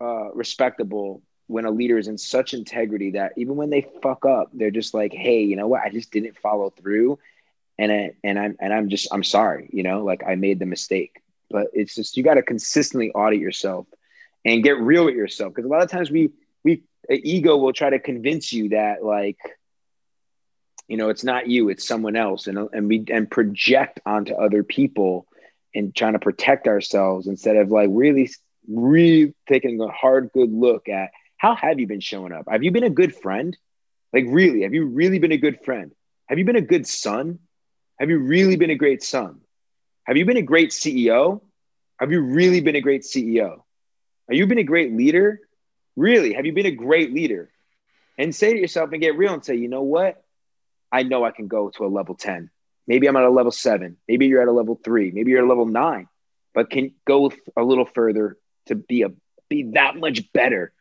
uh, 0.00 0.32
respectable 0.32 1.22
when 1.46 1.64
a 1.64 1.70
leader 1.70 1.98
is 1.98 2.08
in 2.08 2.18
such 2.18 2.54
integrity 2.54 3.12
that 3.12 3.32
even 3.36 3.56
when 3.56 3.70
they 3.70 3.86
fuck 4.02 4.24
up, 4.24 4.50
they're 4.52 4.70
just 4.70 4.94
like, 4.94 5.12
hey, 5.12 5.42
you 5.42 5.56
know 5.56 5.68
what? 5.68 5.82
I 5.82 5.90
just 5.90 6.10
didn't 6.10 6.38
follow 6.38 6.70
through. 6.70 7.18
And 7.78 7.92
I, 7.92 8.12
and 8.22 8.38
I'm 8.38 8.56
and 8.60 8.72
I'm 8.72 8.88
just 8.88 9.08
I'm 9.12 9.24
sorry, 9.24 9.68
you 9.72 9.82
know, 9.82 10.04
like 10.04 10.22
I 10.24 10.36
made 10.36 10.58
the 10.60 10.66
mistake. 10.66 11.20
But 11.50 11.68
it's 11.72 11.94
just 11.94 12.16
you 12.16 12.22
got 12.22 12.34
to 12.34 12.42
consistently 12.42 13.10
audit 13.10 13.40
yourself 13.40 13.86
and 14.44 14.62
get 14.62 14.78
real 14.78 15.04
with 15.04 15.16
yourself. 15.16 15.54
Because 15.54 15.68
a 15.68 15.72
lot 15.72 15.82
of 15.82 15.90
times 15.90 16.10
we 16.10 16.30
we 16.62 16.82
ego 17.10 17.56
will 17.56 17.72
try 17.72 17.90
to 17.90 17.98
convince 17.98 18.52
you 18.52 18.70
that 18.70 19.04
like 19.04 19.38
you 20.88 20.96
know 20.96 21.08
it's 21.08 21.24
not 21.24 21.48
you 21.48 21.68
it's 21.68 21.86
someone 21.86 22.16
else 22.16 22.46
and 22.46 22.58
and 22.72 22.88
we 22.88 23.04
and 23.10 23.30
project 23.30 24.00
onto 24.06 24.34
other 24.34 24.62
people 24.62 25.26
and 25.74 25.94
trying 25.94 26.12
to 26.12 26.18
protect 26.18 26.68
ourselves 26.68 27.26
instead 27.26 27.56
of 27.56 27.70
like 27.70 27.88
really 27.90 28.30
really 28.68 29.34
taking 29.48 29.80
a 29.80 29.88
hard 29.88 30.30
good 30.32 30.52
look 30.52 30.88
at 30.88 31.10
how 31.36 31.54
have 31.54 31.78
you 31.78 31.86
been 31.86 32.00
showing 32.00 32.32
up? 32.32 32.46
Have 32.48 32.62
you 32.62 32.70
been 32.70 32.84
a 32.84 32.90
good 32.90 33.14
friend? 33.14 33.56
Like, 34.12 34.24
really, 34.28 34.62
have 34.62 34.74
you 34.74 34.86
really 34.86 35.18
been 35.18 35.32
a 35.32 35.36
good 35.36 35.64
friend? 35.64 35.92
Have 36.26 36.38
you 36.38 36.44
been 36.44 36.56
a 36.56 36.62
good 36.62 36.86
son? 36.86 37.40
Have 37.98 38.10
you 38.10 38.18
really 38.18 38.56
been 38.56 38.70
a 38.70 38.76
great 38.76 39.02
son? 39.02 39.40
Have 40.04 40.16
you 40.16 40.24
been 40.24 40.36
a 40.36 40.42
great 40.42 40.70
CEO? 40.70 41.40
Have 41.98 42.12
you 42.12 42.20
really 42.20 42.60
been 42.60 42.76
a 42.76 42.80
great 42.80 43.02
CEO? 43.02 43.62
Have 44.28 44.38
you 44.38 44.46
been 44.46 44.58
a 44.58 44.64
great 44.64 44.92
leader? 44.92 45.40
Really, 45.96 46.34
have 46.34 46.46
you 46.46 46.52
been 46.52 46.66
a 46.66 46.70
great 46.70 47.12
leader? 47.12 47.50
And 48.18 48.34
say 48.34 48.52
to 48.52 48.60
yourself 48.60 48.92
and 48.92 49.00
get 49.00 49.16
real 49.16 49.34
and 49.34 49.44
say, 49.44 49.56
you 49.56 49.68
know 49.68 49.82
what? 49.82 50.22
I 50.92 51.02
know 51.02 51.24
I 51.24 51.30
can 51.30 51.48
go 51.48 51.70
to 51.70 51.84
a 51.84 51.88
level 51.88 52.14
10. 52.14 52.50
Maybe 52.86 53.06
I'm 53.06 53.16
at 53.16 53.24
a 53.24 53.30
level 53.30 53.50
seven. 53.50 53.96
Maybe 54.06 54.26
you're 54.26 54.42
at 54.42 54.48
a 54.48 54.52
level 54.52 54.78
three. 54.82 55.10
Maybe 55.10 55.30
you're 55.30 55.40
at 55.40 55.46
a 55.46 55.48
level 55.48 55.66
nine, 55.66 56.08
but 56.54 56.70
can 56.70 56.92
go 57.06 57.32
a 57.56 57.62
little 57.62 57.86
further 57.86 58.36
to 58.66 58.74
be 58.74 59.02
a 59.02 59.10
be 59.48 59.70
that 59.72 59.96
much 59.96 60.32
better 60.32 60.72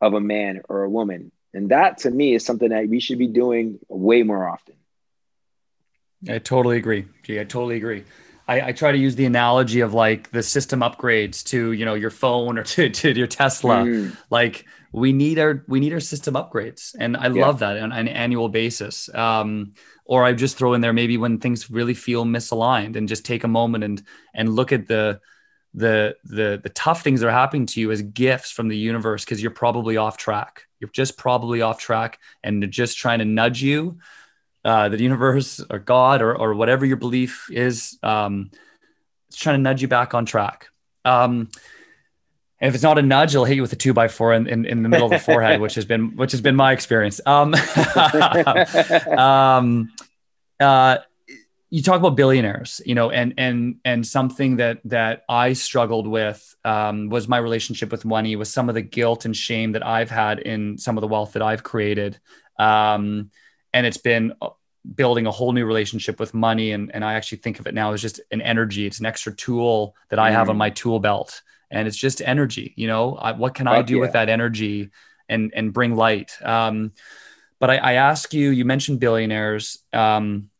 of 0.00 0.14
a 0.14 0.20
man 0.20 0.62
or 0.68 0.82
a 0.82 0.90
woman. 0.90 1.32
And 1.52 1.70
that 1.70 1.98
to 1.98 2.10
me 2.10 2.34
is 2.34 2.44
something 2.44 2.68
that 2.70 2.88
we 2.88 3.00
should 3.00 3.18
be 3.18 3.26
doing 3.26 3.78
way 3.88 4.22
more 4.22 4.48
often. 4.48 4.76
I 6.28 6.38
totally 6.38 6.76
agree. 6.76 7.06
Gee, 7.22 7.40
I 7.40 7.44
totally 7.44 7.76
agree. 7.76 8.04
I, 8.46 8.68
I, 8.68 8.72
try 8.72 8.90
to 8.90 8.98
use 8.98 9.14
the 9.14 9.26
analogy 9.26 9.80
of 9.80 9.94
like 9.94 10.30
the 10.32 10.42
system 10.42 10.80
upgrades 10.80 11.44
to 11.44 11.70
you 11.72 11.84
know 11.84 11.94
your 11.94 12.10
phone 12.10 12.58
or 12.58 12.62
to, 12.74 12.90
to 12.90 13.12
your 13.12 13.26
Tesla. 13.26 13.84
Mm. 13.84 14.16
Like 14.28 14.66
we 14.92 15.12
need 15.12 15.38
our 15.38 15.64
we 15.68 15.80
need 15.80 15.92
our 15.92 16.00
system 16.00 16.34
upgrades, 16.34 16.94
and 16.98 17.16
I 17.16 17.28
yeah. 17.28 17.46
love 17.46 17.60
that 17.60 17.78
on 17.78 17.92
an 17.92 18.08
annual 18.08 18.48
basis. 18.48 19.12
Um, 19.14 19.74
or 20.04 20.24
I 20.24 20.32
just 20.32 20.56
throw 20.58 20.74
in 20.74 20.80
there 20.80 20.92
maybe 20.92 21.16
when 21.16 21.38
things 21.38 21.70
really 21.70 21.94
feel 21.94 22.24
misaligned, 22.24 22.96
and 22.96 23.08
just 23.08 23.24
take 23.24 23.44
a 23.44 23.48
moment 23.48 23.84
and 23.84 24.02
and 24.34 24.48
look 24.54 24.72
at 24.72 24.88
the 24.88 25.20
the 25.74 26.16
the 26.24 26.60
the 26.62 26.68
tough 26.70 27.02
things 27.02 27.20
that 27.20 27.28
are 27.28 27.32
happening 27.32 27.66
to 27.66 27.80
you 27.80 27.90
as 27.92 28.02
gifts 28.02 28.50
from 28.50 28.68
the 28.68 28.76
universe 28.76 29.24
because 29.24 29.40
you're 29.40 29.50
probably 29.52 29.96
off 29.96 30.16
track. 30.16 30.66
You're 30.80 30.90
just 30.90 31.16
probably 31.16 31.62
off 31.62 31.78
track, 31.78 32.18
and 32.42 32.62
they're 32.62 32.68
just 32.68 32.98
trying 32.98 33.20
to 33.20 33.24
nudge 33.24 33.62
you. 33.62 33.98
Uh, 34.64 34.88
the 34.88 35.00
universe 35.00 35.64
or 35.70 35.78
God 35.78 36.22
or 36.22 36.34
or 36.34 36.54
whatever 36.54 36.84
your 36.84 36.96
belief 36.96 37.48
is, 37.50 37.98
um, 38.02 38.50
it's 39.28 39.38
trying 39.38 39.58
to 39.58 39.62
nudge 39.62 39.80
you 39.80 39.88
back 39.88 40.12
on 40.14 40.26
track. 40.26 40.68
Um, 41.04 41.50
and 42.60 42.68
if 42.68 42.74
it's 42.74 42.84
not 42.84 42.98
a 42.98 43.02
nudge, 43.02 43.34
it'll 43.34 43.46
hit 43.46 43.56
you 43.56 43.62
with 43.62 43.72
a 43.72 43.76
two 43.76 43.94
by 43.94 44.08
four 44.08 44.34
in, 44.34 44.46
in, 44.46 44.66
in 44.66 44.82
the 44.82 44.88
middle 44.88 45.06
of 45.06 45.12
the 45.12 45.18
forehead, 45.32 45.60
which 45.60 45.76
has 45.76 45.84
been 45.84 46.16
which 46.16 46.32
has 46.32 46.40
been 46.40 46.56
my 46.56 46.72
experience. 46.72 47.20
Um, 47.24 47.54
um, 49.16 49.92
uh, 50.58 50.98
you 51.70 51.82
talk 51.82 52.00
about 52.00 52.16
billionaires, 52.16 52.80
you 52.84 52.96
know, 52.96 53.10
and 53.10 53.34
and 53.38 53.76
and 53.84 54.04
something 54.04 54.56
that 54.56 54.80
that 54.86 55.22
I 55.28 55.52
struggled 55.52 56.08
with 56.08 56.56
um, 56.64 57.08
was 57.08 57.28
my 57.28 57.38
relationship 57.38 57.92
with 57.92 58.04
money, 58.04 58.34
was 58.34 58.52
some 58.52 58.68
of 58.68 58.74
the 58.74 58.82
guilt 58.82 59.24
and 59.24 59.36
shame 59.36 59.72
that 59.72 59.86
I've 59.86 60.10
had 60.10 60.40
in 60.40 60.78
some 60.78 60.96
of 60.96 61.00
the 61.00 61.06
wealth 61.06 61.34
that 61.34 61.42
I've 61.42 61.62
created, 61.62 62.18
um, 62.58 63.30
and 63.72 63.86
it's 63.86 63.98
been 63.98 64.34
uh, 64.42 64.48
building 64.96 65.26
a 65.26 65.30
whole 65.30 65.52
new 65.52 65.64
relationship 65.64 66.18
with 66.18 66.34
money, 66.34 66.72
and 66.72 66.92
and 66.92 67.04
I 67.04 67.14
actually 67.14 67.38
think 67.38 67.60
of 67.60 67.68
it 67.68 67.74
now 67.74 67.92
as 67.92 68.02
just 68.02 68.20
an 68.32 68.42
energy. 68.42 68.84
It's 68.84 68.98
an 68.98 69.06
extra 69.06 69.32
tool 69.32 69.94
that 70.08 70.18
I 70.18 70.32
have 70.32 70.48
on 70.48 70.56
mm. 70.56 70.58
my 70.58 70.70
tool 70.70 70.98
belt, 70.98 71.40
and 71.70 71.86
it's 71.86 71.96
just 71.96 72.20
energy. 72.20 72.74
You 72.76 72.88
know, 72.88 73.14
I, 73.14 73.30
what 73.32 73.54
can 73.54 73.66
Fuck 73.66 73.76
I 73.76 73.82
do 73.82 73.94
yeah. 73.94 74.00
with 74.00 74.12
that 74.14 74.28
energy 74.28 74.90
and 75.28 75.52
and 75.54 75.72
bring 75.72 75.94
light? 75.94 76.36
Um, 76.42 76.92
but 77.60 77.70
I, 77.70 77.76
I 77.76 77.92
ask 77.92 78.34
you, 78.34 78.50
you 78.50 78.64
mentioned 78.64 78.98
billionaires. 78.98 79.78
Um, 79.92 80.50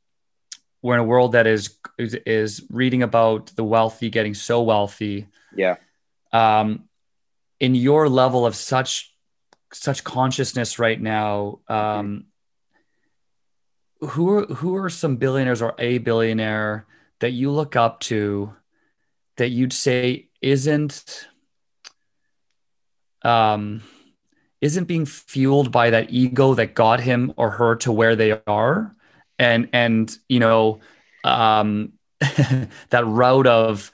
we're 0.83 0.95
in 0.95 1.01
a 1.01 1.05
world 1.05 1.33
that 1.33 1.47
is 1.47 1.76
is, 1.99 2.14
is 2.26 2.66
reading 2.70 3.03
about 3.03 3.47
the 3.57 3.64
wealthy 3.64 4.11
getting 4.11 4.35
so 4.35 4.62
wealthy. 4.62 5.26
Yeah. 5.55 5.76
Um, 6.33 6.85
in 7.59 7.74
your 7.74 8.09
level 8.09 8.47
of 8.47 8.57
such 8.57 9.14
such 9.72 10.03
consciousness 10.03 10.78
right 10.78 11.01
now, 11.01 11.61
um, 11.68 12.26
who 14.01 14.31
are 14.31 14.47
who 14.47 14.76
are 14.76 14.89
some 14.89 15.16
billionaires 15.16 15.62
or 15.62 15.74
a 15.78 15.99
billionaire 15.99 16.87
that 17.20 17.33
you 17.33 17.51
look 17.51 17.76
up 17.76 18.01
to 18.01 18.55
that 19.37 19.51
you'd 19.51 19.72
say 19.72 20.28
isn't 20.41 21.28
um 23.22 23.83
isn't 24.61 24.85
being 24.85 25.05
fueled 25.05 25.70
by 25.70 25.91
that 25.91 26.11
ego 26.11 26.55
that 26.55 26.74
got 26.74 27.01
him 27.01 27.33
or 27.37 27.51
her 27.51 27.76
to 27.76 27.93
where 27.93 28.16
they 28.16 28.41
are 28.47 28.97
and 29.41 29.70
and 29.72 30.16
you 30.28 30.38
know 30.38 30.78
um 31.24 31.95
that 32.91 33.05
route 33.07 33.47
of 33.49 33.91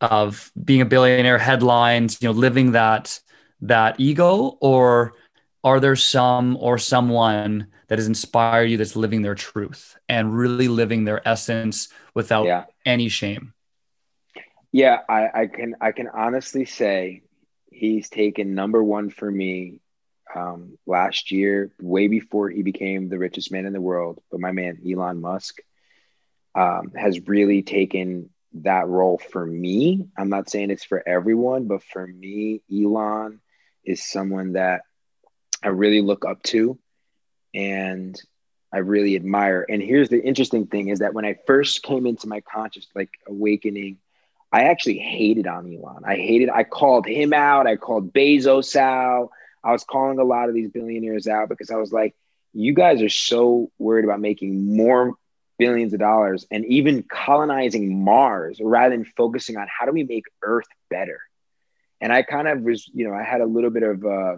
of 0.00 0.50
being 0.64 0.80
a 0.80 0.86
billionaire 0.86 1.38
headlines 1.38 2.20
you 2.20 2.26
know 2.26 2.32
living 2.32 2.72
that 2.72 3.20
that 3.60 4.00
ego 4.00 4.56
or 4.60 5.12
are 5.62 5.78
there 5.78 5.94
some 5.94 6.56
or 6.56 6.78
someone 6.78 7.66
that 7.88 7.98
has 7.98 8.08
inspired 8.08 8.70
you 8.70 8.78
that's 8.78 8.96
living 8.96 9.20
their 9.20 9.34
truth 9.34 9.98
and 10.08 10.34
really 10.34 10.68
living 10.68 11.04
their 11.04 11.26
essence 11.28 11.88
without 12.14 12.46
yeah. 12.46 12.64
any 12.86 13.10
shame 13.10 13.52
yeah 14.72 15.00
I, 15.08 15.42
I 15.42 15.46
can 15.46 15.76
i 15.82 15.92
can 15.92 16.08
honestly 16.08 16.64
say 16.64 17.22
he's 17.70 18.08
taken 18.08 18.54
number 18.54 18.82
one 18.82 19.10
for 19.10 19.30
me 19.30 19.80
um, 20.34 20.78
last 20.86 21.30
year 21.30 21.70
way 21.80 22.08
before 22.08 22.48
he 22.50 22.62
became 22.62 23.08
the 23.08 23.18
richest 23.18 23.52
man 23.52 23.66
in 23.66 23.72
the 23.72 23.80
world 23.80 24.20
but 24.30 24.40
my 24.40 24.52
man 24.52 24.78
elon 24.88 25.20
musk 25.20 25.58
um, 26.54 26.92
has 26.94 27.28
really 27.28 27.62
taken 27.62 28.30
that 28.52 28.88
role 28.88 29.18
for 29.18 29.44
me 29.44 30.06
i'm 30.16 30.28
not 30.28 30.50
saying 30.50 30.70
it's 30.70 30.84
for 30.84 31.02
everyone 31.06 31.66
but 31.66 31.82
for 31.82 32.06
me 32.06 32.62
elon 32.72 33.40
is 33.84 34.08
someone 34.08 34.52
that 34.52 34.82
I 35.62 35.68
really 35.68 36.00
look 36.00 36.24
up 36.24 36.42
to 36.44 36.78
and 37.54 38.20
I 38.72 38.78
really 38.78 39.16
admire. 39.16 39.66
And 39.68 39.82
here's 39.82 40.08
the 40.08 40.22
interesting 40.22 40.66
thing 40.66 40.88
is 40.88 41.00
that 41.00 41.14
when 41.14 41.24
I 41.24 41.36
first 41.46 41.82
came 41.82 42.06
into 42.06 42.28
my 42.28 42.40
conscious 42.40 42.86
like 42.94 43.10
awakening, 43.26 43.98
I 44.52 44.64
actually 44.64 44.98
hated 44.98 45.46
on 45.46 45.72
Elon. 45.72 46.02
I 46.04 46.16
hated, 46.16 46.50
I 46.50 46.64
called 46.64 47.06
him 47.06 47.32
out. 47.32 47.66
I 47.66 47.76
called 47.76 48.12
Bezos 48.12 48.74
out. 48.76 49.30
I 49.62 49.72
was 49.72 49.84
calling 49.84 50.18
a 50.18 50.24
lot 50.24 50.48
of 50.48 50.54
these 50.54 50.70
billionaires 50.70 51.26
out 51.26 51.48
because 51.48 51.70
I 51.70 51.76
was 51.76 51.92
like, 51.92 52.14
you 52.52 52.72
guys 52.74 53.02
are 53.02 53.08
so 53.08 53.70
worried 53.78 54.04
about 54.04 54.20
making 54.20 54.76
more 54.76 55.14
billions 55.58 55.92
of 55.92 56.00
dollars 56.00 56.46
and 56.50 56.64
even 56.66 57.02
colonizing 57.02 58.02
Mars 58.02 58.58
rather 58.62 58.96
than 58.96 59.04
focusing 59.04 59.56
on 59.56 59.68
how 59.68 59.86
do 59.86 59.92
we 59.92 60.02
make 60.04 60.24
Earth 60.42 60.66
better. 60.88 61.20
And 62.00 62.12
I 62.12 62.22
kind 62.22 62.48
of 62.48 62.62
was, 62.62 62.88
you 62.94 63.06
know, 63.06 63.14
I 63.14 63.22
had 63.22 63.42
a 63.42 63.46
little 63.46 63.70
bit 63.70 63.82
of, 63.82 64.04
uh, 64.04 64.36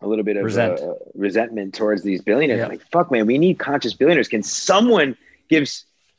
a 0.00 0.06
little 0.08 0.24
bit 0.24 0.36
of 0.36 0.44
Resent. 0.44 0.80
uh, 0.80 0.94
resentment 1.14 1.74
towards 1.74 2.02
these 2.02 2.20
billionaires. 2.20 2.58
Yeah. 2.58 2.66
Like, 2.66 2.82
fuck, 2.90 3.10
man, 3.12 3.26
we 3.26 3.38
need 3.38 3.58
conscious 3.58 3.94
billionaires. 3.94 4.28
Can 4.28 4.42
someone 4.42 5.16
give 5.48 5.68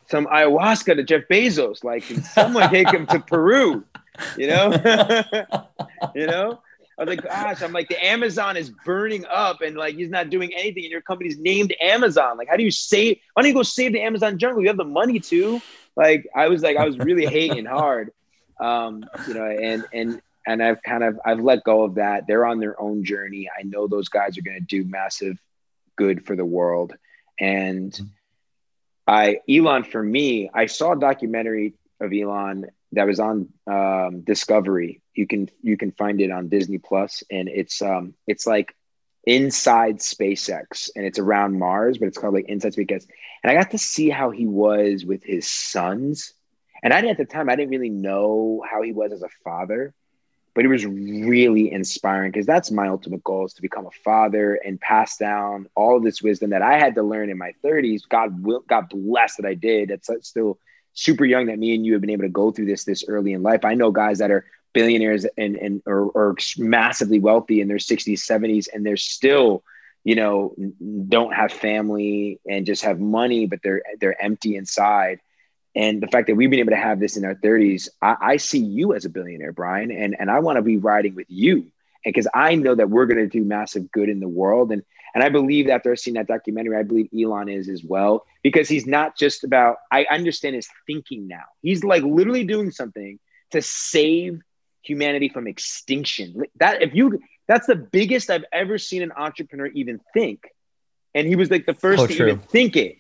some 0.08 0.26
ayahuasca 0.28 0.96
to 0.96 1.04
Jeff 1.04 1.24
Bezos? 1.30 1.84
Like, 1.84 2.08
can 2.08 2.24
someone 2.24 2.70
take 2.70 2.90
him 2.90 3.06
to 3.08 3.20
Peru? 3.28 3.84
You 4.38 4.48
know, 4.48 4.72
you 6.16 6.26
know. 6.28 6.62
I 6.98 7.04
was 7.04 7.10
like, 7.10 7.24
gosh, 7.24 7.62
I'm 7.62 7.74
like, 7.74 7.90
the 7.90 8.04
Amazon 8.04 8.56
is 8.56 8.70
burning 8.70 9.26
up, 9.26 9.62
and 9.62 9.76
like 9.76 9.96
he's 9.96 10.10
not 10.10 10.30
doing 10.30 10.54
anything, 10.54 10.84
and 10.84 10.92
your 10.92 11.02
company's 11.02 11.38
named 11.38 11.76
Amazon. 11.82 12.38
Like, 12.38 12.48
how 12.50 12.56
do 12.56 12.64
you 12.64 12.72
save? 12.72 13.18
Why 13.34 13.42
don't 13.42 13.50
you 13.50 13.56
go 13.56 13.64
save 13.64 13.94
the 13.94 14.02
Amazon 14.02 14.38
jungle? 14.38 14.62
You 14.62 14.70
have 14.70 14.78
the 14.78 14.86
money 14.86 15.20
to. 15.20 15.62
Like, 15.96 16.26
I 16.36 16.48
was 16.48 16.64
like, 16.64 16.78
I 16.78 16.86
was 16.86 16.98
really 16.98 17.26
hating 17.26 17.66
hard, 17.66 18.12
um, 18.62 19.04
you 19.28 19.34
know, 19.34 19.46
and 19.46 19.86
and 19.92 20.22
and 20.48 20.64
I've 20.64 20.82
kind 20.84 21.04
of 21.04 21.20
I've 21.26 21.40
let 21.40 21.64
go 21.64 21.84
of 21.84 21.96
that. 21.96 22.28
They're 22.28 22.46
on 22.46 22.60
their 22.60 22.80
own 22.80 23.04
journey. 23.04 23.50
I 23.58 23.64
know 23.64 23.88
those 23.88 24.08
guys 24.08 24.38
are 24.38 24.42
going 24.42 24.60
to 24.60 24.66
do 24.66 24.86
massive 24.86 25.38
good 25.96 26.26
for 26.26 26.36
the 26.36 26.46
world. 26.46 26.94
And. 27.40 28.00
I 29.08 29.42
Elon 29.48 29.84
for 29.84 30.02
me, 30.02 30.50
I 30.52 30.66
saw 30.66 30.94
a 30.94 31.00
documentary 31.00 31.76
of 32.00 32.12
Elon 32.12 32.66
that 32.94 33.08
was 33.08 33.20
on 33.20 33.50
um, 33.68 34.22
Discovery. 34.22 35.02
You 35.14 35.28
can 35.28 35.50
you 35.62 35.78
can 35.78 35.92
find 35.92 36.22
it 36.22 36.32
on 36.32 36.50
Disney 36.50 36.78
Plus, 36.78 37.24
and 37.30 37.50
it's 37.50 37.82
um 37.82 38.14
it's 38.28 38.48
like 38.48 38.76
inside 39.26 39.98
SpaceX, 39.98 40.90
and 40.96 41.06
it's 41.06 41.20
around 41.20 41.60
Mars, 41.60 41.98
but 41.98 42.08
it's 42.08 42.18
called 42.18 42.34
like 42.34 42.50
Inside 42.50 42.74
SpaceX. 42.74 43.08
And 43.44 43.52
I 43.52 43.56
got 43.56 43.72
to 43.72 43.78
see 43.78 44.10
how 44.10 44.32
he 44.32 44.46
was 44.46 45.06
with 45.06 45.24
his 45.24 45.50
sons. 45.50 46.34
And 46.84 46.94
I 46.94 47.00
at 47.08 47.18
the 47.18 47.26
time 47.26 47.50
I 47.50 47.56
didn't 47.56 47.72
really 47.72 47.90
know 47.90 48.64
how 48.70 48.82
he 48.82 48.92
was 48.92 49.12
as 49.12 49.24
a 49.24 49.30
father 49.44 49.94
but 50.56 50.64
it 50.64 50.70
was 50.70 50.86
really 50.86 51.72
inspiring 51.72 52.32
because 52.32 52.46
that's 52.46 52.72
my 52.72 52.88
ultimate 52.88 53.24
goal 53.24 53.46
is 53.46 53.54
to 53.54 53.62
become 53.62 53.86
a 53.86 53.92
father 54.04 54.56
and 54.66 54.80
pass 54.80 55.18
down 55.18 55.68
all 55.76 55.98
of 55.98 56.04
this 56.04 56.22
wisdom 56.22 56.52
that 56.52 56.62
I 56.62 56.80
had 56.80 56.96
to 56.96 57.04
learn 57.04 57.30
in 57.30 57.38
my 57.38 57.54
30s. 57.64 58.08
God 58.08 58.42
will, 58.42 58.62
God 58.62 58.86
bless 58.90 59.36
that 59.36 59.46
I 59.46 59.54
did. 59.54 59.90
That's 59.90 60.10
still 60.22 60.58
super 60.96 61.26
young 61.26 61.48
that 61.48 61.60
me 61.60 61.76
and 61.76 61.86
you 61.86 61.94
have 61.94 62.02
been 62.02 62.10
able 62.10 62.24
to 62.24 62.30
go 62.30 62.52
through 62.52 62.66
this 62.66 62.86
this 62.86 63.04
early 63.08 63.34
in 63.34 63.44
life. 63.44 63.64
I 63.64 63.76
know 63.76 63.92
guys 63.92 64.18
that 64.18 64.32
are 64.32 64.46
billionaires 64.74 65.26
and 65.38 65.56
and 65.56 65.82
or, 65.86 66.10
or 66.10 66.36
massively 66.58 67.20
wealthy 67.20 67.62
in 67.62 67.68
their 67.68 67.78
60s, 67.78 68.20
70s, 68.20 68.68
and 68.74 68.86
they're 68.86 68.98
still, 68.98 69.64
you 70.04 70.16
know, 70.16 70.56
don't 71.08 71.34
have 71.34 71.52
family 71.52 72.40
and 72.50 72.66
just 72.66 72.84
have 72.84 73.00
money, 73.00 73.46
but 73.46 73.60
they're 73.62 73.84
they're 74.00 74.22
empty 74.22 74.56
inside. 74.56 75.20
And 75.76 76.02
the 76.02 76.08
fact 76.08 76.28
that 76.28 76.36
we've 76.36 76.50
been 76.50 76.60
able 76.60 76.72
to 76.72 76.78
have 76.78 77.02
this 77.02 77.18
in 77.18 77.26
our 77.26 77.36
30s 77.36 77.90
i, 78.02 78.16
I 78.22 78.38
see 78.38 78.60
you 78.60 78.94
as 78.94 79.04
a 79.04 79.10
billionaire 79.10 79.52
brian 79.52 79.92
and, 79.92 80.16
and 80.18 80.32
i 80.32 80.40
want 80.40 80.56
to 80.56 80.62
be 80.62 80.78
riding 80.78 81.16
with 81.16 81.28
you. 81.30 81.56
And 82.06 82.14
because 82.14 82.30
i 82.34 82.56
know 82.56 82.76
that 82.76 82.90
we're 82.90 83.08
going 83.08 83.18
to 83.18 83.28
do 83.28 83.44
massive 83.44 83.92
good 83.92 84.08
in 84.08 84.22
the 84.22 84.28
world. 84.28 84.72
And 84.72 84.84
and 85.16 85.24
i 85.24 85.30
believe 85.30 85.68
after 85.68 85.96
seeing 85.96 86.14
that 86.16 86.28
documentary 86.28 86.78
i 86.78 86.84
believe 86.84 87.10
elon 87.18 87.50
is 87.50 87.68
as 87.68 87.84
well 87.84 88.26
because 88.44 88.70
he's 88.70 88.86
not 88.86 89.18
just 89.18 89.44
about 89.44 89.78
i 89.92 90.06
understand 90.12 90.56
his 90.56 90.68
thinking 90.86 91.28
now 91.28 91.46
he's 91.64 91.84
like 91.84 92.04
literally 92.04 92.44
doing 92.44 92.70
something 92.70 93.20
to 93.52 93.62
save 93.62 94.40
humanity 94.84 95.30
from 95.30 95.48
extinction 95.48 96.44
that 96.58 96.84
if 96.84 96.94
you 96.94 97.20
that's 97.48 97.66
the 97.66 97.76
biggest 97.76 98.30
i've 98.30 98.46
ever 98.54 98.78
seen 98.78 99.02
an 99.02 99.12
entrepreneur 99.18 99.68
even 99.68 100.00
think 100.14 100.48
and 101.16 101.28
he 101.28 101.36
was 101.36 101.50
like 101.50 101.66
the 101.66 101.74
first 101.74 102.04
oh, 102.04 102.08
to 102.08 102.16
true. 102.16 102.28
even 102.28 102.40
think 102.40 102.76
it 102.76 102.98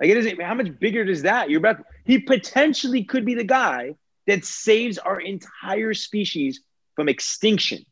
like 0.00 0.10
it 0.10 0.16
isn't 0.16 0.42
how 0.42 0.54
much 0.54 0.78
bigger 0.78 1.04
does 1.04 1.22
that? 1.22 1.50
You're 1.50 1.58
about 1.58 1.84
he 2.04 2.18
potentially 2.18 3.04
could 3.04 3.24
be 3.24 3.34
the 3.34 3.44
guy 3.44 3.94
that 4.26 4.44
saves 4.44 4.98
our 4.98 5.20
entire 5.20 5.94
species 5.94 6.60
from 6.94 7.08
extinction. 7.08 7.84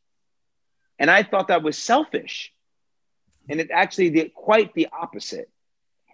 And 0.98 1.10
I 1.10 1.22
thought 1.22 1.48
that 1.48 1.62
was 1.62 1.78
selfish. 1.78 2.52
And 3.48 3.60
it's 3.60 3.70
actually 3.72 4.10
the, 4.10 4.32
quite 4.34 4.74
the 4.74 4.88
opposite. 4.92 5.50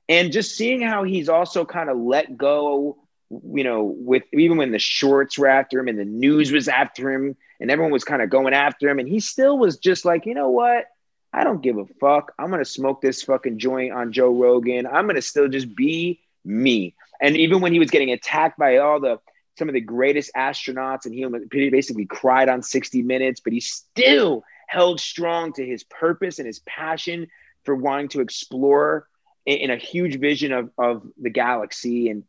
And 0.09 0.33
just 0.33 0.57
seeing 0.57 0.83
how 0.83 1.05
he's 1.05 1.29
also 1.29 1.65
kind 1.65 1.89
of 1.89 1.97
let 1.97 2.37
go, 2.37 2.99
you 3.31 3.63
know, 3.63 3.85
with 3.85 4.25
even 4.33 4.57
when 4.57 4.73
the 4.73 4.79
shorts 4.79 5.39
were 5.39 5.47
after 5.47 5.79
him 5.79 5.87
and 5.87 5.99
the 5.99 6.05
news 6.05 6.51
was 6.51 6.67
after 6.67 7.13
him 7.13 7.37
and 7.61 7.71
everyone 7.71 7.93
was 7.93 8.03
kind 8.03 8.21
of 8.21 8.31
going 8.31 8.53
after 8.53 8.89
him. 8.89 8.99
And 8.99 9.09
he 9.09 9.21
still 9.21 9.57
was 9.57 9.79
just 9.79 10.05
like, 10.05 10.27
you 10.27 10.35
know 10.35 10.51
what? 10.51 10.87
I 11.33 11.45
don't 11.45 11.63
give 11.63 11.79
a 11.79 11.87
fuck. 12.01 12.33
I'm 12.39 12.51
gonna 12.51 12.65
smoke 12.65 13.01
this 13.01 13.23
fucking 13.23 13.59
joint 13.59 13.93
on 13.93 14.13
Joe 14.13 14.31
Rogan. 14.31 14.87
I'm 14.87 15.07
gonna 15.07 15.23
still 15.23 15.47
just 15.47 15.75
be 15.77 16.21
me. 16.45 16.97
And 17.21 17.37
even 17.37 17.61
when 17.61 17.73
he 17.73 17.79
was 17.79 17.91
getting 17.91 18.11
attacked 18.11 18.59
by 18.59 18.79
all 18.79 18.99
the 18.99 19.21
some 19.59 19.69
of 19.69 19.75
the 19.75 19.81
greatest 19.81 20.33
astronauts, 20.35 21.05
and 21.05 21.15
he 21.15 21.71
basically 21.71 22.07
cried 22.07 22.49
on 22.49 22.63
60 22.63 23.03
Minutes, 23.03 23.41
but 23.41 23.53
he 23.53 23.61
still 23.61 24.43
held 24.71 25.01
strong 25.01 25.53
to 25.53 25.67
his 25.67 25.83
purpose 25.83 26.39
and 26.39 26.47
his 26.47 26.61
passion 26.61 27.27
for 27.65 27.75
wanting 27.75 28.09
to 28.09 28.21
explore 28.21 29.09
in, 29.45 29.59
in 29.59 29.71
a 29.71 29.77
huge 29.77 30.21
vision 30.21 30.53
of, 30.53 30.71
of 30.79 31.03
the 31.21 31.31
galaxy. 31.31 32.09
And 32.09 32.23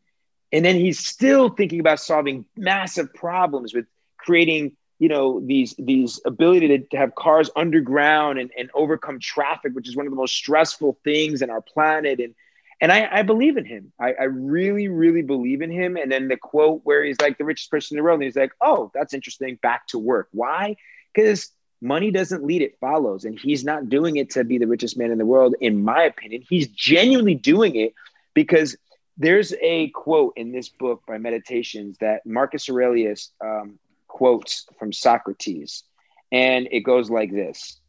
and 0.51 0.65
then 0.65 0.75
he's 0.75 0.99
still 0.99 1.49
thinking 1.49 1.79
about 1.79 1.99
solving 1.99 2.45
massive 2.57 3.13
problems 3.13 3.75
with 3.75 3.85
creating 4.17 4.75
you 4.97 5.07
know 5.07 5.39
these 5.39 5.75
these 5.77 6.19
ability 6.25 6.67
to, 6.67 6.79
to 6.79 6.97
have 6.97 7.13
cars 7.13 7.49
underground 7.55 8.39
and, 8.39 8.51
and 8.57 8.69
overcome 8.73 9.19
traffic 9.19 9.73
which 9.73 9.87
is 9.87 9.95
one 9.95 10.05
of 10.05 10.11
the 10.11 10.17
most 10.17 10.35
stressful 10.35 10.99
things 11.03 11.41
in 11.41 11.49
our 11.49 11.61
planet 11.61 12.19
and 12.19 12.35
and 12.81 12.91
I, 12.91 13.07
I 13.11 13.21
believe 13.21 13.57
in 13.57 13.65
him. 13.65 13.93
I, 13.99 14.13
I 14.13 14.23
really, 14.23 14.87
really 14.87 15.21
believe 15.21 15.61
in 15.61 15.69
him. 15.69 15.97
And 15.97 16.11
then 16.11 16.29
the 16.29 16.35
quote 16.35 16.81
where 16.83 17.03
he's 17.03 17.21
like 17.21 17.37
the 17.37 17.45
richest 17.45 17.69
person 17.69 17.95
in 17.95 17.99
the 17.99 18.03
world, 18.03 18.15
and 18.15 18.23
he's 18.23 18.35
like, 18.35 18.53
"Oh, 18.59 18.89
that's 18.91 19.13
interesting. 19.13 19.59
Back 19.61 19.85
to 19.89 19.99
work. 19.99 20.29
Why? 20.31 20.77
Because 21.13 21.51
money 21.81 22.11
doesn't 22.11 22.43
lead; 22.45 22.61
it 22.61 22.77
follows. 22.79 23.25
And 23.25 23.39
he's 23.39 23.63
not 23.63 23.89
doing 23.89 24.17
it 24.17 24.29
to 24.31 24.43
be 24.43 24.57
the 24.57 24.67
richest 24.67 24.97
man 24.97 25.11
in 25.11 25.17
the 25.17 25.25
world, 25.25 25.55
in 25.59 25.83
my 25.83 26.03
opinion. 26.03 26.43
He's 26.47 26.67
genuinely 26.67 27.35
doing 27.35 27.75
it 27.75 27.93
because 28.33 28.77
there's 29.17 29.53
a 29.61 29.89
quote 29.89 30.33
in 30.35 30.51
this 30.51 30.69
book 30.69 31.03
by 31.07 31.17
Meditations 31.17 31.97
that 31.99 32.25
Marcus 32.25 32.69
Aurelius 32.69 33.31
um, 33.43 33.79
quotes 34.07 34.65
from 34.79 34.93
Socrates, 34.93 35.83
and 36.31 36.67
it 36.71 36.81
goes 36.81 37.09
like 37.09 37.31
this. 37.31 37.79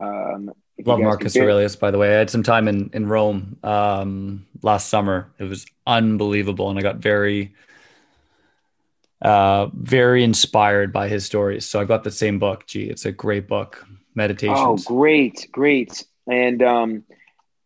Um, 0.00 0.52
Love 0.84 1.00
Marcus 1.00 1.36
Aurelius, 1.36 1.74
by 1.74 1.90
the 1.90 1.96
way. 1.96 2.14
I 2.14 2.18
had 2.18 2.30
some 2.30 2.42
time 2.42 2.68
in 2.68 2.90
in 2.92 3.08
Rome 3.08 3.56
um, 3.62 4.46
last 4.62 4.88
summer. 4.88 5.32
It 5.38 5.44
was 5.44 5.64
unbelievable, 5.86 6.68
and 6.68 6.78
I 6.78 6.82
got 6.82 6.96
very, 6.96 7.54
uh, 9.22 9.66
very 9.72 10.22
inspired 10.24 10.92
by 10.92 11.08
his 11.08 11.24
stories. 11.24 11.66
So 11.66 11.80
I 11.80 11.84
got 11.84 12.04
the 12.04 12.10
same 12.10 12.38
book. 12.38 12.66
Gee, 12.66 12.84
it's 12.84 13.06
a 13.06 13.12
great 13.12 13.48
book. 13.48 13.84
Meditations. 14.14 14.58
Oh, 14.58 14.76
great, 14.76 15.48
great. 15.52 16.04
And 16.26 16.62
um, 16.62 17.04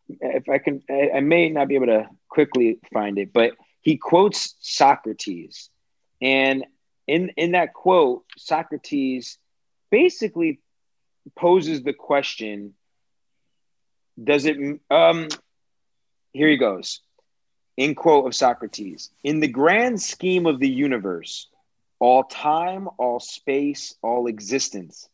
if 0.08 0.48
I 0.48 0.58
can, 0.58 0.82
I, 0.90 1.10
I 1.16 1.20
may 1.20 1.48
not 1.48 1.68
be 1.68 1.76
able 1.76 1.86
to 1.86 2.08
quickly 2.28 2.78
find 2.92 3.18
it, 3.18 3.32
but 3.32 3.52
he 3.80 3.96
quotes 3.96 4.54
Socrates, 4.60 5.70
and 6.20 6.64
in 7.06 7.30
in 7.36 7.52
that 7.52 7.72
quote, 7.72 8.24
Socrates 8.36 9.38
basically 9.90 10.60
poses 11.36 11.82
the 11.82 11.92
question: 11.92 12.74
Does 14.22 14.44
it? 14.44 14.56
Um, 14.90 15.28
here 16.32 16.48
he 16.48 16.56
goes. 16.56 17.00
In 17.80 17.94
quote 17.94 18.26
of 18.26 18.34
Socrates, 18.34 19.08
in 19.24 19.40
the 19.40 19.48
grand 19.48 20.02
scheme 20.02 20.44
of 20.44 20.58
the 20.60 20.68
universe, 20.68 21.48
all 21.98 22.24
time, 22.24 22.90
all 22.98 23.20
space, 23.20 23.94
all 24.02 24.26
existence, 24.26 25.08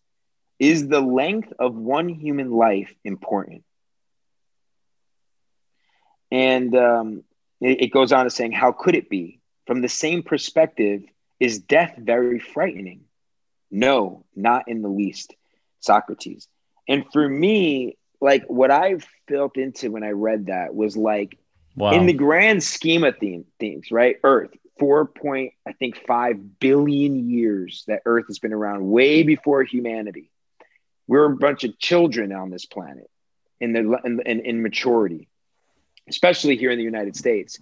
is 0.59 0.89
the 0.89 1.01
length 1.01 1.53
of 1.61 1.77
one 1.77 2.09
human 2.09 2.51
life 2.51 2.93
important? 3.05 3.63
And 6.33 6.75
um, 6.75 7.23
it, 7.61 7.83
it 7.83 7.93
goes 7.93 8.11
on 8.11 8.25
to 8.25 8.31
saying, 8.31 8.51
How 8.51 8.73
could 8.73 8.97
it 8.97 9.09
be? 9.09 9.39
From 9.69 9.81
the 9.81 9.89
same 9.89 10.25
perspective, 10.25 11.05
is 11.39 11.61
death 11.61 11.95
very 11.97 12.41
frightening? 12.41 13.05
No, 13.71 14.25
not 14.35 14.67
in 14.67 14.83
the 14.83 14.89
least. 14.89 15.37
Socrates. 15.79 16.49
And 16.89 17.05
for 17.13 17.29
me, 17.29 17.97
like 18.21 18.43
what 18.49 18.73
I 18.73 18.97
felt 19.29 19.57
into 19.57 19.93
when 19.93 20.03
I 20.03 20.11
read 20.11 20.47
that 20.47 20.75
was 20.75 20.97
like, 20.97 21.39
wow. 21.77 21.93
in 21.93 22.07
the 22.07 22.13
grand 22.13 22.63
scheme 22.63 23.05
of 23.05 23.17
things, 23.19 23.91
right? 23.91 24.17
Earth, 24.25 24.51
four 24.79 25.07
point, 25.07 25.53
I 25.67 25.73
think, 25.73 26.05
five 26.07 26.59
billion 26.59 27.31
years 27.31 27.85
that 27.87 28.03
Earth 28.07 28.27
has 28.27 28.39
been 28.39 28.53
around, 28.53 28.89
way 28.89 29.23
before 29.23 29.63
humanity. 29.63 30.31
We're 31.07 31.33
a 31.33 31.37
bunch 31.37 31.63
of 31.63 31.79
children 31.79 32.33
on 32.33 32.51
this 32.51 32.67
planet 32.67 33.09
in 33.61 33.73
the 33.73 34.01
in, 34.05 34.21
in, 34.27 34.41
in 34.41 34.63
maturity 34.63 35.29
especially 36.09 36.57
here 36.57 36.71
in 36.71 36.79
the 36.79 36.85
United 36.85 37.17
States. 37.17 37.59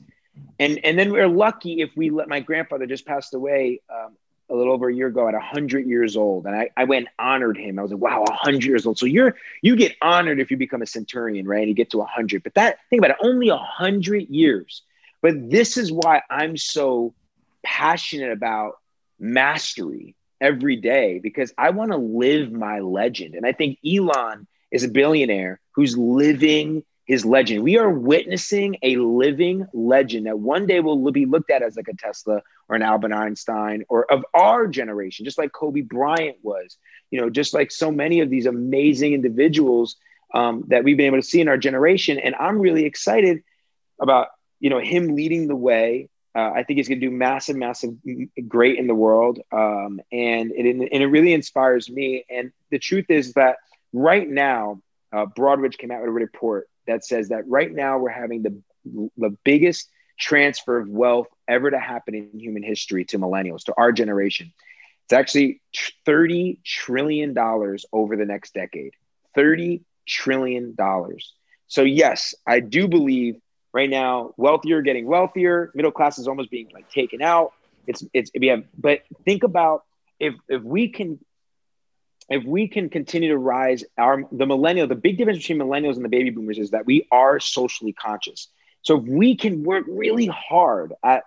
And 0.58 0.84
and 0.84 0.98
then 0.98 1.12
we're 1.12 1.28
lucky 1.28 1.80
if 1.80 1.90
we 1.96 2.10
let 2.10 2.28
my 2.28 2.40
grandfather 2.40 2.86
just 2.86 3.06
passed 3.06 3.34
away 3.34 3.80
um, 3.88 4.16
a 4.50 4.54
little 4.54 4.72
over 4.72 4.88
a 4.88 4.94
year 4.94 5.06
ago 5.08 5.26
at 5.26 5.34
100 5.34 5.86
years 5.86 6.16
old 6.16 6.46
and 6.46 6.54
I, 6.54 6.70
I 6.76 6.84
went 6.84 7.06
and 7.06 7.26
honored 7.26 7.56
him. 7.56 7.78
I 7.78 7.82
was 7.82 7.92
like 7.92 8.00
wow 8.00 8.20
100 8.20 8.64
years 8.64 8.86
old. 8.86 8.98
So 8.98 9.06
you're 9.06 9.36
you 9.62 9.76
get 9.76 9.96
honored 10.02 10.40
if 10.40 10.50
you 10.50 10.56
become 10.56 10.82
a 10.82 10.86
centurion 10.86 11.46
right? 11.46 11.60
And 11.60 11.68
you 11.68 11.74
get 11.74 11.90
to 11.90 11.98
100 11.98 12.42
but 12.42 12.54
that 12.54 12.78
think 12.90 13.00
about 13.00 13.12
it 13.12 13.16
only 13.20 13.50
100 13.50 14.28
years. 14.28 14.82
But 15.22 15.50
this 15.50 15.76
is 15.76 15.90
why 15.90 16.22
i'm 16.30 16.56
so 16.56 17.14
passionate 17.62 18.32
about 18.32 18.78
mastery 19.18 20.14
every 20.40 20.76
day 20.76 21.18
because 21.18 21.52
i 21.56 21.70
want 21.70 21.92
to 21.92 21.96
live 21.96 22.52
my 22.52 22.80
legend. 22.80 23.34
And 23.34 23.46
i 23.46 23.52
think 23.52 23.78
elon 23.86 24.46
is 24.70 24.84
a 24.84 24.88
billionaire 24.88 25.60
who's 25.72 25.96
living 25.96 26.82
his 27.06 27.24
legend. 27.24 27.62
We 27.62 27.76
are 27.78 27.90
witnessing 27.90 28.76
a 28.82 28.96
living 28.96 29.66
legend 29.74 30.26
that 30.26 30.38
one 30.38 30.66
day 30.66 30.80
will 30.80 31.12
be 31.12 31.26
looked 31.26 31.50
at 31.50 31.62
as 31.62 31.76
like 31.76 31.88
a 31.88 31.96
Tesla 31.96 32.42
or 32.68 32.76
an 32.76 32.82
Albert 32.82 33.12
Einstein 33.12 33.84
or 33.88 34.10
of 34.10 34.24
our 34.32 34.66
generation, 34.66 35.24
just 35.24 35.36
like 35.36 35.52
Kobe 35.52 35.82
Bryant 35.82 36.38
was, 36.42 36.78
you 37.10 37.20
know, 37.20 37.28
just 37.28 37.52
like 37.52 37.70
so 37.70 37.90
many 37.90 38.20
of 38.20 38.30
these 38.30 38.46
amazing 38.46 39.12
individuals 39.12 39.96
um, 40.32 40.64
that 40.68 40.82
we've 40.82 40.96
been 40.96 41.06
able 41.06 41.20
to 41.20 41.26
see 41.26 41.40
in 41.40 41.48
our 41.48 41.58
generation. 41.58 42.18
And 42.18 42.34
I'm 42.34 42.58
really 42.58 42.86
excited 42.86 43.42
about, 44.00 44.28
you 44.58 44.70
know, 44.70 44.80
him 44.80 45.14
leading 45.14 45.46
the 45.46 45.56
way. 45.56 46.08
Uh, 46.34 46.50
I 46.50 46.64
think 46.64 46.78
he's 46.78 46.88
going 46.88 47.00
to 47.00 47.06
do 47.06 47.12
massive, 47.14 47.54
massive, 47.54 47.90
great 48.48 48.78
in 48.78 48.86
the 48.86 48.94
world. 48.94 49.38
Um, 49.52 50.00
and, 50.10 50.50
it, 50.52 50.74
and 50.74 51.02
it 51.02 51.06
really 51.06 51.34
inspires 51.34 51.88
me. 51.88 52.24
And 52.28 52.50
the 52.70 52.78
truth 52.78 53.06
is 53.10 53.34
that 53.34 53.58
right 53.92 54.28
now, 54.28 54.80
uh, 55.12 55.26
Broadridge 55.26 55.78
came 55.78 55.92
out 55.92 56.00
with 56.00 56.08
a 56.08 56.12
report 56.12 56.68
that 56.86 57.04
says 57.04 57.28
that 57.28 57.46
right 57.48 57.72
now 57.72 57.98
we're 57.98 58.10
having 58.10 58.42
the, 58.42 58.60
the 59.16 59.36
biggest 59.44 59.88
transfer 60.18 60.78
of 60.78 60.88
wealth 60.88 61.28
ever 61.48 61.70
to 61.70 61.78
happen 61.78 62.14
in 62.14 62.30
human 62.38 62.62
history 62.62 63.04
to 63.06 63.18
millennials, 63.18 63.64
to 63.64 63.74
our 63.76 63.92
generation. 63.92 64.52
It's 65.04 65.12
actually 65.12 65.60
$30 66.06 66.62
trillion 66.64 67.36
over 67.92 68.16
the 68.16 68.24
next 68.24 68.54
decade. 68.54 68.92
$30 69.36 69.82
trillion. 70.06 70.76
So, 71.66 71.82
yes, 71.82 72.34
I 72.46 72.60
do 72.60 72.88
believe 72.88 73.36
right 73.72 73.90
now 73.90 74.32
wealthier 74.36 74.80
getting 74.82 75.06
wealthier, 75.06 75.70
middle 75.74 75.90
class 75.90 76.18
is 76.18 76.28
almost 76.28 76.50
being 76.50 76.68
like 76.72 76.90
taken 76.90 77.20
out. 77.20 77.52
It's, 77.86 78.02
it's, 78.14 78.30
we 78.38 78.46
have, 78.46 78.64
but 78.78 79.02
think 79.24 79.42
about 79.42 79.84
if, 80.18 80.34
if 80.48 80.62
we 80.62 80.88
can 80.88 81.18
if 82.28 82.44
we 82.44 82.68
can 82.68 82.88
continue 82.88 83.28
to 83.30 83.38
rise 83.38 83.84
our 83.98 84.24
the 84.32 84.46
millennial 84.46 84.86
the 84.86 84.94
big 84.94 85.18
difference 85.18 85.38
between 85.38 85.58
millennials 85.58 85.96
and 85.96 86.04
the 86.04 86.08
baby 86.08 86.30
boomers 86.30 86.58
is 86.58 86.70
that 86.70 86.86
we 86.86 87.06
are 87.10 87.40
socially 87.40 87.92
conscious. 87.92 88.48
So 88.82 88.98
if 88.98 89.04
we 89.04 89.36
can 89.36 89.62
work 89.62 89.84
really 89.88 90.26
hard 90.26 90.92
at 91.02 91.24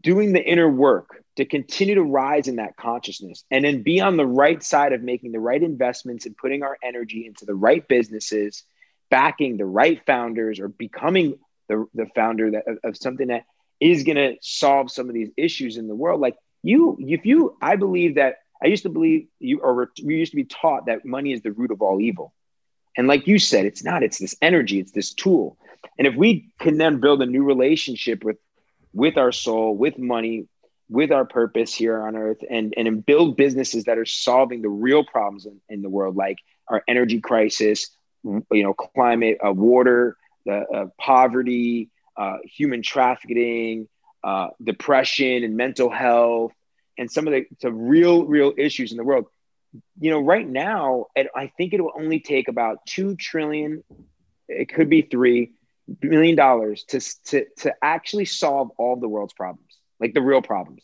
doing 0.00 0.32
the 0.32 0.42
inner 0.42 0.68
work 0.68 1.24
to 1.36 1.44
continue 1.44 1.96
to 1.96 2.02
rise 2.02 2.46
in 2.46 2.56
that 2.56 2.76
consciousness 2.76 3.44
and 3.50 3.64
then 3.64 3.82
be 3.82 4.00
on 4.00 4.16
the 4.16 4.26
right 4.26 4.62
side 4.62 4.92
of 4.92 5.02
making 5.02 5.32
the 5.32 5.40
right 5.40 5.62
investments 5.62 6.26
and 6.26 6.36
putting 6.36 6.62
our 6.62 6.76
energy 6.84 7.26
into 7.26 7.44
the 7.46 7.54
right 7.54 7.86
businesses 7.88 8.62
backing 9.10 9.56
the 9.56 9.66
right 9.66 10.00
founders 10.06 10.60
or 10.60 10.68
becoming 10.68 11.36
the, 11.68 11.84
the 11.94 12.06
founder 12.14 12.52
that, 12.52 12.68
of, 12.68 12.78
of 12.84 12.96
something 12.96 13.28
that 13.28 13.44
is 13.80 14.04
going 14.04 14.16
to 14.16 14.36
solve 14.40 14.90
some 14.90 15.08
of 15.08 15.14
these 15.14 15.30
issues 15.36 15.76
in 15.76 15.88
the 15.88 15.96
world 15.96 16.20
like 16.20 16.36
you 16.62 16.96
if 17.00 17.26
you 17.26 17.56
i 17.60 17.74
believe 17.74 18.16
that 18.16 18.36
I 18.62 18.66
used 18.66 18.82
to 18.82 18.88
believe 18.90 19.28
you, 19.38 19.60
or 19.60 19.90
we 20.04 20.16
used 20.16 20.32
to 20.32 20.36
be 20.36 20.44
taught 20.44 20.86
that 20.86 21.04
money 21.04 21.32
is 21.32 21.42
the 21.42 21.52
root 21.52 21.70
of 21.70 21.82
all 21.82 22.00
evil. 22.00 22.32
And 22.96 23.06
like 23.06 23.26
you 23.26 23.38
said, 23.38 23.64
it's 23.66 23.84
not, 23.84 24.02
it's 24.02 24.18
this 24.18 24.34
energy, 24.42 24.80
it's 24.80 24.92
this 24.92 25.14
tool. 25.14 25.56
And 25.98 26.06
if 26.06 26.14
we 26.14 26.50
can 26.58 26.76
then 26.76 27.00
build 27.00 27.22
a 27.22 27.26
new 27.26 27.44
relationship 27.44 28.24
with, 28.24 28.36
with 28.92 29.16
our 29.16 29.32
soul, 29.32 29.76
with 29.76 29.98
money, 29.98 30.46
with 30.88 31.12
our 31.12 31.24
purpose 31.24 31.72
here 31.72 32.02
on 32.02 32.16
earth 32.16 32.38
and, 32.50 32.74
and 32.76 33.06
build 33.06 33.36
businesses 33.36 33.84
that 33.84 33.96
are 33.96 34.04
solving 34.04 34.60
the 34.60 34.68
real 34.68 35.04
problems 35.04 35.46
in, 35.46 35.60
in 35.68 35.82
the 35.82 35.88
world, 35.88 36.16
like 36.16 36.38
our 36.68 36.82
energy 36.88 37.20
crisis, 37.20 37.88
you 38.24 38.44
know, 38.50 38.74
climate, 38.74 39.38
uh, 39.46 39.52
water, 39.52 40.16
the 40.44 40.58
uh, 40.68 40.86
poverty, 40.98 41.90
uh, 42.16 42.38
human 42.44 42.82
trafficking, 42.82 43.88
uh, 44.24 44.48
depression 44.62 45.44
and 45.44 45.56
mental 45.56 45.90
health, 45.90 46.52
and 46.98 47.10
some 47.10 47.26
of 47.26 47.32
the, 47.32 47.72
real, 47.72 48.24
real 48.24 48.52
issues 48.56 48.90
in 48.90 48.96
the 48.96 49.04
world. 49.04 49.26
You 50.00 50.10
know, 50.10 50.20
right 50.20 50.46
now, 50.46 51.06
I 51.16 51.52
think 51.56 51.72
it 51.72 51.80
will 51.80 51.92
only 51.96 52.20
take 52.20 52.48
about 52.48 52.84
two 52.86 53.14
trillion, 53.16 53.84
it 54.48 54.72
could 54.72 54.90
be 54.90 55.02
three 55.02 55.52
million 56.02 56.36
dollars 56.36 56.84
to, 56.88 57.00
to, 57.26 57.46
to 57.58 57.74
actually 57.82 58.24
solve 58.24 58.70
all 58.78 58.96
the 58.96 59.08
world's 59.08 59.32
problems, 59.32 59.72
like 60.00 60.14
the 60.14 60.22
real 60.22 60.42
problems. 60.42 60.82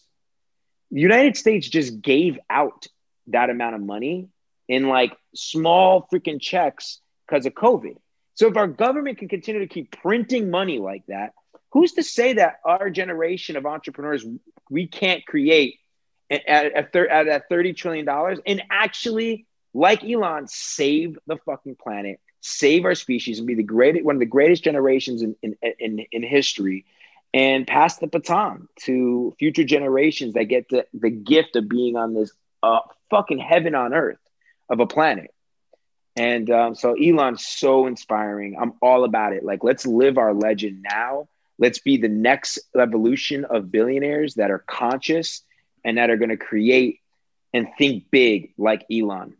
The 0.91 1.01
United 1.01 1.37
States 1.37 1.69
just 1.69 2.01
gave 2.01 2.39
out 2.49 2.87
that 3.29 3.51
amount 3.51 3.75
of 3.75 3.81
money 3.81 4.29
in 4.69 4.89
like 4.89 5.17
small 5.35 6.09
freaking 6.13 6.41
checks 6.41 7.01
because 7.27 7.47
of 7.47 7.55
COVID. 7.55 7.97
So 8.35 8.49
if 8.49 8.57
our 8.57 8.69
government 8.69 9.19
can 9.19 9.29
continue 9.29 9.61
to 9.61 9.67
keep 9.67 9.91
printing 9.91 10.51
money 10.51 10.79
like 10.79 11.05
that, 11.07 11.33
who's 11.73 11.93
to 11.93 12.03
say 12.03 12.35
that 12.35 12.61
our 12.65 12.91
generation 12.91 13.57
of 13.57 13.67
entrepreneurs 13.67 14.25
we 14.71 14.87
can't 14.87 15.25
create 15.27 15.79
at, 16.31 16.47
at, 16.47 16.97
at, 16.97 17.29
at 17.29 17.51
$30 17.51 17.77
trillion 17.77 18.09
and 18.47 18.63
actually, 18.71 19.47
like 19.75 20.05
Elon, 20.05 20.49
save 20.49 21.19
the 21.27 21.37
fucking 21.45 21.77
planet, 21.77 22.21
save 22.41 22.85
our 22.85 22.95
species, 22.95 23.39
and 23.39 23.47
be 23.47 23.55
the 23.55 23.63
great 23.63 24.05
one 24.05 24.17
of 24.17 24.21
the 24.21 24.27
greatest 24.27 24.65
generations 24.65 25.23
in, 25.23 25.37
in, 25.43 25.57
in, 25.79 26.07
in 26.13 26.23
history 26.23 26.85
and 27.35 27.67
pass 27.67 27.99
the 27.99 28.07
baton 28.07 28.69
to 28.81 29.35
future 29.39 29.65
generations 29.65 30.35
that 30.35 30.45
get 30.45 30.69
the, 30.69 30.87
the 30.95 31.11
gift 31.11 31.57
of 31.57 31.69
being 31.69 31.97
on 31.97 32.15
this 32.15 32.33
uh, 32.63 32.81
fucking 33.11 33.39
heaven 33.39 33.75
on 33.75 33.93
earth 33.93 34.19
of 34.69 34.81
a 34.81 34.87
planet. 34.87 35.33
And 36.17 36.49
um, 36.51 36.75
so 36.75 36.95
Elon's 36.95 37.45
so 37.45 37.87
inspiring. 37.87 38.57
I'm 38.59 38.73
all 38.81 39.05
about 39.05 39.35
it. 39.35 39.45
Like, 39.45 39.63
let's 39.63 39.85
live 39.85 40.17
our 40.17 40.33
legend 40.33 40.83
now. 40.91 41.29
Let's 41.59 41.79
be 41.79 41.99
the 41.99 42.09
next 42.09 42.59
evolution 42.75 43.45
of 43.45 43.71
billionaires 43.71 44.35
that 44.35 44.51
are 44.51 44.65
conscious 44.67 45.43
and 45.87 45.97
that 45.99 46.11
are 46.11 46.17
going 46.17 46.31
to 46.31 46.37
create 46.37 47.01
and 47.55 47.69
think 47.79 48.11
big 48.11 48.53
like 48.59 48.85
Elon. 48.93 49.35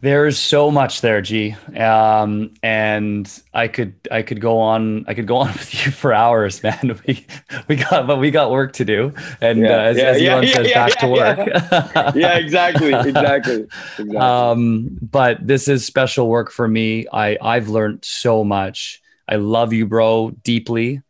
There's 0.00 0.36
so 0.36 0.72
much 0.72 1.00
there, 1.00 1.22
G, 1.22 1.54
um, 1.76 2.54
and 2.60 3.32
I 3.54 3.68
could 3.68 3.94
I 4.10 4.22
could 4.22 4.40
go 4.40 4.58
on 4.58 5.04
I 5.06 5.14
could 5.14 5.28
go 5.28 5.36
on 5.36 5.46
with 5.52 5.72
you 5.86 5.92
for 5.92 6.12
hours, 6.12 6.60
man. 6.60 6.98
We 7.06 7.24
we 7.68 7.76
got 7.76 8.08
but 8.08 8.18
we 8.18 8.32
got 8.32 8.50
work 8.50 8.72
to 8.74 8.84
do, 8.84 9.14
and 9.40 9.60
yeah, 9.60 9.76
uh, 9.76 9.82
as, 9.82 9.96
yeah, 9.96 10.04
as 10.06 10.20
yeah, 10.20 10.32
Elon 10.32 10.46
says, 10.48 10.72
back 10.72 10.98
to 10.98 11.06
work. 11.06 12.14
yeah, 12.16 12.36
exactly, 12.36 12.92
exactly, 12.92 13.68
exactly. 13.96 14.16
Um, 14.16 14.98
but 15.00 15.46
this 15.46 15.68
is 15.68 15.86
special 15.86 16.28
work 16.28 16.50
for 16.50 16.66
me. 16.66 17.06
I 17.12 17.38
I've 17.40 17.68
learned 17.68 18.04
so 18.04 18.42
much. 18.42 19.00
I 19.28 19.36
love 19.36 19.72
you, 19.72 19.86
bro, 19.86 20.32
deeply 20.42 21.00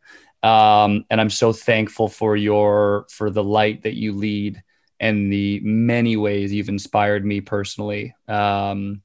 um, 0.43 1.05
and 1.09 1.19
i'm 1.19 1.29
so 1.29 1.51
thankful 1.53 2.07
for 2.07 2.35
your 2.35 3.05
for 3.09 3.29
the 3.29 3.43
light 3.43 3.83
that 3.83 3.95
you 3.95 4.13
lead 4.13 4.61
and 4.99 5.31
the 5.31 5.59
many 5.63 6.15
ways 6.15 6.53
you've 6.53 6.69
inspired 6.69 7.25
me 7.25 7.41
personally 7.41 8.15
um, 8.27 9.01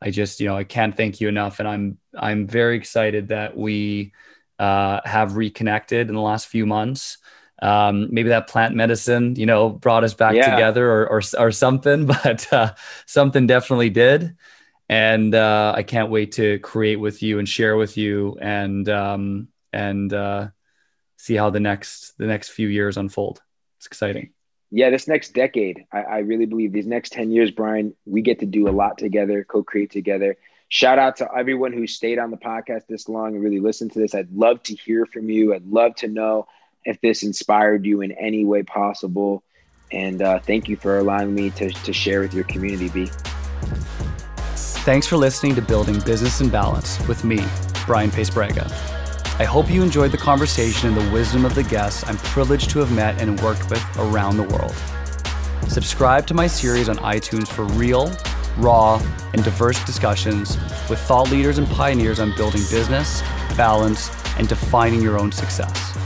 I 0.00 0.10
just, 0.10 0.40
you 0.40 0.46
know, 0.46 0.56
I 0.56 0.64
can't 0.64 0.96
thank 0.96 1.20
you 1.20 1.28
enough. 1.28 1.58
And 1.58 1.68
I'm, 1.68 1.98
I'm 2.16 2.46
very 2.46 2.76
excited 2.76 3.28
that 3.28 3.56
we 3.56 4.12
uh, 4.58 5.00
have 5.04 5.36
reconnected 5.36 6.08
in 6.08 6.14
the 6.14 6.20
last 6.20 6.46
few 6.46 6.66
months. 6.66 7.18
Um, 7.60 8.08
maybe 8.12 8.28
that 8.28 8.46
plant 8.46 8.76
medicine, 8.76 9.34
you 9.34 9.46
know, 9.46 9.70
brought 9.70 10.04
us 10.04 10.14
back 10.14 10.34
yeah. 10.34 10.50
together 10.50 10.88
or, 10.88 11.08
or, 11.08 11.22
or, 11.38 11.50
something, 11.50 12.06
but 12.24 12.52
uh, 12.52 12.74
something 13.06 13.48
definitely 13.48 13.90
did. 13.90 14.36
And 14.88 15.34
uh, 15.34 15.74
I 15.76 15.82
can't 15.82 16.10
wait 16.10 16.32
to 16.32 16.60
create 16.60 16.96
with 16.96 17.22
you 17.22 17.40
and 17.40 17.48
share 17.48 17.76
with 17.76 17.96
you 17.96 18.38
and, 18.40 18.88
um, 18.88 19.48
and 19.72 20.12
uh, 20.12 20.48
see 21.16 21.34
how 21.34 21.50
the 21.50 21.60
next, 21.60 22.16
the 22.18 22.26
next 22.26 22.50
few 22.50 22.68
years 22.68 22.96
unfold. 22.96 23.40
It's 23.78 23.86
exciting 23.86 24.32
yeah, 24.70 24.90
this 24.90 25.08
next 25.08 25.32
decade, 25.32 25.86
I, 25.92 26.02
I, 26.02 26.18
really 26.18 26.46
believe 26.46 26.72
these 26.72 26.86
next 26.86 27.12
10 27.12 27.30
years, 27.30 27.50
Brian, 27.50 27.94
we 28.04 28.20
get 28.20 28.40
to 28.40 28.46
do 28.46 28.68
a 28.68 28.70
lot 28.70 28.98
together, 28.98 29.44
co 29.44 29.62
create 29.62 29.90
together. 29.90 30.36
Shout 30.68 30.98
out 30.98 31.16
to 31.16 31.28
everyone 31.34 31.72
who 31.72 31.86
stayed 31.86 32.18
on 32.18 32.30
the 32.30 32.36
podcast 32.36 32.86
this 32.86 33.08
long 33.08 33.34
and 33.34 33.42
really 33.42 33.60
listened 33.60 33.92
to 33.92 33.98
this. 33.98 34.14
I'd 34.14 34.30
love 34.30 34.62
to 34.64 34.74
hear 34.74 35.06
from 35.06 35.30
you. 35.30 35.54
I'd 35.54 35.66
love 35.66 35.94
to 35.96 36.08
know 36.08 36.46
if 36.84 37.00
this 37.00 37.22
inspired 37.22 37.86
you 37.86 38.02
in 38.02 38.12
any 38.12 38.44
way 38.44 38.62
possible. 38.62 39.42
And 39.90 40.20
uh, 40.20 40.40
thank 40.40 40.68
you 40.68 40.76
for 40.76 40.98
allowing 40.98 41.34
me 41.34 41.48
to, 41.52 41.70
to 41.70 41.92
share 41.94 42.20
with 42.20 42.34
your 42.34 42.44
community, 42.44 42.90
B. 42.90 43.10
Thanks 44.84 45.06
for 45.06 45.16
listening 45.16 45.54
to 45.54 45.62
Building 45.62 45.98
Business 46.00 46.40
and 46.40 46.52
Balance 46.52 47.06
with 47.08 47.24
me, 47.24 47.42
Brian 47.86 48.10
Paes-Braga. 48.10 48.97
I 49.40 49.44
hope 49.44 49.70
you 49.70 49.84
enjoyed 49.84 50.10
the 50.10 50.18
conversation 50.18 50.88
and 50.88 50.96
the 50.96 51.12
wisdom 51.12 51.44
of 51.44 51.54
the 51.54 51.62
guests 51.62 52.02
I'm 52.08 52.16
privileged 52.16 52.70
to 52.70 52.80
have 52.80 52.90
met 52.90 53.22
and 53.22 53.40
worked 53.40 53.70
with 53.70 53.84
around 53.96 54.36
the 54.36 54.42
world. 54.42 54.74
Subscribe 55.68 56.26
to 56.26 56.34
my 56.34 56.48
series 56.48 56.88
on 56.88 56.96
iTunes 56.96 57.46
for 57.46 57.64
real, 57.64 58.10
raw, 58.56 59.00
and 59.34 59.44
diverse 59.44 59.82
discussions 59.84 60.56
with 60.90 60.98
thought 60.98 61.30
leaders 61.30 61.58
and 61.58 61.68
pioneers 61.68 62.18
on 62.18 62.34
building 62.34 62.62
business, 62.68 63.22
balance, 63.56 64.10
and 64.38 64.48
defining 64.48 65.00
your 65.00 65.16
own 65.16 65.30
success. 65.30 65.97